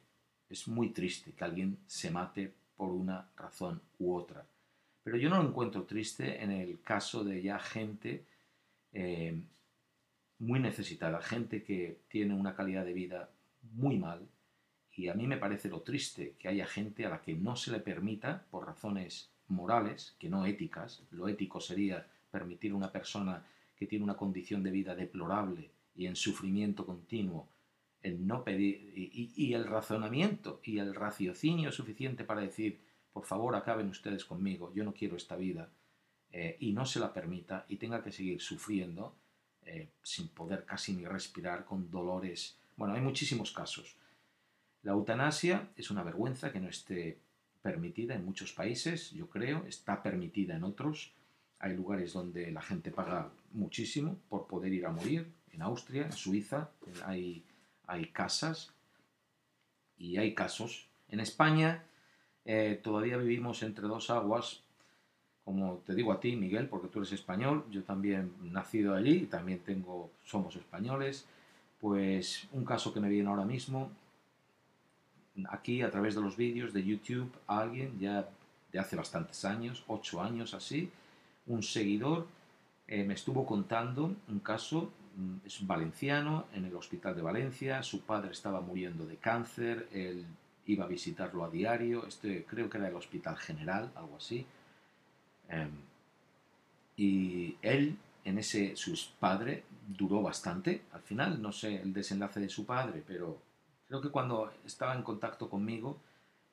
Es 0.49 0.67
muy 0.67 0.89
triste 0.91 1.33
que 1.33 1.43
alguien 1.43 1.77
se 1.87 2.11
mate 2.11 2.53
por 2.75 2.91
una 2.91 3.29
razón 3.37 3.81
u 3.99 4.15
otra. 4.15 4.45
Pero 5.03 5.17
yo 5.17 5.29
no 5.29 5.41
lo 5.41 5.49
encuentro 5.49 5.83
triste 5.83 6.43
en 6.43 6.51
el 6.51 6.81
caso 6.81 7.23
de 7.23 7.41
ya 7.41 7.59
gente 7.59 8.25
em, 8.91 9.43
muy 10.39 10.59
necesitada, 10.59 11.21
gente 11.21 11.63
que 11.63 11.99
tiene 12.09 12.33
una 12.33 12.55
calidad 12.55 12.85
de 12.85 12.93
vida 12.93 13.29
muy 13.73 13.97
mal. 13.97 14.27
Y 14.95 15.09
a 15.09 15.13
mí 15.13 15.27
me 15.27 15.37
parece 15.37 15.69
lo 15.69 15.81
triste 15.81 16.35
que 16.39 16.47
haya 16.47 16.65
gente 16.65 17.05
a 17.05 17.09
la 17.09 17.21
que 17.21 17.35
no 17.35 17.55
se 17.55 17.71
le 17.71 17.79
permita, 17.79 18.45
por 18.49 18.65
razones 18.65 19.29
morales, 19.47 20.15
que 20.19 20.29
no 20.29 20.45
éticas. 20.45 21.03
Lo 21.11 21.27
ético 21.27 21.59
sería 21.59 22.07
permitir 22.31 22.71
a 22.71 22.75
una 22.75 22.91
persona 22.91 23.45
que 23.75 23.87
tiene 23.87 24.03
una 24.03 24.17
condición 24.17 24.63
de 24.63 24.71
vida 24.71 24.95
deplorable 24.95 25.69
y 25.95 26.07
en 26.07 26.15
sufrimiento 26.15 26.85
continuo, 26.85 27.47
el 28.05 28.27
no 28.27 28.43
pedir 28.43 28.93
y, 28.95 29.53
el 29.53 29.65
razonamiento 29.65 30.61
y 30.63 30.77
el 30.77 30.93
raciocinio 30.93 31.71
suficiente 31.71 32.23
para 32.23 32.41
decir, 32.41 32.79
por 33.11 33.25
favor, 33.25 33.55
acaben 33.55 33.89
ustedes 33.89 34.25
conmigo, 34.25 34.71
yo 34.75 34.83
no 34.83 34.93
quiero 34.93 35.17
esta 35.17 35.35
vida, 35.35 35.71
eh, 36.31 36.55
y 36.59 36.73
no 36.73 36.85
se 36.85 36.99
la 36.99 37.11
permita 37.13 37.65
y 37.67 37.77
tenga 37.77 38.03
que 38.03 38.11
seguir 38.11 38.41
sufriendo 38.41 39.15
eh, 39.65 39.89
sin 40.03 40.27
poder 40.27 40.65
casi 40.65 40.93
ni 40.93 41.05
respirar, 41.05 41.65
con 41.65 41.89
dolores. 41.89 42.59
Bueno, 42.77 42.93
hay 42.93 43.01
muchísimos 43.01 43.51
casos. 43.51 43.97
La 44.83 44.91
eutanasia 44.91 45.69
es 45.75 45.89
una 45.89 46.03
vergüenza 46.03 46.51
que 46.51 46.59
no 46.59 46.69
esté 46.69 47.17
permitida 47.63 48.13
en 48.13 48.23
muchos 48.23 48.53
países, 48.53 49.09
yo 49.11 49.27
creo, 49.31 49.65
está 49.65 50.03
permitida 50.03 50.55
en 50.55 50.63
otros. 50.63 51.11
Hay 51.57 51.75
lugares 51.75 52.13
donde 52.13 52.51
la 52.51 52.61
gente 52.61 52.91
paga 52.91 53.31
muchísimo 53.51 54.19
por 54.29 54.45
poder 54.45 54.71
ir 54.73 54.85
a 54.85 54.91
morir, 54.91 55.33
en 55.51 55.63
Austria, 55.63 56.03
en 56.05 56.11
Suiza, 56.11 56.69
hay, 57.05 57.43
hay 57.87 58.07
casas 58.07 58.71
y 59.97 60.17
hay 60.17 60.33
casos. 60.33 60.87
En 61.09 61.19
España 61.19 61.83
eh, 62.45 62.79
todavía 62.83 63.17
vivimos 63.17 63.63
entre 63.63 63.87
dos 63.87 64.09
aguas 64.09 64.61
como 65.45 65.83
te 65.85 65.93
digo 65.93 66.11
a 66.11 66.19
ti, 66.19 66.35
Miguel, 66.35 66.67
porque 66.67 66.87
tú 66.87 66.99
eres 66.99 67.11
español, 67.11 67.65
yo 67.69 67.83
también 67.83 68.33
nacido 68.41 68.95
allí, 68.95 69.27
también 69.27 69.59
tengo, 69.59 70.09
somos 70.25 70.55
españoles, 70.55 71.27
pues 71.79 72.47
un 72.51 72.65
caso 72.65 72.91
que 72.91 72.99
me 72.99 73.07
viene 73.07 73.29
ahora 73.29 73.45
mismo, 73.45 73.91
aquí 75.47 75.83
a 75.83 75.91
través 75.91 76.15
de 76.15 76.21
los 76.21 76.35
vídeos 76.35 76.73
de 76.73 76.83
YouTube, 76.83 77.31
alguien 77.45 77.99
ya 77.99 78.27
de 78.71 78.79
hace 78.79 78.95
bastantes 78.95 79.45
años, 79.45 79.83
ocho 79.87 80.19
años 80.19 80.55
así, 80.55 80.89
un 81.45 81.61
seguidor 81.61 82.27
eh, 82.87 83.03
me 83.03 83.13
estuvo 83.13 83.45
contando 83.45 84.15
un 84.27 84.39
caso, 84.39 84.91
es 85.45 85.65
valenciano, 85.65 86.47
en 86.53 86.65
el 86.65 86.75
hospital 86.75 87.15
de 87.15 87.21
Valencia, 87.21 87.83
su 87.83 88.01
padre 88.01 88.31
estaba 88.31 88.61
muriendo 88.61 89.05
de 89.05 89.17
cáncer, 89.17 89.87
él 89.91 90.25
iba 90.65 90.85
a 90.85 90.87
visitarlo 90.87 91.43
a 91.43 91.49
diario, 91.49 92.05
este 92.07 92.43
creo 92.45 92.69
que 92.69 92.77
era 92.77 92.87
el 92.87 92.95
Hospital 92.95 93.37
General, 93.37 93.91
algo 93.95 94.17
así, 94.17 94.45
Em, 95.49 95.71
y 96.97 97.57
él, 97.61 97.97
en 98.23 98.37
ese, 98.37 98.75
su 98.75 98.95
padre, 99.19 99.63
duró 99.87 100.21
bastante. 100.21 100.83
Al 100.93 101.01
final, 101.01 101.41
no 101.41 101.51
sé 101.51 101.81
el 101.81 101.93
desenlace 101.93 102.39
de 102.39 102.49
su 102.49 102.65
padre, 102.65 103.03
pero 103.05 103.41
creo 103.87 104.01
que 104.01 104.09
cuando 104.09 104.51
estaba 104.65 104.95
en 104.95 105.03
contacto 105.03 105.49
conmigo, 105.49 105.99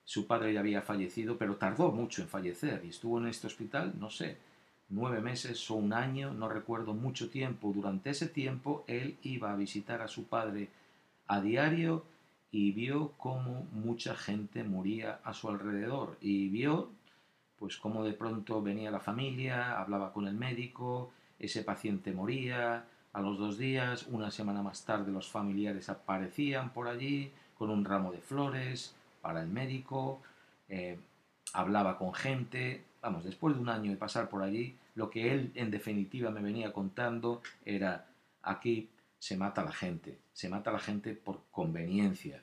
su 0.05 0.27
padre 0.27 0.53
ya 0.53 0.61
había 0.61 0.83
fallecido, 0.83 1.39
pero 1.39 1.57
tardó 1.57 1.93
mucho 1.93 2.23
en 2.23 2.29
fallecer 2.29 2.83
y 2.85 2.89
estuvo 2.89 3.19
en 3.19 3.29
este 3.29 3.47
hospital, 3.47 3.95
no 3.99 4.11
sé, 4.11 4.37
nueve 4.93 5.21
meses 5.21 5.71
o 5.71 5.75
un 5.75 5.93
año, 5.93 6.33
no 6.33 6.49
recuerdo 6.49 6.95
mucho 6.95 7.31
tiempo. 7.31 7.73
Durante 7.75 8.11
ese 8.11 8.29
tiempo, 8.29 8.85
él 8.87 9.17
iba 9.23 9.53
a 9.53 9.57
visitar 9.57 10.03
a 10.03 10.09
su 10.09 10.27
padre 10.29 10.69
a 11.27 11.41
diario 11.41 12.05
y 12.51 12.73
vio 12.73 13.13
cómo 13.17 13.67
mucha 13.73 14.15
gente 14.15 14.63
moría 14.63 15.21
a 15.25 15.33
su 15.33 15.49
alrededor 15.49 16.19
y 16.21 16.49
vio 16.49 16.91
pues 17.59 17.77
como 17.77 18.03
de 18.03 18.13
pronto 18.13 18.61
venía 18.61 18.91
la 18.91 18.99
familia, 18.99 19.79
hablaba 19.81 20.13
con 20.13 20.27
el 20.27 20.35
médico, 20.35 21.13
ese 21.39 21.63
paciente 21.63 22.13
moría, 22.13 22.85
a 23.13 23.21
los 23.21 23.39
dos 23.39 23.57
días, 23.57 24.07
una 24.11 24.33
semana 24.33 24.63
más 24.63 24.85
tarde 24.85 25.13
los 25.13 25.31
familiares 25.31 25.89
aparecían 25.89 26.71
por 26.71 26.89
allí 26.89 27.31
con 27.57 27.71
un 27.71 27.85
ramo 27.85 28.11
de 28.11 28.19
flores 28.19 28.97
para 29.21 29.43
el 29.43 29.49
médico, 29.49 30.21
eh, 30.69 30.99
hablaba 31.53 31.99
con 31.99 32.13
gente, 32.13 32.83
vamos, 33.01 33.23
después 33.23 33.55
de 33.55 33.63
un 33.63 33.69
año 33.69 33.93
de 33.93 33.97
pasar 33.97 34.29
por 34.29 34.43
allí, 34.43 34.75
lo 34.95 35.11
que 35.11 35.33
él 35.33 35.53
en 35.55 35.71
definitiva 35.71 36.31
me 36.31 36.43
venía 36.43 36.73
contando 36.73 37.43
era 37.65 38.11
aquí 38.43 38.91
se 39.19 39.37
mata 39.37 39.65
la 39.65 39.73
gente, 39.73 40.19
se 40.33 40.49
mata 40.49 40.73
la 40.73 40.81
gente 40.81 41.15
por 41.15 41.45
conveniencia, 41.51 42.43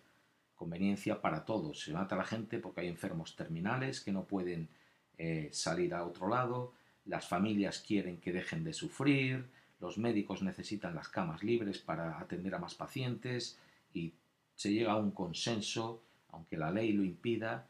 conveniencia 0.56 1.22
para 1.22 1.46
todos, 1.46 1.82
se 1.82 1.94
mata 1.94 2.16
la 2.16 2.24
gente 2.24 2.60
porque 2.60 2.82
hay 2.82 2.88
enfermos 2.88 3.36
terminales 3.36 4.02
que 4.02 4.12
no 4.12 4.24
pueden 4.24 4.70
eh, 5.18 5.50
salir 5.52 5.94
a 5.94 6.06
otro 6.06 6.30
lado, 6.30 6.74
las 7.06 7.28
familias 7.28 7.84
quieren 7.86 8.18
que 8.18 8.32
dejen 8.32 8.64
de 8.64 8.74
sufrir, 8.74 9.50
los 9.80 9.98
médicos 9.98 10.42
necesitan 10.42 10.96
las 10.96 11.10
camas 11.10 11.44
libres 11.44 11.80
para 11.80 12.20
atender 12.20 12.56
a 12.56 12.60
más 12.60 12.76
pacientes 12.76 13.58
y 13.94 14.14
se 14.56 14.72
llega 14.72 14.94
a 14.94 14.98
un 14.98 15.12
consenso, 15.12 16.02
aunque 16.32 16.58
la 16.58 16.72
ley 16.72 16.94
lo 16.94 17.04
impida, 17.04 17.68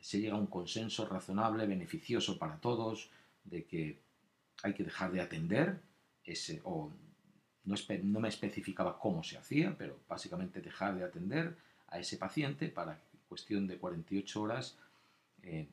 se 0.00 0.20
llega 0.20 0.34
a 0.34 0.40
un 0.40 0.48
consenso 0.48 1.06
razonable, 1.06 1.66
beneficioso 1.66 2.38
para 2.38 2.56
todos, 2.56 3.10
de 3.44 3.64
que 3.64 4.01
hay 4.62 4.74
que 4.74 4.84
dejar 4.84 5.12
de 5.12 5.20
atender 5.20 5.80
ese, 6.24 6.60
o 6.64 6.90
no, 7.64 8.20
me 8.20 8.28
especificaba 8.28 8.98
cómo 8.98 9.22
se 9.22 9.38
hacía, 9.38 9.76
pero 9.76 10.00
básicamente 10.08 10.60
dejar 10.60 10.96
de 10.96 11.04
atender 11.04 11.56
a 11.88 11.98
ese 11.98 12.16
paciente 12.16 12.68
para 12.68 13.00
cuestión 13.28 13.66
de 13.66 13.78
48 13.78 14.42
horas 14.42 14.78
eh, 15.42 15.68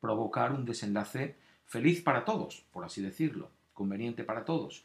provocar 0.00 0.52
un 0.52 0.64
desenlace 0.64 1.36
feliz 1.64 2.02
para 2.02 2.24
todos, 2.24 2.64
por 2.72 2.84
así 2.84 3.02
decirlo, 3.02 3.50
conveniente 3.72 4.24
para 4.24 4.44
todos. 4.44 4.84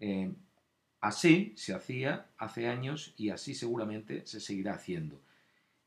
Eh, 0.00 0.32
así 1.00 1.52
se 1.56 1.74
hacía 1.74 2.26
hace 2.38 2.68
años 2.68 3.14
y 3.16 3.30
así 3.30 3.54
seguramente 3.54 4.26
se 4.26 4.40
seguirá 4.40 4.74
haciendo. 4.74 5.20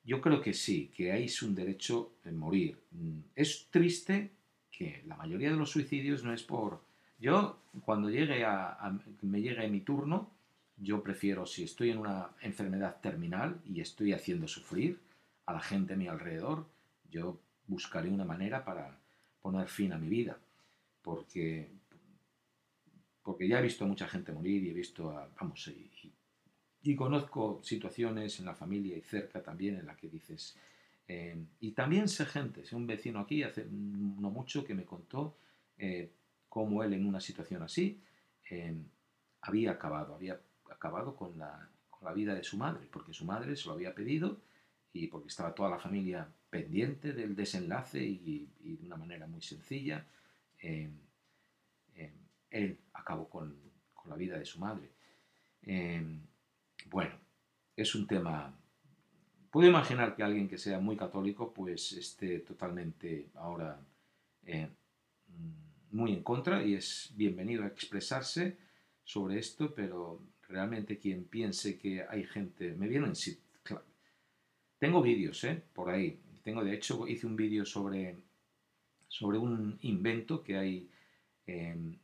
Yo 0.04 0.22
creo 0.22 0.42
que 0.42 0.54
sí, 0.54 0.92
que 0.96 1.12
hay 1.12 1.28
un 1.42 1.56
derecho 1.56 2.14
a 2.26 2.32
morir. 2.32 2.80
Mm, 2.92 3.20
es 3.36 3.68
triste 3.70 4.32
que 4.72 5.04
la 5.06 5.16
mayoría 5.16 5.52
de 5.52 5.58
los 5.58 5.72
suicidios 5.72 6.24
no 6.24 6.34
es 6.34 6.44
por... 6.44 6.82
Yo, 7.20 7.60
cuando 7.86 8.10
llegue 8.10 8.44
a, 8.46 8.98
me 9.22 9.42
llegue 9.42 9.68
mi 9.70 9.82
turno, 9.82 10.32
yo 10.78 11.04
prefiero, 11.04 11.46
si 11.46 11.64
estoy 11.64 11.92
en 11.92 12.00
una 12.00 12.30
enfermedad 12.42 13.00
terminal 13.00 13.62
y 13.66 13.82
estoy 13.82 14.14
haciendo 14.14 14.48
sufrir 14.48 15.00
a 15.46 15.54
la 15.54 15.60
gente 15.60 15.94
a 15.94 15.98
mi 15.98 16.08
alrededor, 16.08 16.66
yo 17.12 17.40
buscaré 17.68 18.10
una 18.10 18.26
manera 18.26 18.66
para 18.66 18.98
poner 19.42 19.68
fin 19.68 19.94
a 19.94 20.00
mi 20.00 20.08
vida, 20.08 20.40
porque, 21.04 21.70
porque 23.22 23.48
ya 23.48 23.60
he 23.60 23.64
visto 23.64 23.86
a 23.86 23.88
mucha 23.88 24.08
gente 24.08 24.32
morir 24.32 24.64
y 24.64 24.70
he 24.70 24.74
visto 24.74 25.12
a, 25.12 25.30
vamos, 25.40 25.68
y, 25.68 26.12
y 26.84 26.96
conozco 26.96 27.62
situaciones 27.64 28.40
en 28.40 28.46
la 28.46 28.56
familia 28.56 28.98
y 28.98 29.02
cerca 29.02 29.44
también 29.44 29.78
en 29.78 29.86
la 29.86 29.96
que 29.96 30.10
dices, 30.10 30.58
eh, 31.08 31.36
y 31.60 31.72
también 31.72 32.08
sé 32.08 32.26
gente, 32.26 32.66
sé 32.66 32.76
un 32.76 32.88
vecino 32.88 33.20
aquí 33.20 33.44
hace 33.44 33.66
no 33.70 34.30
mucho 34.30 34.64
que 34.64 34.74
me 34.74 34.86
contó 34.86 35.38
eh, 35.78 36.12
cómo 36.48 36.84
él 36.84 36.94
en 36.94 37.06
una 37.06 37.20
situación 37.20 37.64
así 37.64 38.02
eh, 38.50 38.76
había 39.42 39.72
acabado, 39.72 40.16
había 40.16 40.40
acabado 40.70 41.16
con 41.16 41.38
la, 41.38 41.70
con 41.90 42.06
la 42.06 42.14
vida 42.14 42.34
de 42.34 42.44
su 42.44 42.58
madre, 42.58 42.88
porque 42.92 43.14
su 43.14 43.26
madre 43.26 43.56
se 43.56 43.68
lo 43.68 43.74
había 43.74 43.94
pedido 43.94 44.42
y 44.94 45.08
porque 45.08 45.28
estaba 45.28 45.54
toda 45.54 45.70
la 45.70 45.80
familia 45.80 46.28
pendiente 46.50 47.14
del 47.14 47.36
desenlace 47.36 48.04
y, 48.04 48.50
de 48.60 48.86
una 48.86 48.98
manera 48.98 49.26
muy 49.28 49.42
sencilla, 49.42 50.06
él 52.50 52.78
acabó 52.94 53.30
con, 53.30 53.72
la 54.06 54.16
vida 54.16 54.38
de 54.38 54.46
su 54.46 54.60
madre. 54.60 54.92
Bueno, 56.90 57.16
es 57.76 57.96
un 57.96 58.08
tema... 58.08 58.61
Puedo 59.52 59.68
imaginar 59.68 60.16
que 60.16 60.24
alguien 60.24 60.48
que 60.48 60.58
sea 60.58 60.80
muy 60.80 60.96
católico 60.96 61.54
pues 61.54 61.92
esté 61.92 62.40
totalmente 62.40 63.32
ahora 63.36 63.78
muy 65.92 66.14
en 66.14 66.24
contra 66.24 66.64
y 66.64 66.76
es 66.76 67.12
bienvenido 67.18 67.64
a 67.64 67.68
expresarse 67.68 68.58
sobre 69.04 69.40
esto, 69.40 69.76
pero 69.76 70.24
realmente 70.48 70.98
quien 70.98 71.26
piense 71.26 71.78
que 71.78 72.02
hay 72.02 72.24
gente, 72.24 72.74
me 72.76 72.88
vienen, 72.88 73.12
tengo 74.80 75.02
vídeos 75.02 75.44
¿eh? 75.44 75.62
por 75.74 75.90
ahí, 75.90 76.18
tengo, 76.44 76.64
de 76.64 76.74
hecho, 76.74 77.06
hice 77.06 77.28
un 77.28 77.36
vídeo 77.36 77.66
sobre, 77.66 78.16
sobre 79.10 79.38
un 79.38 79.78
invento 79.82 80.44
que 80.44 80.58
hay, 80.58 80.90
em, 81.46 82.00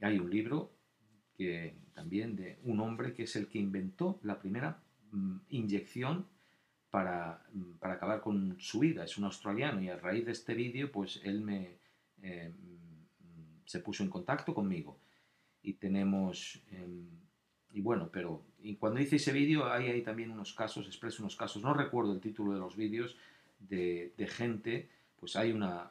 hay 0.00 0.18
un 0.18 0.28
libro 0.28 0.72
que 1.36 1.76
también 1.94 2.34
de 2.34 2.58
un 2.64 2.80
hombre 2.80 3.14
que 3.14 3.22
es 3.22 3.36
el 3.36 3.46
que 3.46 3.60
inventó 3.60 4.18
la 4.24 4.40
primera 4.40 4.82
mm, 5.12 5.36
inyección 5.50 6.26
para, 6.90 7.42
mm, 7.52 7.72
para, 7.78 7.94
acabar 7.94 8.20
con 8.20 8.56
su 8.58 8.80
vida. 8.80 9.04
Es 9.04 9.16
un 9.18 9.24
australiano 9.24 9.82
y 9.82 9.88
a 9.88 9.96
raíz 9.96 10.26
de 10.26 10.32
este 10.32 10.54
vídeo, 10.54 10.90
pues 10.90 11.20
él 11.24 11.40
me 11.40 11.78
em, 12.22 12.52
se 13.64 13.78
puso 13.80 14.02
en 14.02 14.10
contacto 14.10 14.52
conmigo 14.52 14.98
y 15.62 15.74
tenemos 15.74 16.60
em, 16.72 17.06
y 17.72 17.80
bueno, 17.80 18.10
pero 18.12 18.42
cuando 18.78 19.00
hice 19.00 19.16
ese 19.16 19.32
vídeo 19.32 19.70
hay, 19.70 19.86
hay 19.86 20.02
también 20.02 20.30
unos 20.30 20.52
casos, 20.52 20.86
expreso 20.86 21.22
unos 21.22 21.36
casos, 21.36 21.62
no 21.62 21.72
recuerdo 21.72 22.12
el 22.12 22.20
título 22.20 22.52
de 22.52 22.58
los 22.58 22.76
vídeos, 22.76 23.16
de, 23.60 24.12
gente, 24.28 24.88
pues 25.18 25.36
hay 25.36 25.52
una, 25.52 25.90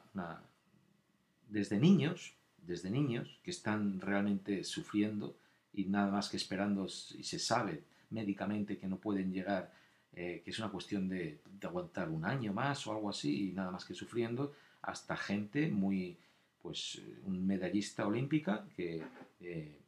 desde 1.48 1.78
niños, 1.78 2.34
desde 2.66 2.90
niños 2.90 3.38
que 3.42 3.50
están 3.50 4.00
realmente 4.00 4.64
sufriendo 4.64 5.36
y 5.72 5.84
nada 5.84 6.10
más 6.10 6.28
que 6.28 6.36
esperando 6.36 6.86
y 6.86 7.22
se 7.22 7.38
sabe 7.38 7.82
médicamente 8.10 8.76
que 8.76 8.88
no 8.88 8.96
pueden 8.96 9.32
llegar, 9.32 9.72
eh, 10.14 10.42
que 10.44 10.50
es 10.50 10.58
una 10.58 10.70
cuestión 10.70 11.08
de, 11.08 11.38
aguantar 11.62 12.08
un 12.08 12.24
año 12.24 12.52
más 12.52 12.86
o 12.86 12.92
algo 12.92 13.10
así 13.10 13.50
y 13.50 13.52
nada 13.52 13.70
más 13.70 13.84
que 13.84 13.94
sufriendo, 13.94 14.54
hasta 14.82 15.16
gente 15.16 15.68
muy, 15.68 16.16
pues 16.62 17.00
un 17.24 17.46
medallista 17.46 18.06
olímpica 18.06 18.66
que, 18.74 19.02
eh, 19.40 19.78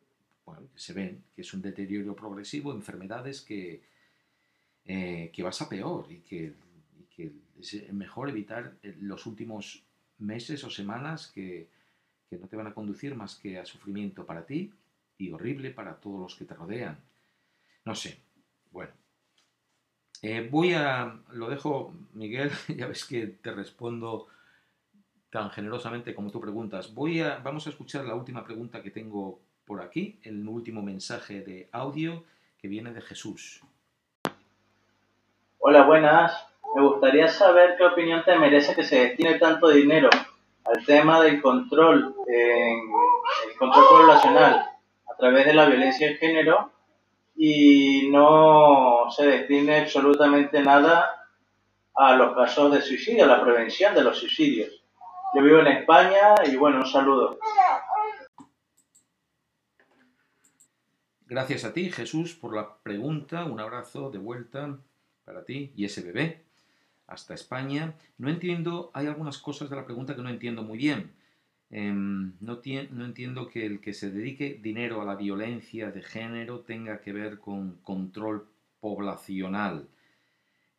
bueno, 0.44 0.62
que 0.72 0.78
se 0.78 0.92
ven 0.92 1.22
que 1.34 1.42
es 1.42 1.54
un 1.54 1.62
deterioro 1.62 2.14
progresivo, 2.14 2.72
enfermedades 2.72 3.40
que, 3.40 3.82
eh, 4.84 5.30
que 5.32 5.42
vas 5.42 5.62
a 5.62 5.68
peor 5.68 6.06
y 6.10 6.18
que 6.18 6.54
que 7.14 7.32
es 7.60 7.92
mejor 7.92 8.28
evitar 8.28 8.76
eh, 8.82 8.96
los 9.00 9.26
últimos 9.26 9.82
meses 10.18 10.64
o 10.64 10.70
semanas 10.70 11.28
que, 11.28 11.68
no 12.30 12.48
te 12.48 12.56
van 12.56 12.66
a 12.66 12.72
conducir 12.72 13.14
más 13.14 13.34
que 13.34 13.58
a 13.58 13.66
sufrimiento 13.66 14.24
para 14.24 14.46
ti 14.46 14.72
y 15.18 15.30
horrible 15.32 15.70
para 15.70 16.00
todos 16.00 16.18
los 16.18 16.34
que 16.34 16.46
te 16.46 16.54
rodean. 16.54 16.98
No 17.84 17.94
sé, 17.94 18.16
bueno. 18.70 19.01
Eh, 20.24 20.48
voy 20.48 20.72
a, 20.72 21.16
lo 21.32 21.50
dejo, 21.50 21.92
Miguel, 22.14 22.50
ya 22.68 22.86
ves 22.86 23.04
que 23.04 23.26
te 23.26 23.50
respondo 23.50 24.28
tan 25.30 25.50
generosamente 25.50 26.14
como 26.14 26.30
tú 26.30 26.40
preguntas. 26.40 26.94
Voy 26.94 27.20
a, 27.20 27.38
vamos 27.38 27.66
a 27.66 27.70
escuchar 27.70 28.04
la 28.04 28.14
última 28.14 28.44
pregunta 28.44 28.82
que 28.82 28.90
tengo 28.90 29.40
por 29.66 29.82
aquí, 29.82 30.20
el 30.22 30.46
último 30.46 30.80
mensaje 30.80 31.40
de 31.40 31.68
audio 31.72 32.22
que 32.60 32.68
viene 32.68 32.92
de 32.92 33.00
Jesús. 33.00 33.62
Hola, 35.58 35.84
buenas. 35.86 36.46
Me 36.76 36.82
gustaría 36.82 37.28
saber 37.28 37.76
qué 37.76 37.84
opinión 37.84 38.24
te 38.24 38.38
merece 38.38 38.74
que 38.74 38.84
se 38.84 39.00
destine 39.00 39.38
tanto 39.38 39.68
dinero 39.68 40.08
al 40.64 40.84
tema 40.84 41.20
del 41.20 41.42
control, 41.42 42.14
el 42.28 43.56
control 43.58 43.84
poblacional 43.90 44.66
a 45.12 45.16
través 45.18 45.46
de 45.46 45.54
la 45.54 45.66
violencia 45.66 46.08
de 46.08 46.16
género 46.16 46.70
y 47.36 48.08
no 48.10 48.91
se 49.14 49.26
destine 49.26 49.80
absolutamente 49.80 50.62
nada 50.62 51.28
a 51.94 52.16
los 52.16 52.34
casos 52.34 52.72
de 52.72 52.80
suicidio, 52.80 53.24
a 53.24 53.28
la 53.28 53.42
prevención 53.42 53.94
de 53.94 54.02
los 54.02 54.18
suicidios. 54.18 54.82
Yo 55.34 55.42
vivo 55.42 55.60
en 55.60 55.68
España 55.68 56.34
y 56.50 56.56
bueno, 56.56 56.78
un 56.78 56.86
saludo. 56.86 57.38
Gracias 61.26 61.64
a 61.64 61.72
ti, 61.72 61.90
Jesús, 61.90 62.34
por 62.34 62.54
la 62.54 62.76
pregunta. 62.82 63.44
Un 63.44 63.60
abrazo 63.60 64.10
de 64.10 64.18
vuelta 64.18 64.78
para 65.24 65.44
ti 65.44 65.72
y 65.74 65.86
ese 65.86 66.02
bebé 66.02 66.44
hasta 67.06 67.34
España. 67.34 67.94
No 68.18 68.28
entiendo, 68.28 68.90
hay 68.92 69.06
algunas 69.06 69.38
cosas 69.38 69.70
de 69.70 69.76
la 69.76 69.86
pregunta 69.86 70.14
que 70.14 70.22
no 70.22 70.28
entiendo 70.28 70.62
muy 70.62 70.78
bien. 70.78 71.12
Em, 71.70 72.34
no, 72.40 72.60
no, 72.90 73.04
entiendo 73.06 73.48
que 73.48 73.64
el 73.64 73.80
que 73.80 73.94
se 73.94 74.10
dedique 74.10 74.60
dinero 74.62 75.00
a 75.00 75.06
la 75.06 75.14
violencia 75.14 75.90
de 75.90 76.02
género 76.02 76.60
tenga 76.60 77.00
que 77.00 77.14
ver 77.14 77.38
con 77.38 77.78
control 77.78 78.46
poblacional. 78.82 79.88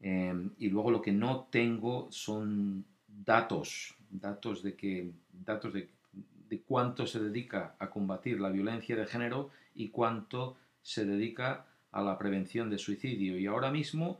Em, 0.02 0.52
y 0.60 0.68
luego 0.70 0.92
lo 0.92 1.02
que 1.02 1.14
no 1.14 1.48
tengo 1.50 2.12
son 2.12 2.86
datos, 3.08 3.96
datos 4.12 4.62
de 4.62 4.76
que, 4.76 5.12
datos 5.32 5.74
de, 5.74 5.90
cuánto 6.68 7.08
se 7.08 7.20
dedica 7.20 7.76
a 7.80 7.90
combatir 7.90 8.40
la 8.40 8.50
violencia 8.50 8.96
de 8.96 9.08
género 9.08 9.50
y 9.74 9.90
cuánto 9.90 10.56
se 10.84 11.04
dedica 11.04 11.66
a 11.92 12.04
la 12.04 12.16
prevención 12.20 12.70
de 12.70 12.78
suicidio. 12.78 13.40
Y 13.40 13.48
ahora 13.48 13.72
mismo 13.72 14.20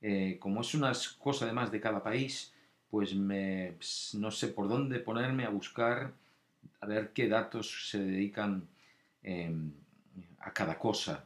eh, 0.00 0.36
como 0.38 0.60
es 0.60 0.74
una 0.74 0.92
cosa 1.18 1.44
además 1.44 1.70
de 1.72 1.80
cada 1.80 2.02
país, 2.02 2.52
pues 2.90 3.14
me, 3.14 3.76
no 4.14 4.30
sé 4.30 4.48
por 4.48 4.68
dónde 4.68 5.00
ponerme 5.00 5.44
a 5.44 5.50
buscar, 5.50 6.12
a 6.80 6.86
ver 6.86 7.12
qué 7.12 7.28
datos 7.28 7.90
se 7.90 7.98
dedican 7.98 8.68
em, 9.22 9.72
a 10.40 10.52
cada 10.52 10.78
cosa. 10.78 11.24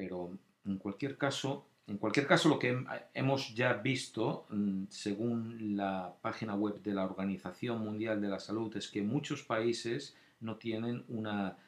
Pero 0.00 0.30
en 0.64 0.78
cualquier 0.78 1.18
caso, 1.18 1.66
en 1.86 1.98
cualquier 1.98 2.26
caso, 2.26 2.48
lo 2.48 2.58
que 2.58 2.74
hemos 3.12 3.54
ya 3.54 3.74
visto, 3.74 4.46
mm, 4.48 4.84
según 4.88 5.76
la 5.76 6.14
página 6.22 6.54
web 6.54 6.80
de 6.82 6.94
la 6.94 7.04
Organización 7.04 7.84
Mundial 7.84 8.18
de 8.22 8.28
la 8.28 8.40
Salud, 8.40 8.74
es 8.78 8.88
que 8.88 9.02
muchos 9.02 9.42
países 9.42 10.16
no 10.40 10.56
tienen 10.56 11.04
una, 11.08 11.58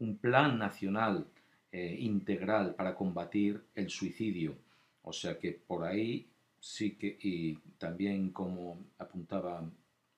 un 0.00 0.18
plan 0.18 0.58
nacional 0.58 1.26
eh, 1.72 1.96
integral 1.98 2.74
para 2.74 2.94
combatir 2.94 3.62
el 3.74 3.88
suicidio. 3.88 4.54
O 5.02 5.14
sea 5.14 5.38
que 5.38 5.52
por 5.52 5.84
ahí 5.84 6.26
sí 6.60 6.90
que, 6.90 7.16
y 7.22 7.54
también 7.78 8.32
como 8.32 8.76
apuntaba 8.98 9.64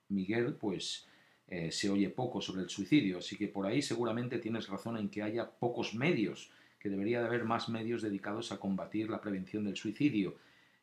Miguel, 0.09 0.55
pues 0.55 1.07
eh, 1.47 1.71
se 1.71 1.89
oye 1.89 2.11
poco 2.11 2.41
sobre 2.41 2.63
el 2.63 2.69
suicidio. 2.69 3.19
Así 3.19 3.37
que 3.37 3.47
por 3.47 3.65
ahí 3.65 3.81
seguramente 3.81 4.41
tienes 4.41 4.67
razón 4.67 4.97
en 4.97 5.09
que 5.09 5.23
haya 5.23 5.49
pocos 5.49 5.95
medios, 5.95 6.51
que 6.81 6.89
debería 6.89 7.21
de 7.21 7.27
haber 7.27 7.45
más 7.45 7.69
medios 7.69 8.03
dedicados 8.03 8.51
a 8.51 8.59
combatir 8.59 9.11
la 9.11 9.21
prevención 9.21 9.65
del 9.65 9.77
suicidio. 9.77 10.37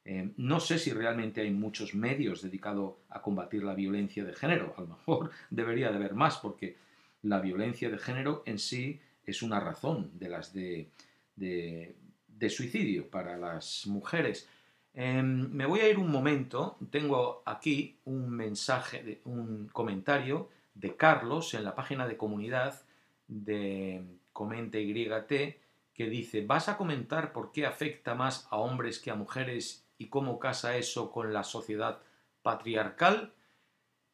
Eh, 0.06 0.32
no 0.38 0.60
sé 0.60 0.80
si 0.80 0.92
realmente 0.92 1.42
hay 1.42 1.52
muchos 1.52 1.96
medios 1.96 2.42
dedicados 2.42 2.94
a 3.10 3.22
combatir 3.22 3.64
la 3.64 3.74
violencia 3.74 4.24
de 4.24 4.34
género. 4.34 4.76
A 4.78 4.82
lo 4.82 4.88
mejor 4.88 5.32
debería 5.50 5.90
de 5.90 5.98
haber 5.98 6.14
más, 6.14 6.38
porque 6.38 6.78
la 7.24 7.42
violencia 7.42 7.90
de 7.90 7.98
género 7.98 8.44
en 8.46 8.60
sí 8.60 9.02
es 9.26 9.42
una 9.42 9.60
razón 9.60 10.12
de 10.14 10.30
las 10.30 10.54
de, 10.54 10.92
de 11.36 12.50
suicidio 12.50 13.10
para 13.10 13.36
las 13.36 13.88
mujeres. 13.88 14.48
Em, 14.94 15.50
me 15.52 15.66
voy 15.66 15.82
a 15.82 15.90
ir 15.90 15.98
un 15.98 16.10
momento, 16.10 16.78
tengo 16.90 17.44
aquí 17.46 18.00
un 18.06 18.30
mensaje, 18.30 19.22
un 19.26 19.68
comentario 19.74 20.50
de 20.74 20.96
Carlos 20.96 21.54
en 21.54 21.64
la 21.64 21.76
página 21.76 22.08
de 22.08 22.18
comunidad 22.18 22.82
de 23.28 24.04
Comenta 24.32 24.80
YT 24.80 25.58
que 25.98 26.08
dice, 26.08 26.46
¿vas 26.46 26.70
a 26.70 26.78
comentar 26.78 27.34
por 27.34 27.52
qué 27.52 27.66
afecta 27.66 28.14
más 28.14 28.48
a 28.52 28.58
hombres 28.58 29.00
que 29.00 29.10
a 29.10 29.16
mujeres 29.16 29.84
y 29.98 30.10
cómo 30.10 30.38
casa 30.38 30.78
eso 30.78 31.12
con 31.12 31.34
la 31.34 31.44
sociedad 31.44 32.00
patriarcal? 32.44 33.34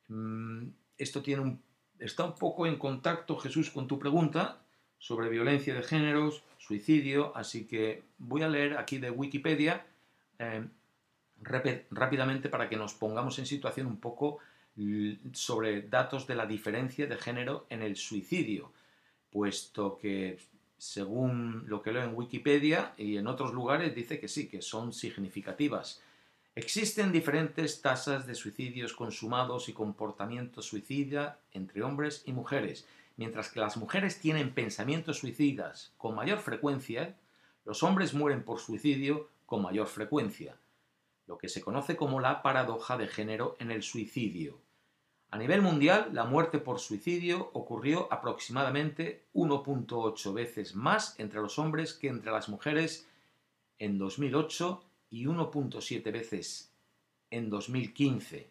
Mm, 0.08 0.70
esto 0.98 1.22
tiene 1.22 1.42
un, 1.42 1.62
está 2.00 2.24
un 2.24 2.36
poco 2.36 2.66
en 2.68 2.78
contacto, 2.78 3.36
Jesús, 3.36 3.70
con 3.70 3.88
tu 3.88 4.00
pregunta 4.00 4.62
sobre 4.98 5.28
violencia 5.28 5.74
de 5.74 5.84
géneros, 5.84 6.44
suicidio, 6.58 7.36
así 7.36 7.68
que 7.68 8.04
voy 8.18 8.44
a 8.44 8.48
leer 8.48 8.78
aquí 8.78 8.98
de 8.98 9.12
Wikipedia 9.12 9.86
eh, 10.40 10.66
rápidamente 11.42 12.48
para 12.48 12.70
que 12.70 12.78
nos 12.78 12.94
pongamos 12.94 13.38
en 13.40 13.46
situación 13.46 13.88
un 13.88 14.00
poco 14.00 14.40
sobre 15.34 15.82
datos 15.82 16.26
de 16.26 16.36
la 16.36 16.46
diferencia 16.46 17.06
de 17.06 17.18
género 17.18 17.68
en 17.70 17.82
el 17.82 17.98
suicidio, 17.98 18.72
puesto 19.30 19.98
que 19.98 20.40
según 20.84 21.64
lo 21.68 21.82
que 21.82 21.92
leo 21.92 22.04
en 22.04 22.16
Wikipedia 22.16 22.94
y 22.98 23.18
en 23.18 23.28
otros 23.28 23.54
lugares 23.54 23.96
dice 23.96 24.20
que 24.20 24.28
sí, 24.28 24.48
que 24.48 24.62
son 24.62 24.94
significativas. 24.94 26.02
Existen 26.56 27.12
diferentes 27.12 27.82
tasas 27.82 28.28
de 28.28 28.36
suicidios 28.36 28.94
consumados 28.94 29.70
y 29.70 29.74
comportamiento 29.74 30.62
suicida 30.62 31.40
entre 31.54 31.84
hombres 31.84 32.24
y 32.26 32.34
mujeres 32.34 32.86
Mientras 33.16 33.50
que 33.50 33.60
las 33.60 33.78
mujeres 33.78 34.20
tienen 34.20 34.54
pensamientos 34.54 35.20
suicidas 35.20 35.92
con 35.98 36.16
mayor 36.16 36.40
frecuencia, 36.40 37.16
los 37.66 37.84
hombres 37.84 38.14
mueren 38.14 38.44
por 38.44 38.60
suicidio 38.60 39.30
con 39.46 39.62
mayor 39.62 39.88
frecuencia, 39.88 40.56
lo 41.28 41.38
que 41.38 41.48
se 41.48 41.62
conoce 41.62 41.96
como 41.96 42.20
la 42.20 42.42
paradoja 42.42 42.98
de 42.98 43.08
género 43.08 43.56
en 43.60 43.70
el 43.70 43.84
suicidio. 43.84 44.58
A 45.34 45.38
nivel 45.40 45.64
mundial, 45.64 46.10
la 46.14 46.26
muerte 46.26 46.60
por 46.60 46.80
suicidio 46.80 47.50
ocurrió 47.54 48.08
aproximadamente 48.14 49.24
1.8 49.34 50.32
veces 50.32 50.76
más 50.76 51.20
entre 51.20 51.42
los 51.42 51.58
hombres 51.58 51.96
que 51.96 52.08
entre 52.08 52.32
las 52.32 52.50
mujeres 52.50 53.08
en 53.80 53.98
2008 53.98 54.84
y 55.10 55.26
1.7 55.26 56.12
veces 56.12 56.72
en 57.32 57.50
2015. 57.50 58.48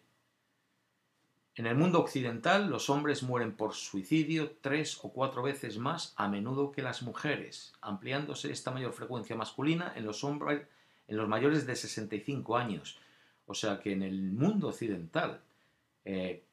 En 1.55 1.67
el 1.67 1.75
mundo 1.75 2.01
occidental, 2.01 2.69
los 2.69 2.89
hombres 2.89 3.23
mueren 3.23 3.53
por 3.55 3.73
suicidio 3.75 4.57
tres 4.59 4.99
o 5.03 5.13
cuatro 5.13 5.41
veces 5.41 5.77
más 5.77 6.13
a 6.17 6.27
menudo 6.27 6.73
que 6.73 6.81
las 6.81 7.01
mujeres, 7.01 7.71
ampliándose 7.79 8.51
esta 8.51 8.71
mayor 8.71 8.91
frecuencia 8.91 9.37
masculina 9.37 9.93
en 9.95 10.03
los 10.03 10.25
hombres 10.25 10.67
en 11.07 11.15
los 11.15 11.29
mayores 11.29 11.65
de 11.65 11.77
65 11.77 12.57
años. 12.57 12.99
O 13.45 13.53
sea 13.53 13.79
que 13.79 13.93
en 13.93 14.03
el 14.03 14.33
mundo 14.33 14.67
occidental, 14.67 15.39
eh, 16.03 16.43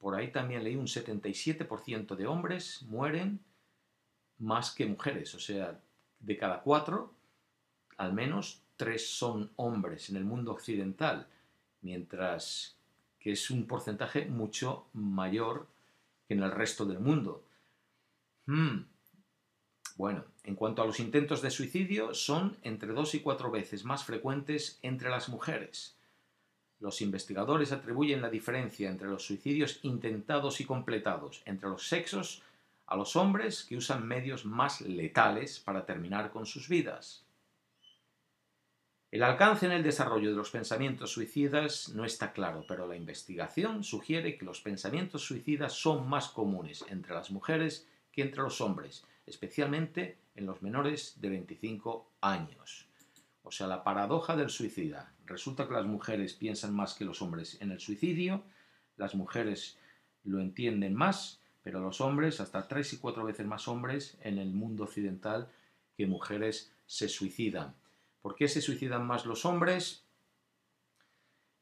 por 0.00 0.14
ahí 0.14 0.32
también 0.32 0.64
leí 0.64 0.76
un 0.76 0.86
77% 0.86 2.16
de 2.16 2.26
hombres 2.26 2.82
mueren 2.82 3.40
más 4.38 4.72
que 4.72 4.86
mujeres. 4.86 5.34
O 5.34 5.38
sea, 5.38 5.78
de 6.20 6.36
cada 6.36 6.62
cuatro, 6.62 7.12
al 7.98 8.12
menos 8.12 8.62
tres 8.76 9.08
son 9.08 9.50
hombres 9.56 10.08
en 10.08 10.16
el 10.16 10.24
mundo 10.24 10.52
occidental, 10.52 11.26
mientras 11.82 12.76
que 13.18 13.32
es 13.32 13.50
un 13.50 13.66
porcentaje 13.66 14.24
mucho 14.24 14.86
mayor 14.94 15.68
que 16.26 16.34
en 16.34 16.42
el 16.42 16.50
resto 16.50 16.86
del 16.86 17.00
mundo. 17.00 17.44
Hmm. 18.46 18.84
Bueno, 19.96 20.24
en 20.44 20.54
cuanto 20.54 20.80
a 20.80 20.86
los 20.86 20.98
intentos 20.98 21.42
de 21.42 21.50
suicidio, 21.50 22.14
son 22.14 22.56
entre 22.62 22.92
dos 22.92 23.14
y 23.14 23.20
cuatro 23.20 23.50
veces 23.50 23.84
más 23.84 24.04
frecuentes 24.04 24.78
entre 24.80 25.10
las 25.10 25.28
mujeres. 25.28 25.94
Los 26.80 27.02
investigadores 27.02 27.72
atribuyen 27.72 28.22
la 28.22 28.30
diferencia 28.30 28.90
entre 28.90 29.08
los 29.08 29.24
suicidios 29.24 29.80
intentados 29.82 30.60
y 30.60 30.64
completados 30.64 31.42
entre 31.44 31.68
los 31.68 31.86
sexos 31.86 32.42
a 32.86 32.96
los 32.96 33.14
hombres 33.16 33.64
que 33.64 33.76
usan 33.76 34.08
medios 34.08 34.44
más 34.44 34.80
letales 34.80 35.60
para 35.60 35.84
terminar 35.86 36.30
con 36.30 36.46
sus 36.46 36.68
vidas. 36.68 37.24
El 39.10 39.22
alcance 39.24 39.66
en 39.66 39.72
el 39.72 39.82
desarrollo 39.82 40.30
de 40.30 40.36
los 40.36 40.50
pensamientos 40.50 41.12
suicidas 41.12 41.90
no 41.90 42.04
está 42.04 42.32
claro, 42.32 42.64
pero 42.66 42.86
la 42.86 42.96
investigación 42.96 43.84
sugiere 43.84 44.38
que 44.38 44.44
los 44.44 44.60
pensamientos 44.60 45.22
suicidas 45.22 45.72
son 45.72 46.08
más 46.08 46.28
comunes 46.28 46.84
entre 46.88 47.14
las 47.14 47.30
mujeres 47.30 47.88
que 48.12 48.22
entre 48.22 48.42
los 48.42 48.60
hombres, 48.60 49.04
especialmente 49.26 50.16
en 50.34 50.46
los 50.46 50.62
menores 50.62 51.20
de 51.20 51.28
25 51.28 52.08
años. 52.20 52.86
O 53.42 53.50
sea, 53.50 53.66
la 53.66 53.82
paradoja 53.82 54.36
del 54.36 54.48
suicida. 54.48 55.12
Resulta 55.30 55.68
que 55.68 55.74
las 55.74 55.86
mujeres 55.86 56.34
piensan 56.34 56.74
más 56.74 56.94
que 56.94 57.04
los 57.04 57.22
hombres 57.22 57.56
en 57.60 57.70
el 57.70 57.78
suicidio, 57.78 58.42
las 58.96 59.14
mujeres 59.14 59.78
lo 60.24 60.40
entienden 60.40 60.92
más, 60.92 61.38
pero 61.62 61.78
los 61.78 62.00
hombres, 62.00 62.40
hasta 62.40 62.66
tres 62.66 62.92
y 62.94 62.96
cuatro 62.96 63.24
veces 63.24 63.46
más 63.46 63.68
hombres 63.68 64.18
en 64.22 64.38
el 64.38 64.50
mundo 64.50 64.84
occidental 64.84 65.48
que 65.96 66.08
mujeres 66.08 66.72
se 66.84 67.08
suicidan. 67.08 67.72
¿Por 68.20 68.34
qué 68.34 68.48
se 68.48 68.60
suicidan 68.60 69.06
más 69.06 69.24
los 69.24 69.44
hombres? 69.44 70.02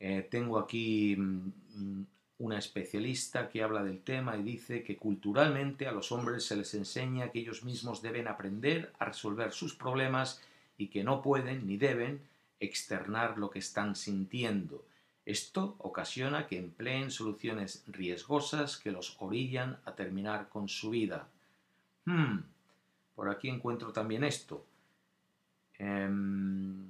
Eh, 0.01 0.27
tengo 0.31 0.59
aquí 0.59 1.15
mm, 1.19 2.03
una 2.39 2.59
especialista 2.59 3.51
que 3.51 3.63
habla 3.63 3.85
del 3.85 4.01
tema 4.01 4.39
y 4.39 4.45
dice 4.45 4.83
que 4.83 4.97
culturalmente 4.97 5.87
a 5.87 5.93
los 5.93 6.11
hombres 6.11 6.43
se 6.43 6.57
les 6.57 6.73
enseña 6.73 7.31
que 7.31 7.41
ellos 7.41 7.65
mismos 7.65 8.01
deben 8.01 8.29
aprender 8.29 8.95
a 8.99 9.05
resolver 9.05 9.53
sus 9.53 9.75
problemas 9.75 10.41
y 10.79 10.87
que 10.87 11.05
no 11.05 11.21
pueden 11.21 11.67
ni 11.67 11.77
deben 11.77 12.23
externar 12.61 13.39
lo 13.39 13.51
que 13.51 13.59
están 13.59 13.97
sintiendo. 13.97 14.85
Esto 15.25 15.77
ocasiona 15.79 16.47
que 16.47 16.59
empleen 16.59 17.11
soluciones 17.11 17.85
riesgosas 17.87 18.79
que 18.79 18.91
los 18.91 19.17
orillan 19.21 19.79
a 19.85 19.95
terminar 19.95 20.49
con 20.49 20.69
su 20.69 20.91
vida. 20.91 21.29
Hmm, 22.05 22.39
por 23.15 23.29
aquí 23.29 23.49
encuentro 23.49 23.93
también 23.93 24.25
esto. 24.25 24.65
Em, 25.79 26.89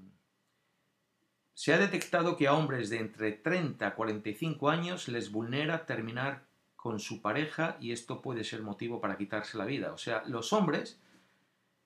se 1.55 1.75
ha 1.75 1.79
detectado 1.79 2.37
que 2.37 2.47
a 2.47 2.55
hombres 2.55 2.89
de 2.89 3.01
entre 3.01 3.33
30 3.33 3.89
a 3.89 3.95
45 3.95 4.69
años 4.69 5.09
les 5.09 5.33
vulnera 5.33 5.85
terminar 5.87 6.45
con 6.77 7.01
su 7.01 7.21
pareja 7.21 7.77
y 7.81 7.91
esto 7.91 8.23
puede 8.23 8.45
ser 8.45 8.63
motivo 8.63 9.01
para 9.01 9.19
quitarse 9.19 9.59
la 9.59 9.65
vida. 9.65 9.93
O 9.93 9.99
sea, 9.99 10.23
los 10.27 10.53
hombres 10.53 11.01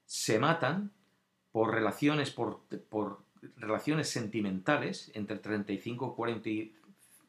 se 0.05 0.39
matan 0.39 0.93
por 1.51 1.73
relaciones, 1.73 2.31
por, 2.31 2.61
relaciones 3.57 4.09
sentimentales 4.09 5.11
entre 5.15 5.39
35 5.39 6.15
40 6.15 6.49
y 6.49 6.75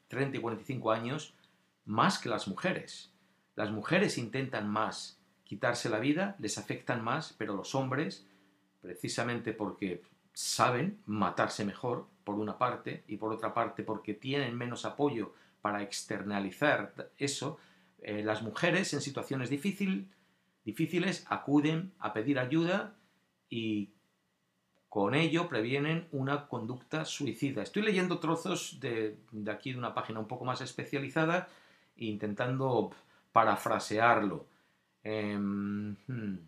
30 0.08 0.36
y 0.36 0.40
45 0.40 0.92
años 0.92 1.34
más 1.84 2.18
que 2.18 2.28
las 2.28 2.48
mujeres. 2.48 3.12
Las 3.56 3.70
mujeres 3.70 4.18
intentan 4.18 4.68
más 4.68 5.20
quitarse 5.44 5.88
la 5.88 5.98
vida, 5.98 6.36
les 6.38 6.58
afectan 6.58 7.02
más, 7.04 7.34
pero 7.36 7.54
los 7.54 7.74
hombres, 7.74 8.26
precisamente 8.80 9.52
porque 9.52 10.02
saben 10.32 10.98
matarse 11.06 11.64
mejor, 11.64 12.06
por 12.24 12.36
una 12.36 12.58
parte, 12.58 13.04
y 13.06 13.16
por 13.18 13.32
otra 13.32 13.52
parte 13.52 13.82
porque 13.82 14.14
tienen 14.14 14.56
menos 14.56 14.84
apoyo 14.84 15.34
para 15.60 15.82
externalizar 15.82 16.94
eso, 17.18 17.58
eh, 18.02 18.22
las 18.22 18.42
mujeres 18.42 18.92
en 18.94 19.00
situaciones 19.00 19.50
difícil, 19.50 20.10
difíciles 20.64 21.24
acuden 21.28 21.92
a 21.98 22.12
pedir 22.12 22.38
ayuda 22.38 22.96
y 23.48 23.93
con 24.94 25.16
ello 25.16 25.48
previenen 25.48 26.06
una 26.12 26.46
conducta 26.46 27.04
suicida. 27.04 27.64
Estoy 27.64 27.82
leyendo 27.82 28.20
trozos 28.20 28.78
de, 28.78 29.16
aquí 29.52 29.72
de 29.72 29.78
una 29.78 29.92
página 29.92 30.20
un 30.20 30.28
poco 30.28 30.44
más 30.44 30.60
especializada 30.60 31.48
intentando 31.96 32.92
parafrasearlo. 33.32 34.46
Em, 35.02 35.96
hmm. 36.06 36.38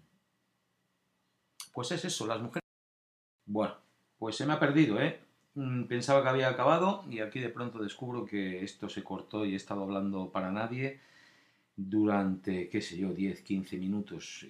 Pues 1.75 1.91
es 1.91 2.05
eso, 2.05 2.25
las 2.25 2.41
mujeres... 2.41 2.63
Bueno, 3.47 3.75
pues 4.17 4.37
se 4.37 4.47
me 4.47 4.53
ha 4.53 4.61
perdido, 4.61 5.01
¿eh? 5.01 5.19
Mm, 5.55 5.87
pensaba 5.87 6.23
que 6.23 6.29
había 6.29 6.49
acabado 6.49 7.05
y 7.11 7.19
aquí 7.19 7.41
de 7.41 7.49
pronto 7.49 7.83
descubro 7.83 8.25
que 8.25 8.63
esto 8.63 8.89
se 8.89 9.03
cortó 9.03 9.45
y 9.45 9.55
he 9.55 9.57
estado 9.57 9.83
hablando 9.83 10.31
para 10.31 10.53
nadie 10.53 11.01
durante, 11.75 12.69
qué 12.69 12.81
sé 12.81 12.97
yo, 12.97 13.13
10, 13.13 13.43
15 13.43 13.77
minutos. 13.77 14.47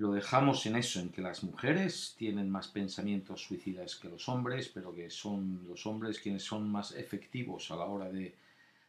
Lo 0.00 0.12
dejamos 0.12 0.64
en 0.64 0.76
eso, 0.76 0.98
en 0.98 1.10
que 1.10 1.20
las 1.20 1.44
mujeres 1.44 2.14
tienen 2.16 2.48
más 2.48 2.68
pensamientos 2.68 3.42
suicidas 3.42 3.96
que 3.96 4.08
los 4.08 4.30
hombres, 4.30 4.70
pero 4.72 4.94
que 4.94 5.10
son 5.10 5.68
los 5.68 5.84
hombres 5.84 6.18
quienes 6.18 6.42
son 6.42 6.72
más 6.72 6.92
efectivos 6.92 7.70
a 7.70 7.76
la 7.76 7.84
hora 7.84 8.10
de, 8.10 8.34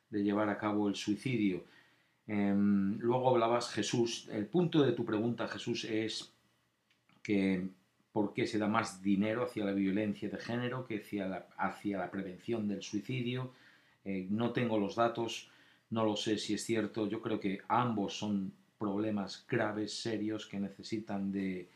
llevar 0.10 0.48
a 0.48 0.58
cabo 0.58 0.88
el 0.88 0.96
suicidio. 0.96 1.66
Em, 2.28 2.98
luego 3.00 3.30
hablabas 3.30 3.72
Jesús. 3.72 4.30
El 4.32 4.46
punto 4.46 4.84
de 4.84 4.94
tu 4.94 5.04
pregunta, 5.04 5.50
Jesús, 5.50 5.84
es 5.84 6.32
que 7.22 7.68
por 8.14 8.34
qué 8.34 8.48
se 8.48 8.58
da 8.58 8.70
más 8.70 9.04
dinero 9.04 9.44
hacia 9.44 9.66
la 9.66 9.74
violencia 9.74 10.30
de 10.30 10.38
género 10.38 10.88
que 10.88 11.04
hacia 11.58 11.98
la, 11.98 12.10
prevención 12.10 12.70
del 12.70 12.84
suicidio. 12.84 13.52
Eh, 14.06 14.28
no 14.30 14.54
tengo 14.54 14.80
los 14.80 14.96
datos, 14.96 15.50
no 15.90 16.06
lo 16.06 16.16
sé 16.16 16.38
si 16.38 16.54
es 16.54 16.64
cierto. 16.64 17.10
Yo 17.10 17.22
creo 17.22 17.42
que 17.42 17.60
ambos 17.68 18.18
son 18.18 18.54
problemas 18.82 19.46
graves, 19.48 19.94
serios, 19.94 20.48
que 20.48 20.60
necesitan 20.60 21.32
de 21.32 21.70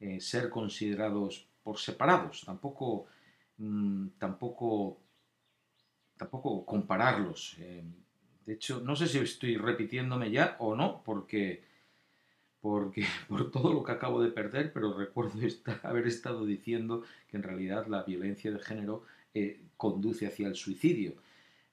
eh, 0.00 0.20
ser 0.20 0.50
considerados 0.50 1.46
por 1.64 1.78
separados, 1.78 2.42
tampoco, 2.44 3.06
mm, 3.56 4.08
tampoco, 4.18 4.98
tampoco 6.18 6.66
compararlos. 6.66 7.56
Eh, 7.58 7.82
de 8.44 8.52
hecho, 8.52 8.82
no 8.82 8.94
sé 8.94 9.08
si 9.08 9.18
estoy 9.18 9.56
repitiéndome 9.56 10.30
ya 10.30 10.56
o 10.58 10.76
no, 10.76 11.02
porque, 11.02 11.62
porque 12.60 13.06
por 13.30 13.50
todo 13.50 13.72
lo 13.72 13.82
que 13.82 13.92
acabo 13.92 14.20
de 14.22 14.30
perder, 14.30 14.74
pero 14.74 14.92
recuerdo 14.92 15.38
haber 15.84 16.06
estado 16.06 16.44
diciendo 16.44 17.02
que 17.28 17.38
en 17.38 17.44
realidad 17.44 17.86
la 17.86 18.02
violencia 18.02 18.52
de 18.52 18.58
género 18.58 19.04
eh, 19.32 19.58
conduce 19.78 20.26
hacia 20.26 20.48
el 20.48 20.54
suicidio. 20.54 21.14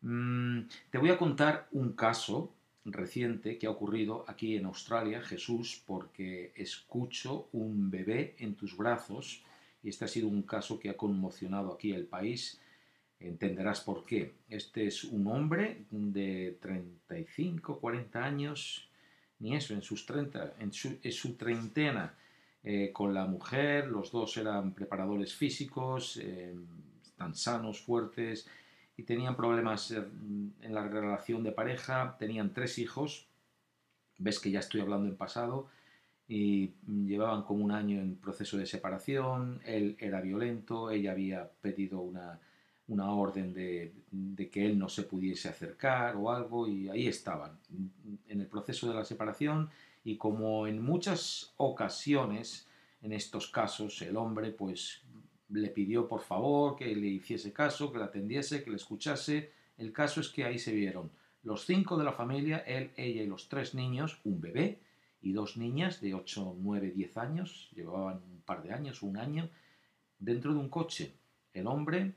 Mm, 0.03 0.61
te 0.89 0.97
voy 0.97 1.09
a 1.09 1.17
contar 1.17 1.67
un 1.73 1.91
caso 1.91 2.53
reciente 2.85 3.57
que 3.57 3.67
ha 3.67 3.71
ocurrido 3.71 4.25
aquí 4.27 4.55
en 4.55 4.65
Australia, 4.65 5.21
Jesús, 5.21 5.83
porque 5.85 6.51
escucho 6.55 7.49
un 7.51 7.89
bebé 7.89 8.35
en 8.39 8.55
tus 8.55 8.75
brazos 8.75 9.43
y 9.83 9.89
este 9.89 10.05
ha 10.05 10.07
sido 10.07 10.27
un 10.27 10.43
caso 10.43 10.79
que 10.79 10.89
ha 10.89 10.97
conmocionado 10.97 11.73
aquí 11.73 11.91
el 11.91 12.05
país. 12.05 12.59
Entenderás 13.19 13.81
por 13.81 14.05
qué. 14.05 14.35
Este 14.49 14.87
es 14.87 15.03
un 15.03 15.27
hombre 15.27 15.85
de 15.89 16.57
35, 16.61 17.79
40 17.79 18.23
años, 18.23 18.89
ni 19.39 19.55
eso, 19.55 19.73
en 19.73 19.81
sus 19.81 20.05
30, 20.05 20.55
en 20.59 20.71
su, 20.71 21.33
treintena, 21.35 22.15
eh, 22.63 22.91
con 22.93 23.13
la 23.13 23.25
mujer, 23.25 23.87
los 23.87 24.11
dos 24.11 24.35
eran 24.37 24.73
preparadores 24.73 25.33
físicos, 25.33 26.17
eh, 26.17 26.55
tan 27.17 27.35
sanos, 27.35 27.81
fuertes, 27.81 28.47
y 28.99 29.03
tenían 29.03 29.37
problemas 29.37 29.91
eh, 29.91 30.03
en 30.61 30.73
la 30.73 30.85
relación 30.85 31.41
de 31.41 31.53
pareja, 31.53 32.17
tenían 32.19 32.53
tres 32.53 32.77
hijos, 32.77 33.27
ves 34.17 34.39
que 34.39 34.51
ya 34.51 34.59
estoy 34.59 34.81
hablando 34.81 35.07
en 35.07 35.15
pasado, 35.15 35.69
y 36.27 36.73
llevaban 36.85 37.43
como 37.43 37.63
un 37.63 37.71
año 37.71 38.01
en 38.01 38.17
proceso 38.17 38.57
de 38.57 38.65
separación, 38.65 39.61
él 39.63 39.95
era 39.99 40.19
violento, 40.19 40.91
ella 40.91 41.13
había 41.13 41.49
pedido 41.61 42.01
una, 42.01 42.39
orden 42.89 43.53
de, 43.53 43.93
de, 44.11 44.49
que 44.49 44.65
él 44.65 44.77
no 44.77 44.89
se 44.89 45.03
pudiese 45.03 45.47
acercar 45.47 46.17
o 46.17 46.29
algo, 46.29 46.67
y 46.67 46.89
ahí 46.89 47.07
estaban, 47.07 47.57
en 48.27 48.41
el 48.41 48.47
proceso 48.47 48.89
de 48.89 48.95
la 48.95 49.05
separación, 49.05 49.69
y 50.03 50.17
como 50.17 50.67
en 50.67 50.83
muchas 50.83 51.53
ocasiones, 51.55 52.67
en 53.01 53.13
estos 53.13 53.47
casos, 53.47 54.01
el 54.01 54.17
hombre 54.17 54.51
pues 54.51 55.01
le 55.49 55.69
pidió 55.69 56.07
por 56.07 56.21
favor 56.21 56.75
que 56.75 56.95
le 56.95 57.07
hiciese 57.07 57.51
caso, 57.51 57.91
que 57.91 57.99
la 57.99 58.05
atendiese, 58.05 58.63
que 58.63 58.69
le 58.69 58.77
escuchase. 58.77 59.51
El 59.77 59.91
caso 59.91 60.21
es 60.21 60.29
que 60.29 60.45
ahí 60.45 60.59
se 60.59 60.73
vieron 60.73 61.11
los 61.43 61.65
cinco 61.65 61.97
de 61.97 62.03
la 62.03 62.11
familia, 62.11 62.57
él, 62.59 62.91
ella 62.97 63.23
y 63.23 63.27
los 63.27 63.47
tres 63.47 63.73
niños, 63.73 64.19
un 64.23 64.41
bebé 64.41 64.81
y 65.21 65.31
dos 65.31 65.57
niñas 65.57 66.01
de 66.01 66.13
8, 66.13 66.57
9, 66.59 66.91
10 66.91 67.17
años, 67.17 67.69
llevaban 67.73 68.21
un 68.23 68.41
par 68.41 68.61
de 68.61 68.73
años, 68.73 69.03
un 69.03 69.17
año, 69.17 69.49
dentro 70.17 70.53
de 70.53 70.59
un 70.59 70.69
coche. 70.69 71.17
El 71.53 71.67
hombre 71.67 72.15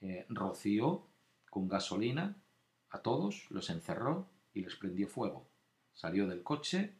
eh, 0.00 0.26
roció 0.28 1.06
con 1.50 1.68
gasolina 1.68 2.36
a 2.90 3.00
todos, 3.00 3.50
los 3.50 3.70
encerró 3.70 4.28
y 4.52 4.62
les 4.62 4.76
prendió 4.76 5.08
fuego. 5.08 5.48
Salió 5.92 6.26
del 6.26 6.42
coche 6.42 6.94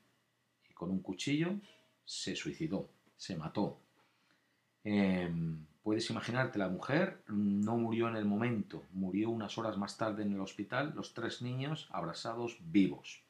y 0.68 0.74
con 0.74 0.90
un 0.90 1.02
cuchillo 1.02 1.60
se 2.04 2.36
suicidó, 2.36 2.90
se 3.16 3.36
mató. 3.36 3.80
Em, 4.85 5.64
puedes 5.82 6.09
imaginarte, 6.11 6.59
la 6.59 6.68
mujer 6.68 7.22
no 7.28 7.76
murió 7.78 8.09
en 8.09 8.16
el 8.16 8.26
momento, 8.26 8.85
murió 8.93 9.30
unas 9.30 9.57
horas 9.57 9.78
más 9.78 9.97
tarde 9.97 10.22
en 10.22 10.32
el 10.35 10.41
hospital, 10.41 10.93
los 10.95 11.14
tres 11.14 11.41
niños 11.41 11.89
abrazados 11.91 12.59
vivos. 12.61 13.22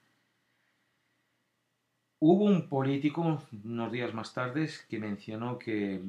Hubo 2.19 2.45
un 2.45 2.69
político 2.69 3.41
unos 3.65 3.93
días 3.93 4.15
más 4.15 4.33
tarde 4.33 4.69
que 4.89 4.99
mencionó 4.99 5.59
que, 5.59 6.03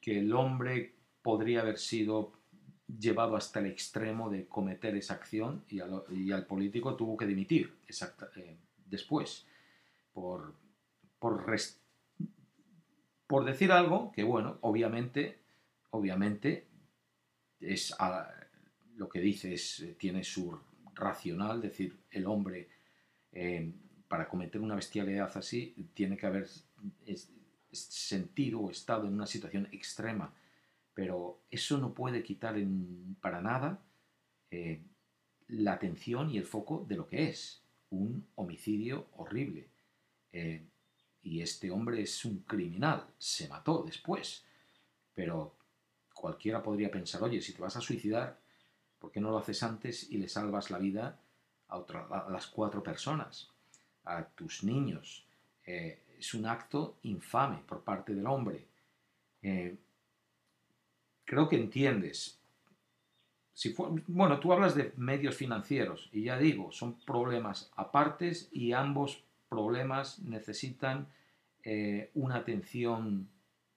que 0.00 0.20
el 0.20 0.32
hombre 0.34 0.94
podría 1.22 1.62
haber 1.62 1.78
sido 1.78 2.32
llevado 2.86 3.36
hasta 3.36 3.60
el 3.60 3.66
extremo 3.66 4.28
de 4.30 4.46
cometer 4.46 4.94
esa 4.96 5.14
acción 5.14 5.64
y, 5.68 5.80
al, 5.80 6.46
político 6.46 6.94
tuvo 6.94 7.16
que 7.16 7.26
dimitir 7.26 7.74
eh, 8.36 8.56
después 8.86 9.46
por, 10.12 10.54
por 11.18 11.46
por 13.34 13.44
decir 13.44 13.72
algo 13.72 14.12
que, 14.12 14.22
bueno, 14.22 14.58
obviamente, 14.60 15.40
obviamente, 15.90 16.68
es 17.58 17.92
lo 18.94 19.08
que 19.08 19.18
dice 19.18 19.52
es, 19.52 19.84
tiene 19.98 20.22
su 20.22 20.56
racional, 20.94 21.60
decir, 21.60 21.98
el 22.12 22.26
hombre 22.26 22.68
eh, 23.32 23.74
para 24.06 24.28
cometer 24.28 24.60
una 24.60 24.76
bestialidad 24.76 25.36
así 25.36 25.74
tiene 25.94 26.16
que 26.16 26.26
haber 26.26 26.46
sentido 27.72 28.60
o 28.60 28.70
estado 28.70 29.08
en 29.08 29.14
una 29.14 29.26
situación 29.26 29.68
extrema, 29.72 30.32
pero 30.94 31.40
eso 31.50 31.76
no 31.78 31.92
puede 31.92 32.22
quitar 32.22 32.54
para 33.20 33.40
nada 33.40 33.82
eh, 34.52 34.80
la 35.48 35.72
atención 35.72 36.30
y 36.30 36.38
el 36.38 36.44
foco 36.44 36.86
de 36.88 36.94
lo 36.94 37.08
que 37.08 37.30
es 37.30 37.64
un 37.90 38.28
homicidio 38.36 39.08
horrible. 39.16 39.70
Eh, 40.30 40.68
y 41.24 41.40
este 41.40 41.70
hombre 41.70 42.02
es 42.02 42.24
un 42.24 42.40
criminal, 42.40 43.04
se 43.18 43.48
mató 43.48 43.82
después. 43.84 44.44
Pero 45.14 45.54
cualquiera 46.12 46.62
podría 46.62 46.90
pensar, 46.90 47.22
oye, 47.22 47.40
si 47.40 47.52
te 47.52 47.62
vas 47.62 47.76
a 47.76 47.80
suicidar, 47.80 48.38
¿por 48.98 49.10
qué 49.10 49.20
no 49.20 49.30
lo 49.30 49.38
haces 49.38 49.62
antes 49.62 50.10
y 50.10 50.18
le 50.18 50.28
salvas 50.28 50.70
la 50.70 50.78
vida 50.78 51.18
a, 51.68 52.28
las 52.30 52.46
cuatro 52.46 52.82
personas, 52.82 53.50
a 54.04 54.24
tus 54.24 54.62
niños? 54.64 55.26
Eh, 55.66 56.02
es 56.18 56.34
un 56.34 56.46
acto 56.46 56.98
infame 57.02 57.58
por 57.66 57.82
parte 57.82 58.14
del 58.14 58.26
hombre. 58.26 58.66
Eh, 59.42 59.76
creo 61.24 61.48
que 61.48 61.56
entiendes 61.56 62.38
si 63.54 63.72
fue- 63.72 63.88
bueno, 64.08 64.40
tú 64.40 64.52
hablas 64.52 64.74
de 64.74 64.92
medios 64.96 65.36
financieros 65.36 66.10
y 66.12 66.24
ya 66.24 66.36
digo, 66.36 66.72
son 66.72 66.98
problemas 67.06 67.70
apartes 67.76 68.48
y 68.52 68.72
ambos 68.72 69.22
problemas 69.54 70.18
necesitan 70.20 71.06
eh, 71.62 72.10
una 72.14 72.36
atención 72.36 73.28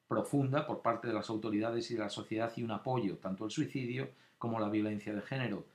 profunda 0.07 0.65
por 0.65 0.82
parte 0.82 1.07
de 1.07 1.13
las 1.13 1.30
autoridades 1.30 1.91
y 1.91 1.93
de 1.93 1.99
la 1.99 2.09
sociedad 2.09 2.51
y 2.55 2.63
un 2.63 2.71
apoyo, 2.71 3.17
tanto 3.17 3.45
el 3.45 3.51
suicidio 3.51 4.09
como 4.38 4.59
la 4.59 4.69
violencia 4.69 5.13
de 5.13 5.21
género. 5.21 5.65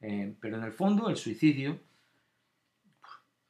Eh, 0.00 0.34
pero 0.40 0.58
en 0.58 0.64
el 0.64 0.72
fondo 0.72 1.08
el 1.08 1.16
suicidio, 1.16 1.78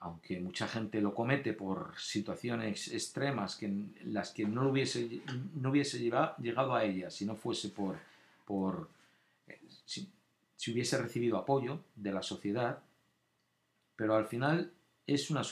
aunque 0.01 0.39
mucha 0.41 0.69
gente 0.69 1.01
lo 1.01 1.15
comete 1.15 1.53
por 1.53 1.99
situaciones 1.99 2.93
extremas 2.93 3.57
que 3.57 3.71
las 4.05 4.31
que 4.31 4.47
no 4.47 4.69
hubiese, 4.69 5.21
no 5.55 5.71
hubiese 5.71 5.99
llegado 5.99 6.75
a 6.75 6.85
ellas 6.85 7.15
si 7.15 7.27
no 7.27 7.35
fuese 7.35 7.71
por, 7.71 7.97
por 8.45 8.89
eh, 9.49 9.59
si, 9.85 10.09
si 10.55 10.73
hubiese 10.73 10.97
recibido 10.99 11.37
apoyo 11.37 11.81
de 11.97 12.13
la 12.13 12.23
sociedad, 12.23 12.79
pero 13.97 14.15
al 14.15 14.27
final 14.27 14.71
es 15.09 15.31
una 15.31 15.43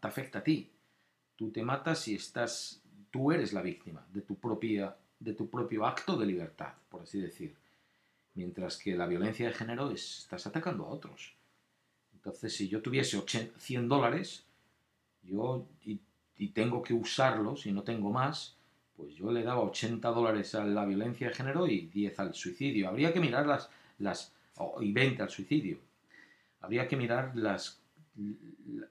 te 0.00 0.08
afecta 0.08 0.40
a 0.40 0.44
ti. 0.44 0.70
Tú 1.36 1.50
te 1.50 1.62
matas 1.62 2.06
y 2.08 2.14
estás, 2.14 2.80
tú 3.10 3.32
eres 3.32 3.52
la 3.52 3.62
víctima 3.62 4.06
de 4.12 4.22
tu 4.22 4.36
propia, 4.36 4.96
de 5.18 5.32
tu 5.34 5.48
propio 5.48 5.84
acto 5.86 6.16
de 6.16 6.26
libertad, 6.26 6.72
por 6.88 7.02
así 7.02 7.20
decir. 7.20 7.54
Mientras 8.34 8.76
que 8.76 8.96
la 8.96 9.06
violencia 9.06 9.46
de 9.46 9.52
género 9.52 9.90
es, 9.90 10.20
estás 10.20 10.46
atacando 10.46 10.84
a 10.84 10.88
otros. 10.88 11.34
Entonces, 12.14 12.56
si 12.56 12.68
yo 12.68 12.82
tuviese 12.82 13.16
80 13.16 13.58
100 13.58 13.88
dólares, 13.88 14.44
yo 15.22 15.66
y, 15.84 16.00
tengo 16.48 16.82
que 16.82 16.94
usarlos 16.94 17.66
y 17.66 17.72
no 17.72 17.82
tengo 17.82 18.10
más, 18.10 18.56
pues 18.96 19.14
yo 19.14 19.32
le 19.32 19.42
daba 19.42 19.62
80 19.62 20.08
dólares 20.10 20.54
a 20.54 20.64
la 20.64 20.84
violencia 20.84 21.28
de 21.28 21.34
género 21.34 21.66
y 21.66 21.86
10 21.86 22.18
al 22.20 22.34
suicidio. 22.34 22.88
Habría 22.88 23.12
que 23.12 23.20
mirar 23.20 23.46
las, 23.46 23.70
las 23.98 24.32
y 24.80 24.92
20 24.92 25.22
al 25.22 25.30
suicidio. 25.30 25.78
Habría 26.60 26.86
que 26.86 26.96
mirar 26.96 27.32
las, 27.34 27.83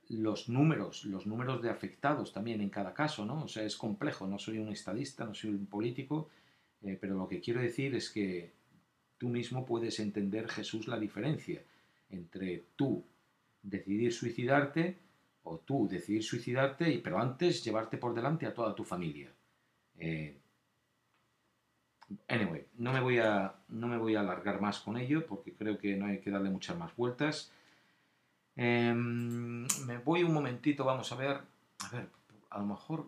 los 0.09 0.49
números, 0.49 1.05
los 1.05 1.25
números 1.25 1.61
de 1.61 1.69
afectados 1.69 2.33
también 2.33 2.61
en 2.61 2.69
cada 2.69 2.93
caso, 2.93 3.25
¿no? 3.25 3.43
O 3.43 3.47
sea, 3.47 3.63
es 3.63 3.75
complejo. 3.77 4.27
No 4.27 4.37
soy 4.37 4.57
un 4.57 4.69
estadista, 4.69 5.25
no 5.25 5.33
soy 5.33 5.51
un 5.51 5.65
político, 5.65 6.29
eh, 6.81 6.97
pero 6.99 7.15
lo 7.15 7.27
que 7.27 7.39
quiero 7.39 7.61
decir 7.61 7.95
es 7.95 8.09
que 8.09 8.51
tú 9.17 9.29
mismo 9.29 9.65
puedes 9.65 9.99
entender, 9.99 10.49
Jesús, 10.49 10.87
la 10.87 10.99
diferencia 10.99 11.61
entre 12.09 12.65
tú 12.75 13.03
decidir 13.61 14.11
suicidarte 14.11 14.97
o 15.43 15.59
tú 15.59 15.87
decidir 15.87 16.23
suicidarte, 16.23 16.89
y, 16.91 16.99
pero 16.99 17.19
antes 17.19 17.63
llevarte 17.63 17.97
por 17.97 18.13
delante 18.13 18.45
a 18.45 18.53
toda 18.53 18.75
tu 18.75 18.83
familia. 18.83 19.31
Eh, 19.97 20.37
anyway, 22.27 22.65
no 22.77 22.93
me, 22.93 22.99
voy 22.99 23.19
a, 23.19 23.55
no 23.69 23.87
me 23.87 23.97
voy 23.97 24.15
a 24.15 24.21
alargar 24.21 24.61
más 24.61 24.79
con 24.79 24.97
ello 24.97 25.25
porque 25.25 25.53
creo 25.53 25.77
que 25.77 25.95
no 25.95 26.05
hay 26.05 26.19
que 26.19 26.31
darle 26.31 26.49
muchas 26.49 26.77
más 26.77 26.95
vueltas. 26.95 27.51
Em, 28.55 29.65
me 29.85 29.97
voy 29.97 30.23
un 30.23 30.33
momentito, 30.33 30.83
vamos 30.83 31.11
a 31.11 31.15
ver. 31.15 31.41
A 31.79 31.89
ver, 31.89 32.09
a 32.49 32.59
lo 32.59 32.65
mejor 32.65 33.07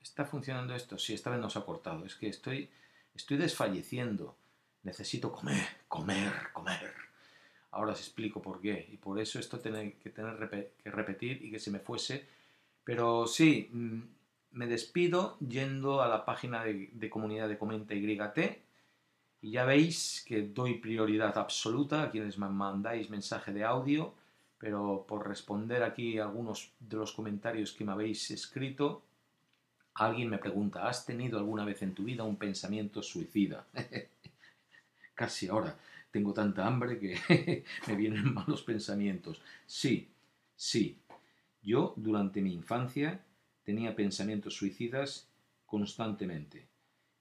está 0.00 0.24
funcionando 0.24 0.74
esto. 0.74 0.98
Sí, 0.98 1.14
esta 1.14 1.30
vez 1.30 1.40
no 1.40 1.50
se 1.50 1.58
ha 1.58 1.64
cortado. 1.64 2.04
Es 2.04 2.14
que 2.14 2.28
estoy, 2.28 2.70
estoy 3.14 3.36
desfalleciendo. 3.36 4.36
Necesito 4.82 5.32
comer, 5.32 5.66
comer, 5.88 6.32
comer. 6.52 6.94
Ahora 7.72 7.92
os 7.92 8.00
explico 8.00 8.40
por 8.40 8.60
qué. 8.60 8.88
Y 8.90 8.96
por 8.96 9.18
eso 9.20 9.38
esto 9.38 9.58
tiene 9.58 9.94
que 9.94 10.10
tener 10.10 10.72
que 10.82 10.90
repetir 10.90 11.44
y 11.44 11.50
que 11.50 11.58
se 11.58 11.70
me 11.70 11.80
fuese. 11.80 12.26
Pero 12.84 13.26
sí, 13.26 13.68
mm, 13.72 14.00
me 14.52 14.66
despido 14.66 15.38
yendo 15.40 16.00
a 16.00 16.08
la 16.08 16.24
página 16.24 16.64
de, 16.64 16.90
de 16.92 17.10
comunidad 17.10 17.48
de 17.48 17.58
Comenta 17.58 17.94
YT. 17.94 18.38
Y 19.40 19.52
ya 19.52 19.64
veis 19.64 20.24
que 20.26 20.42
doy 20.42 20.78
prioridad 20.78 21.36
absoluta 21.38 22.02
a 22.02 22.10
quienes 22.10 22.38
me 22.38 22.48
mandáis 22.48 23.10
mensaje 23.10 23.52
de 23.52 23.64
audio. 23.64 24.14
Pero 24.58 25.04
por 25.06 25.28
responder 25.28 25.82
aquí 25.82 26.18
algunos 26.18 26.72
de 26.80 26.96
los 26.96 27.12
comentarios 27.12 27.72
que 27.72 27.84
me 27.84 27.92
habéis 27.92 28.30
escrito, 28.30 29.04
alguien 29.94 30.30
me 30.30 30.38
pregunta, 30.38 30.88
¿has 30.88 31.06
tenido 31.06 31.38
alguna 31.38 31.64
vez 31.64 31.82
en 31.82 31.94
tu 31.94 32.04
vida 32.04 32.24
un 32.24 32.36
pensamiento 32.36 33.02
suicida? 33.02 33.66
Casi 35.14 35.48
ahora 35.48 35.76
tengo 36.10 36.32
tanta 36.32 36.66
hambre 36.66 36.98
que 36.98 37.64
me 37.88 37.96
vienen 37.96 38.32
malos 38.34 38.62
pensamientos. 38.62 39.42
Sí, 39.66 40.08
sí. 40.56 40.98
Yo 41.62 41.94
durante 41.96 42.40
mi 42.40 42.54
infancia 42.54 43.24
tenía 43.64 43.94
pensamientos 43.96 44.54
suicidas 44.54 45.28
constantemente. 45.66 46.67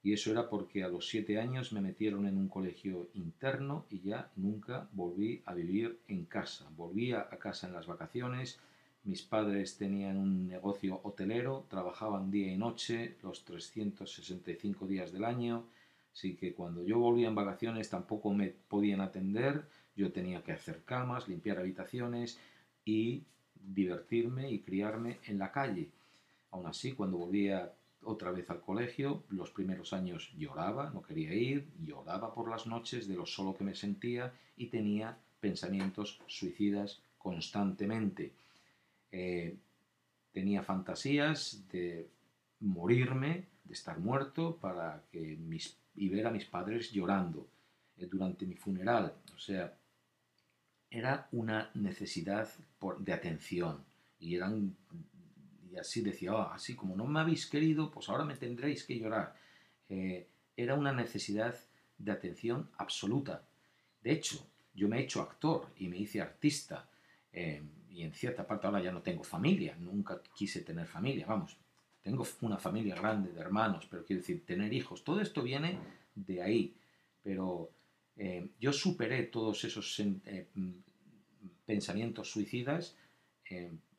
Y 0.08 0.14
eso 0.14 0.32
era 0.32 0.48
porque 0.48 0.86
a 0.86 0.88
los 0.88 1.10
siete 1.10 1.38
años 1.38 1.74
me 1.74 1.82
metieron 1.82 2.26
en 2.28 2.38
un 2.38 2.48
colegio 2.48 3.10
interno 3.14 3.88
y 3.90 4.00
ya 4.00 4.32
nunca 4.38 4.88
volví 4.94 5.42
a 5.46 5.54
vivir 5.54 6.00
en 6.08 6.24
casa. 6.24 6.66
Volvía 6.78 7.28
a 7.30 7.38
casa 7.38 7.68
en 7.68 7.74
las 7.74 7.88
vacaciones. 7.88 8.58
Mis 9.04 9.22
padres 9.22 9.78
tenían 9.78 10.16
un 10.16 10.48
negocio 10.48 11.02
hotelero, 11.04 11.66
trabajaban 11.70 12.32
día 12.32 12.50
y 12.50 12.56
noche 12.56 13.18
los 13.22 13.44
365 13.44 14.88
días 14.88 15.12
del 15.12 15.26
año. 15.26 15.66
Así 16.14 16.38
que 16.38 16.54
cuando 16.54 16.86
yo 16.86 17.00
volvía 17.00 17.28
en 17.28 17.36
vacaciones 17.36 17.90
tampoco 17.90 18.34
me 18.34 18.48
podían 18.48 19.02
atender. 19.02 19.68
Yo 19.98 20.14
tenía 20.14 20.42
que 20.42 20.54
hacer 20.54 20.84
camas, 20.86 21.28
limpiar 21.28 21.58
habitaciones 21.58 22.40
y 22.86 23.24
divertirme 23.54 24.50
y 24.50 24.60
criarme 24.60 25.18
en 25.26 25.38
la 25.38 25.52
calle. 25.52 25.90
Aún 26.52 26.66
así, 26.66 26.94
cuando 26.94 27.18
volvía 27.18 27.74
otra 28.08 28.32
vez 28.32 28.50
al 28.50 28.62
colegio, 28.62 29.24
los 29.30 29.52
primeros 29.52 29.92
años 29.92 30.32
lloraba, 30.38 30.90
no 30.92 31.02
quería 31.02 31.34
ir, 31.34 31.68
lloraba 31.84 32.34
por 32.34 32.50
las 32.50 32.66
noches 32.66 33.08
de 33.08 33.16
lo 33.16 33.26
solo 33.26 33.56
que 33.56 33.66
me 33.66 33.76
sentía 33.76 34.34
y 34.56 34.68
tenía 34.68 35.18
pensamientos 35.40 36.20
suicidas 36.28 37.02
constantemente. 37.18 38.32
Eh, 39.12 39.58
tenía 40.32 40.64
fantasías 40.64 41.68
de 41.70 42.10
morirme, 42.62 43.46
de 43.66 43.74
estar 43.74 44.00
muerto, 44.00 44.58
para 44.58 45.04
que 45.12 45.36
mis, 45.36 45.78
y 45.96 46.08
ver 46.08 46.28
a 46.28 46.32
mis 46.32 46.46
padres 46.46 46.92
llorando 46.92 47.46
eh, 47.98 48.08
durante 48.10 48.46
mi 48.46 48.56
funeral. 48.56 49.14
O 49.36 49.38
sea, 49.38 49.78
era 50.90 51.28
una 51.34 51.70
necesidad 51.74 52.48
de 53.00 53.14
atención 53.14 53.84
y 54.18 54.36
eran 54.36 54.76
así 55.80 56.02
decía, 56.02 56.32
"Ah, 56.34 56.54
así 56.56 56.76
como 56.76 56.96
no 56.96 57.06
me 57.06 57.20
habéis 57.20 57.48
querido, 57.48 57.92
pues 57.92 58.10
ahora 58.10 58.26
me 58.26 58.36
tendréis 58.36 58.84
que 58.84 58.98
llorar. 58.98 59.36
Eh, 59.90 60.28
era 60.56 60.76
una 60.76 60.92
necesidad 60.92 61.56
de 61.98 62.12
atención 62.12 62.70
absoluta. 62.78 63.44
De 64.02 64.12
hecho, 64.12 64.46
yo 64.74 64.88
me 64.88 64.98
he 65.00 65.04
hecho 65.04 65.22
actor 65.22 65.68
y 65.78 65.88
me 65.88 65.98
hice 65.98 66.22
artista 66.22 66.90
eh, 67.32 67.62
y 67.90 68.04
en 68.04 68.14
cierta 68.14 68.46
parte 68.46 68.68
ahora 68.68 68.82
ya 68.82 68.92
no 68.92 69.02
tengo 69.02 69.24
familia, 69.24 69.76
nunca 69.80 70.22
quise 70.36 70.62
tener 70.62 70.88
familia, 70.88 71.26
vamos, 71.26 71.58
tengo 72.02 72.26
una 72.42 72.58
familia 72.58 72.96
grande 72.96 73.32
de 73.32 73.40
hermanos, 73.40 73.88
pero 73.90 74.06
quiero 74.06 74.22
decir, 74.22 74.46
tener 74.46 74.72
hijos, 74.72 75.04
todo 75.04 75.20
esto 75.20 75.42
viene 75.42 75.80
de 76.16 76.42
ahí, 76.42 76.76
pero 77.24 77.72
eh, 78.16 78.50
yo 78.60 78.72
superé 78.72 79.24
todos 79.24 79.64
esos 79.64 80.02
mm, 80.56 80.72
pensamientos 81.66 82.32
suicidas 82.32 82.96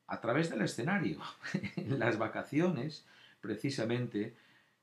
a 0.08 0.20
través 0.20 0.50
del 0.50 0.62
escenario. 0.62 1.20
en 1.76 1.98
las 1.98 2.18
vacaciones, 2.18 3.04
precisamente, 3.40 4.34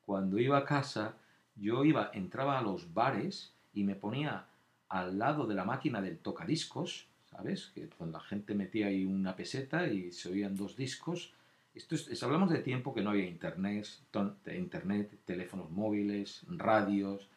cuando 0.05 0.39
iba 0.39 0.57
a 0.57 0.65
casa, 0.65 1.15
yo 1.55 1.83
iba, 1.83 2.11
entraba 2.13 2.57
a 2.59 2.61
los 2.61 2.93
bares 2.93 3.51
y 3.73 3.83
me 3.83 3.95
ponía 3.95 4.45
al 4.89 5.17
lado 5.17 5.45
de 5.47 5.55
la 5.55 5.65
máquina 5.65 6.01
del 6.01 6.17
tocadiscos, 6.19 7.07
¿sabes? 7.29 7.71
Que 7.73 7.87
cuando 7.87 8.17
la 8.19 8.23
gente 8.23 8.55
metía 8.55 8.87
ahí 8.87 9.03
una 9.05 9.35
peseta 9.35 9.87
y 9.87 10.11
se 10.11 10.31
oían 10.31 10.55
dos 10.55 10.77
discos. 10.77 11.33
Esto 11.73 11.95
es, 11.95 12.23
hablamos 12.23 12.49
de 12.49 12.59
tiempo 12.59 12.93
que 12.93 13.01
no 13.01 13.09
había 13.09 13.25
internet, 13.25 13.85
ton- 14.11 14.37
internet, 14.55 15.11
teléfonos 15.25 15.69
móviles, 15.71 16.43
radios. 16.47 17.27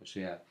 O 0.00 0.06
sea, 0.06 0.42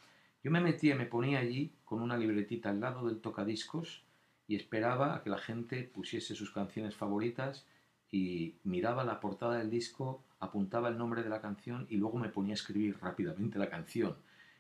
yo 0.44 0.52
me 0.52 0.60
metía, 0.60 0.96
me 0.96 1.06
ponía 1.06 1.40
allí 1.40 1.72
con 1.86 2.02
una 2.02 2.18
libretita 2.18 2.70
al 2.70 2.82
lado 2.82 3.08
del 3.08 3.20
tocadiscos 3.22 4.02
y 4.48 4.56
esperaba 4.56 5.16
a 5.16 5.24
que 5.24 5.30
la 5.30 5.38
gente 5.38 5.84
pusiese 5.84 6.36
sus 6.36 6.52
canciones 6.52 6.96
favoritas 6.96 7.66
y 8.10 8.56
miraba 8.64 9.04
la 9.04 9.20
portada 9.20 9.58
del 9.58 9.70
disco, 9.70 10.24
apuntaba 10.40 10.88
el 10.88 10.98
nombre 10.98 11.24
de 11.24 11.30
la 11.30 11.42
canción 11.42 11.86
y 11.90 11.98
luego 11.98 12.18
me 12.18 12.30
ponía 12.30 12.54
a 12.54 12.56
escribir 12.56 12.98
rápidamente 13.02 13.60
la 13.60 13.70
canción. 13.70 14.16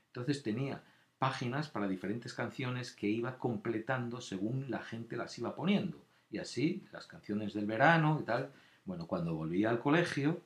Entonces 0.07 0.43
tenía 0.43 0.83
páginas 1.17 1.69
para 1.69 1.87
diferentes 1.87 2.33
canciones 2.33 2.91
que 2.91 3.07
iba 3.07 3.37
completando 3.37 4.21
según 4.21 4.69
la 4.69 4.79
gente 4.79 5.15
las 5.15 5.37
iba 5.39 5.55
poniendo. 5.55 5.97
Y 6.29 6.39
así, 6.39 6.83
las 6.91 7.07
canciones 7.07 7.53
del 7.53 7.65
verano 7.65 8.19
y 8.21 8.25
tal. 8.25 8.51
Bueno, 8.83 9.07
cuando 9.07 9.33
volvía 9.33 9.69
al 9.69 9.79
colegio, 9.79 10.41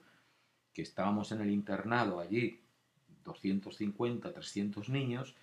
que 0.73 0.83
estábamos 0.83 1.31
en 1.31 1.41
el 1.41 1.49
internado 1.49 2.19
allí, 2.19 2.59
250, 3.23 4.31
300 4.31 4.89
niños, 4.89 5.35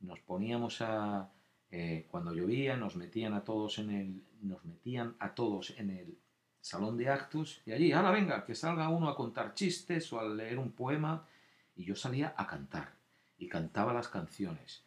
nos 0.00 0.20
poníamos 0.20 0.80
a, 0.80 1.30
eh, 1.76 2.06
cuando 2.08 2.32
llovía, 2.32 2.76
nos 2.76 2.94
metían 2.94 3.34
a 3.34 3.42
todos 3.42 3.80
en 3.80 3.90
el, 3.90 4.22
nos 4.42 4.64
metían 4.64 5.16
a 5.18 5.34
todos 5.34 5.74
en 5.76 5.90
el 5.90 6.16
salón 6.60 6.96
de 6.96 7.08
actos 7.08 7.62
y 7.66 7.72
allí, 7.72 7.90
ahora 7.90 8.12
venga, 8.12 8.44
que 8.44 8.54
salga 8.54 8.88
uno 8.90 9.08
a 9.08 9.16
contar 9.16 9.54
chistes 9.54 10.12
o 10.12 10.20
a 10.20 10.28
leer 10.28 10.60
un 10.60 10.70
poema 10.70 11.26
y 11.74 11.82
yo 11.84 11.96
salía 11.96 12.32
a 12.36 12.46
cantar 12.46 12.94
y 13.38 13.48
cantaba 13.48 13.92
las 13.92 14.06
canciones. 14.06 14.84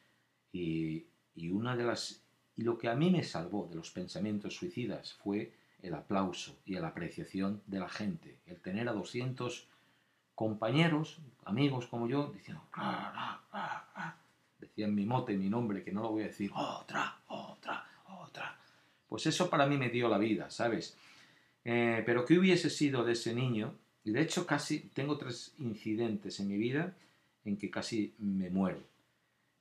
Y, 0.53 1.07
y 1.35 1.49
una 1.49 1.75
de 1.75 1.83
las 1.83 2.23
y 2.55 2.61
lo 2.61 2.77
que 2.77 2.88
a 2.88 2.95
mí 2.95 3.11
me 3.11 3.23
salvó 3.23 3.67
de 3.67 3.75
los 3.75 3.91
pensamientos 3.91 4.55
suicidas 4.55 5.11
fue 5.11 5.51
el 5.81 5.93
aplauso 5.93 6.57
y 6.63 6.75
la 6.75 6.88
apreciación 6.88 7.61
de 7.67 7.79
la 7.79 7.89
gente, 7.89 8.39
el 8.45 8.61
tener 8.61 8.88
a 8.88 8.93
200 8.93 9.67
compañeros, 10.35 11.19
amigos 11.43 11.85
como 11.88 12.07
yo, 12.07 12.31
diciendo, 12.33 12.63
"Ah, 12.71 13.41
ah, 13.51 13.89
ah", 13.93 14.17
decían 14.60 14.95
mi 14.95 15.05
mote, 15.05 15.38
mi 15.38 15.49
nombre, 15.49 15.84
que 15.84 15.91
no 15.91 16.01
lo 16.01 16.12
voy 16.12 16.24
a 16.24 16.28
decir, 16.28 16.51
otra, 16.53 17.20
otra, 17.28 17.86
otra. 18.20 18.58
Pues 19.08 19.26
eso 19.26 19.49
para 19.49 19.68
mí 19.68 19.78
me 19.78 19.89
dio 19.89 20.10
la 20.10 20.18
vida, 20.18 20.49
¿sabes? 20.49 20.97
Eh, 21.64 22.03
pero 22.05 22.26
¿qué 22.26 22.38
hubiese 22.38 22.70
sido 22.70 23.03
de 23.03 23.14
ese 23.14 23.34
niño? 23.34 23.76
Y 24.03 24.12
de 24.12 24.22
hecho 24.22 24.45
casi 24.45 24.80
tengo 24.93 25.18
tres 25.18 25.53
incidentes 25.60 26.39
en 26.39 26.47
mi 26.47 26.58
vida 26.58 26.95
en 27.45 27.58
que 27.58 27.70
casi 27.70 28.14
me 28.20 28.49
muero. 28.49 28.80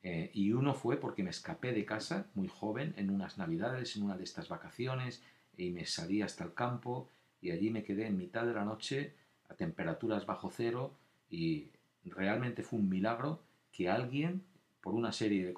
Eh, 0.03 0.31
y 0.35 0.53
uno 0.53 0.73
fue 0.75 0.99
porque 0.99 1.23
me 1.23 1.31
escapé 1.31 1.73
de 1.73 1.85
casa 1.85 2.27
muy 2.35 2.49
joven 2.49 2.95
en 2.97 3.11
unas 3.11 3.39
navidades, 3.39 3.97
en 3.97 4.05
una 4.05 4.17
de 4.17 4.25
estas 4.25 4.49
vacaciones, 4.49 5.23
y 5.57 5.71
me 5.71 5.85
salí 5.85 6.23
hasta 6.23 6.45
el 6.45 6.55
campo 6.55 7.09
y 7.41 7.51
allí 7.51 7.71
me 7.71 7.83
quedé 7.83 8.07
en 8.07 8.17
mitad 8.17 8.45
de 8.45 8.55
la 8.55 8.65
noche 8.65 9.15
a 9.49 9.55
temperaturas 9.55 10.27
bajo 10.27 10.51
cero 10.51 10.95
y 11.31 11.71
realmente 12.05 12.63
fue 12.63 12.79
un 12.79 12.89
milagro 12.89 13.43
que 13.73 13.89
alguien, 13.89 14.43
por 14.87 14.95
una 14.95 15.11
serie 15.11 15.45
de 15.45 15.53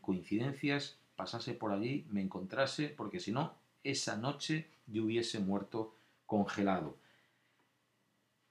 coincidencias, 0.00 0.98
pasase 1.14 1.54
por 1.54 1.70
allí, 1.70 2.04
me 2.10 2.20
encontrase, 2.20 2.88
porque 2.88 3.20
si 3.20 3.30
no, 3.30 3.54
esa 3.84 4.16
noche 4.16 4.66
yo 4.88 5.04
hubiese 5.04 5.38
muerto 5.38 5.94
congelado. 6.26 6.96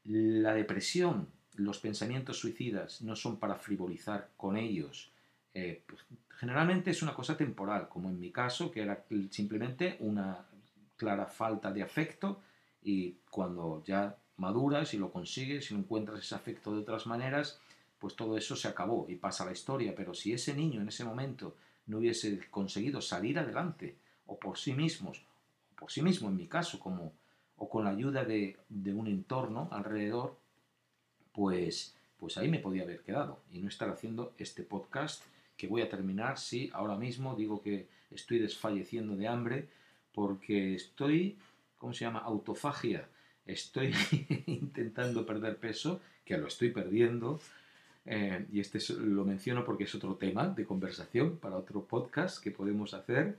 La 0.05 0.53
depresión, 0.53 1.27
los 1.55 1.79
pensamientos 1.79 2.39
suicidas 2.39 3.01
no 3.01 3.17
son 3.17 3.35
para 3.35 3.55
frivolizar 3.55 4.29
con 4.37 4.55
ellos, 4.55 5.11
eh, 5.53 5.83
pues, 5.85 6.05
generalmente 6.29 6.91
es 6.91 7.01
una 7.01 7.13
cosa 7.13 7.35
temporal, 7.35 7.89
como 7.89 8.09
en 8.09 8.17
mi 8.17 8.31
caso, 8.31 8.71
que 8.71 8.83
era 8.83 9.03
simplemente 9.29 9.97
una 9.99 10.45
clara 10.95 11.25
falta 11.25 11.73
de 11.73 11.83
afecto 11.83 12.39
y 12.81 13.17
cuando 13.29 13.83
ya 13.83 14.15
maduras 14.37 14.93
y 14.93 14.99
lo 14.99 15.11
consigues 15.11 15.69
y 15.69 15.75
encuentras 15.75 16.21
ese 16.21 16.35
afecto 16.35 16.71
de 16.71 16.79
otras 16.79 17.07
maneras, 17.07 17.59
pues 17.99 18.15
todo 18.15 18.37
eso 18.37 18.55
se 18.55 18.67
acabó 18.67 19.05
y 19.09 19.15
pasa 19.15 19.45
la 19.45 19.51
historia. 19.51 19.93
Pero 19.95 20.13
si 20.13 20.33
ese 20.33 20.53
niño 20.53 20.81
en 20.81 20.89
ese 20.89 21.03
momento 21.03 21.55
no 21.87 21.99
hubiese 21.99 22.39
conseguido 22.49 23.01
salir 23.01 23.39
adelante, 23.39 23.95
o 24.25 24.37
por 24.37 24.57
sí 24.57 24.73
mismos, 24.73 25.23
o 25.73 25.75
por 25.79 25.91
sí 25.91 26.01
mismo 26.01 26.27
en 26.27 26.37
mi 26.37 26.47
caso, 26.47 26.79
como, 26.79 27.13
o 27.57 27.69
con 27.69 27.83
la 27.83 27.91
ayuda 27.91 28.23
de, 28.23 28.57
de 28.69 28.93
un 28.93 29.07
entorno 29.07 29.69
alrededor, 29.71 30.37
pues, 31.31 31.95
pues 32.19 32.37
ahí 32.37 32.49
me 32.49 32.59
podía 32.59 32.83
haber 32.83 33.01
quedado 33.01 33.39
y 33.51 33.59
no 33.59 33.69
estar 33.69 33.89
haciendo 33.89 34.33
este 34.37 34.63
podcast 34.63 35.23
que 35.55 35.67
voy 35.67 35.81
a 35.81 35.89
terminar, 35.89 36.37
sí, 36.37 36.69
ahora 36.73 36.95
mismo 36.95 37.35
digo 37.35 37.61
que 37.61 37.87
estoy 38.11 38.39
desfalleciendo 38.39 39.15
de 39.15 39.27
hambre 39.27 39.67
porque 40.13 40.75
estoy, 40.75 41.37
¿cómo 41.77 41.93
se 41.93 42.05
llama? 42.05 42.19
Autofagia. 42.19 43.07
Estoy 43.45 43.93
intentando 44.47 45.25
perder 45.25 45.57
peso, 45.57 46.01
que 46.25 46.37
lo 46.37 46.47
estoy 46.47 46.71
perdiendo, 46.71 47.39
eh, 48.07 48.45
y 48.51 48.59
este 48.61 48.79
lo 48.93 49.25
menciono 49.25 49.65
porque 49.65 49.83
es 49.83 49.93
otro 49.93 50.15
tema 50.15 50.47
de 50.47 50.65
conversación 50.65 51.37
para 51.37 51.57
otro 51.57 51.83
podcast 51.83 52.41
que 52.41 52.51
podemos 52.51 52.93
hacer, 52.93 53.37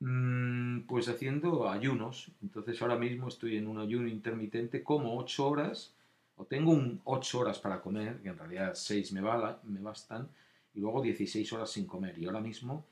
mm, 0.00 0.82
pues 0.82 1.08
haciendo 1.08 1.68
ayunos. 1.68 2.30
Entonces 2.42 2.80
ahora 2.80 2.96
mismo 2.96 3.28
estoy 3.28 3.56
en 3.56 3.66
un 3.66 3.78
ayuno 3.78 4.08
intermitente 4.08 4.82
como 4.82 5.18
8 5.18 5.48
horas, 5.48 5.94
o 6.36 6.44
tengo 6.44 6.72
un 6.72 7.00
8 7.04 7.40
horas 7.40 7.58
para 7.58 7.80
comer, 7.82 8.20
que 8.22 8.28
en 8.28 8.38
realidad 8.38 8.72
6 8.74 9.12
me, 9.12 9.20
me 9.20 9.80
bastan, 9.80 10.28
y 10.74 10.80
luego 10.80 11.02
16 11.02 11.52
horas 11.52 11.70
sin 11.70 11.86
comer. 11.86 12.18
Y 12.18 12.26
ahora 12.26 12.40
mismo 12.40 12.84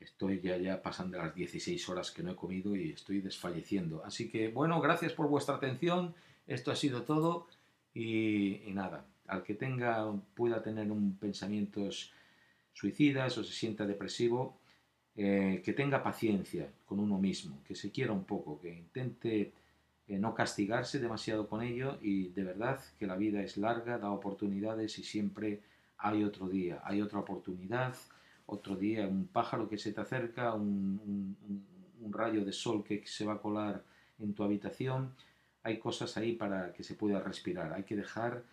estoy 0.00 0.40
ya, 0.40 0.56
ya 0.58 0.82
pasando 0.82 1.18
las 1.18 1.34
16 1.34 1.88
horas 1.88 2.10
que 2.10 2.22
no 2.22 2.32
he 2.32 2.36
comido 2.36 2.76
y 2.76 2.90
estoy 2.90 3.20
desfalleciendo. 3.20 4.04
Así 4.04 4.28
que 4.28 4.48
bueno, 4.48 4.80
gracias 4.80 5.12
por 5.12 5.28
vuestra 5.28 5.56
atención. 5.56 6.14
Esto 6.46 6.70
ha 6.70 6.76
sido 6.76 7.02
todo 7.02 7.48
y, 7.94 8.60
nada, 8.68 9.06
al 9.28 9.42
que 9.42 9.54
tenga, 9.54 10.12
pueda 10.34 10.62
tener 10.62 10.90
un 10.90 11.16
pensamientos 11.16 12.12
suicidas 12.72 13.38
o 13.38 13.44
se 13.44 13.52
sienta 13.52 13.86
depresivo, 13.86 14.58
eh, 15.16 15.62
que 15.64 15.72
tenga 15.72 16.02
paciencia 16.02 16.70
con 16.84 17.00
uno 17.00 17.18
mismo, 17.18 17.58
que 17.66 17.74
se 17.74 17.90
quiera 17.90 18.12
un 18.12 18.24
poco, 18.24 18.60
que 18.60 18.72
intente 18.72 19.52
eh, 20.08 20.18
no 20.18 20.34
castigarse 20.34 21.00
demasiado 21.00 21.48
con 21.48 21.62
ello 21.62 21.98
y 22.02 22.28
de 22.28 22.44
verdad 22.44 22.80
que 22.98 23.06
la 23.06 23.16
vida 23.16 23.42
es 23.42 23.56
larga, 23.56 23.98
da 23.98 24.10
oportunidades 24.10 24.98
y 24.98 25.02
siempre 25.02 25.62
hay 25.98 26.22
otro 26.22 26.48
día, 26.48 26.80
hay 26.84 27.02
otra 27.02 27.18
oportunidad, 27.18 27.96
otro 28.46 28.76
día 28.76 29.08
un 29.08 29.26
pájaro 29.26 29.68
que 29.68 29.78
se 29.78 29.92
te 29.92 30.00
acerca, 30.00 30.54
un, 30.54 31.36
rayo 32.08 32.44
de 32.44 32.52
sol 32.52 32.84
que 32.84 33.04
se 33.04 33.24
va 33.24 33.34
a 33.34 33.38
colar 33.38 33.82
en 34.20 34.32
tu 34.32 34.44
habitación. 34.44 35.12
Hay 35.64 35.78
cosas 35.78 36.16
ahí 36.16 36.34
para 36.34 36.72
que 36.72 36.84
se 36.84 36.94
pueda 36.94 37.20
respirar. 37.20 37.72
Hay 37.72 37.82
que 37.82 37.96
dejar, 37.96 38.44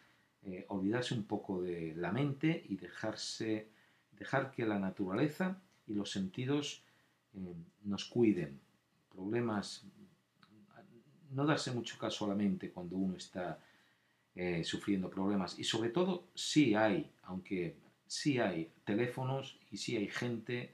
eh, 0.46 0.66
olvidarse 0.68 1.14
un 1.14 1.24
poco 1.24 1.62
de 1.62 1.94
la 1.96 2.12
mente 2.12 2.66
y 2.68 2.76
dejarse, 2.76 3.70
dejar 4.12 4.52
que 4.52 4.66
la 4.66 4.78
naturaleza 4.78 5.62
y 5.88 5.94
los 5.94 6.12
sentidos 6.12 6.84
eh, 7.34 7.56
nos 7.84 8.06
cuiden. 8.06 8.60
Problemas, 9.10 9.86
no 11.32 11.46
darse 11.46 11.72
mucho 11.72 11.98
caso 11.98 12.26
a 12.26 12.30
la 12.30 12.36
mente 12.36 12.72
cuando 12.72 12.98
uno 12.98 13.16
está 13.16 13.58
eh, 14.36 14.64
sufriendo 14.66 15.10
problemas. 15.10 15.58
Y 15.58 15.64
sobre 15.64 15.90
todo, 15.90 16.28
sí 16.36 16.76
hay, 16.76 17.10
aunque 17.24 17.78
sí 18.06 18.40
hay 18.40 18.74
teléfonos 18.84 19.58
y 19.72 19.78
sí 19.78 19.96
hay 19.96 20.10
gente, 20.10 20.74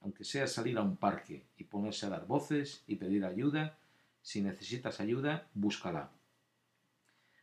aunque 0.00 0.24
sea 0.24 0.46
salir 0.46 0.78
a 0.78 0.82
un 0.82 0.96
parque 0.96 1.44
y 1.58 1.64
ponerse 1.64 2.06
a 2.06 2.08
dar 2.08 2.26
voces 2.26 2.82
y 2.86 2.96
pedir 2.96 3.26
ayuda, 3.26 3.76
si 4.22 4.40
necesitas 4.40 5.00
ayuda, 5.00 5.48
búscala. 5.52 6.10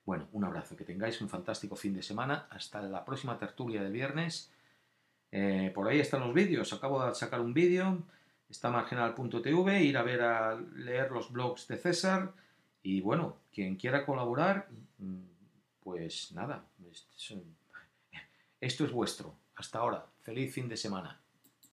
Bueno, 0.05 0.27
un 0.31 0.43
abrazo, 0.43 0.75
que 0.75 0.83
tengáis 0.83 1.21
un 1.21 1.29
fantástico 1.29 1.75
fin 1.75 1.93
de 1.93 2.01
semana. 2.01 2.47
Hasta 2.49 2.81
la 2.81 3.05
próxima 3.05 3.37
tertulia 3.37 3.83
de 3.83 3.89
viernes. 3.89 4.51
Eh, 5.31 5.71
por 5.73 5.87
ahí 5.87 5.99
están 5.99 6.21
los 6.21 6.33
vídeos. 6.33 6.73
Acabo 6.73 7.05
de 7.05 7.13
sacar 7.13 7.39
un 7.39 7.53
vídeo. 7.53 8.03
Está 8.49 8.69
marginal.tv. 8.69 9.83
Ir 9.83 9.97
a 9.97 10.03
ver 10.03 10.21
a 10.21 10.59
leer 10.75 11.11
los 11.11 11.31
blogs 11.31 11.67
de 11.67 11.77
César. 11.77 12.33
Y 12.83 13.01
bueno, 13.01 13.37
quien 13.53 13.75
quiera 13.75 14.05
colaborar, 14.05 14.67
mm, 14.97 15.21
pues 15.83 16.31
nada, 16.31 16.65
esto 18.59 18.85
es 18.85 18.91
vuestro. 18.91 19.35
Hasta 19.55 19.79
ahora. 19.79 20.05
Feliz 20.21 20.53
fin 20.53 20.67
de 20.67 20.77
semana. 20.77 21.21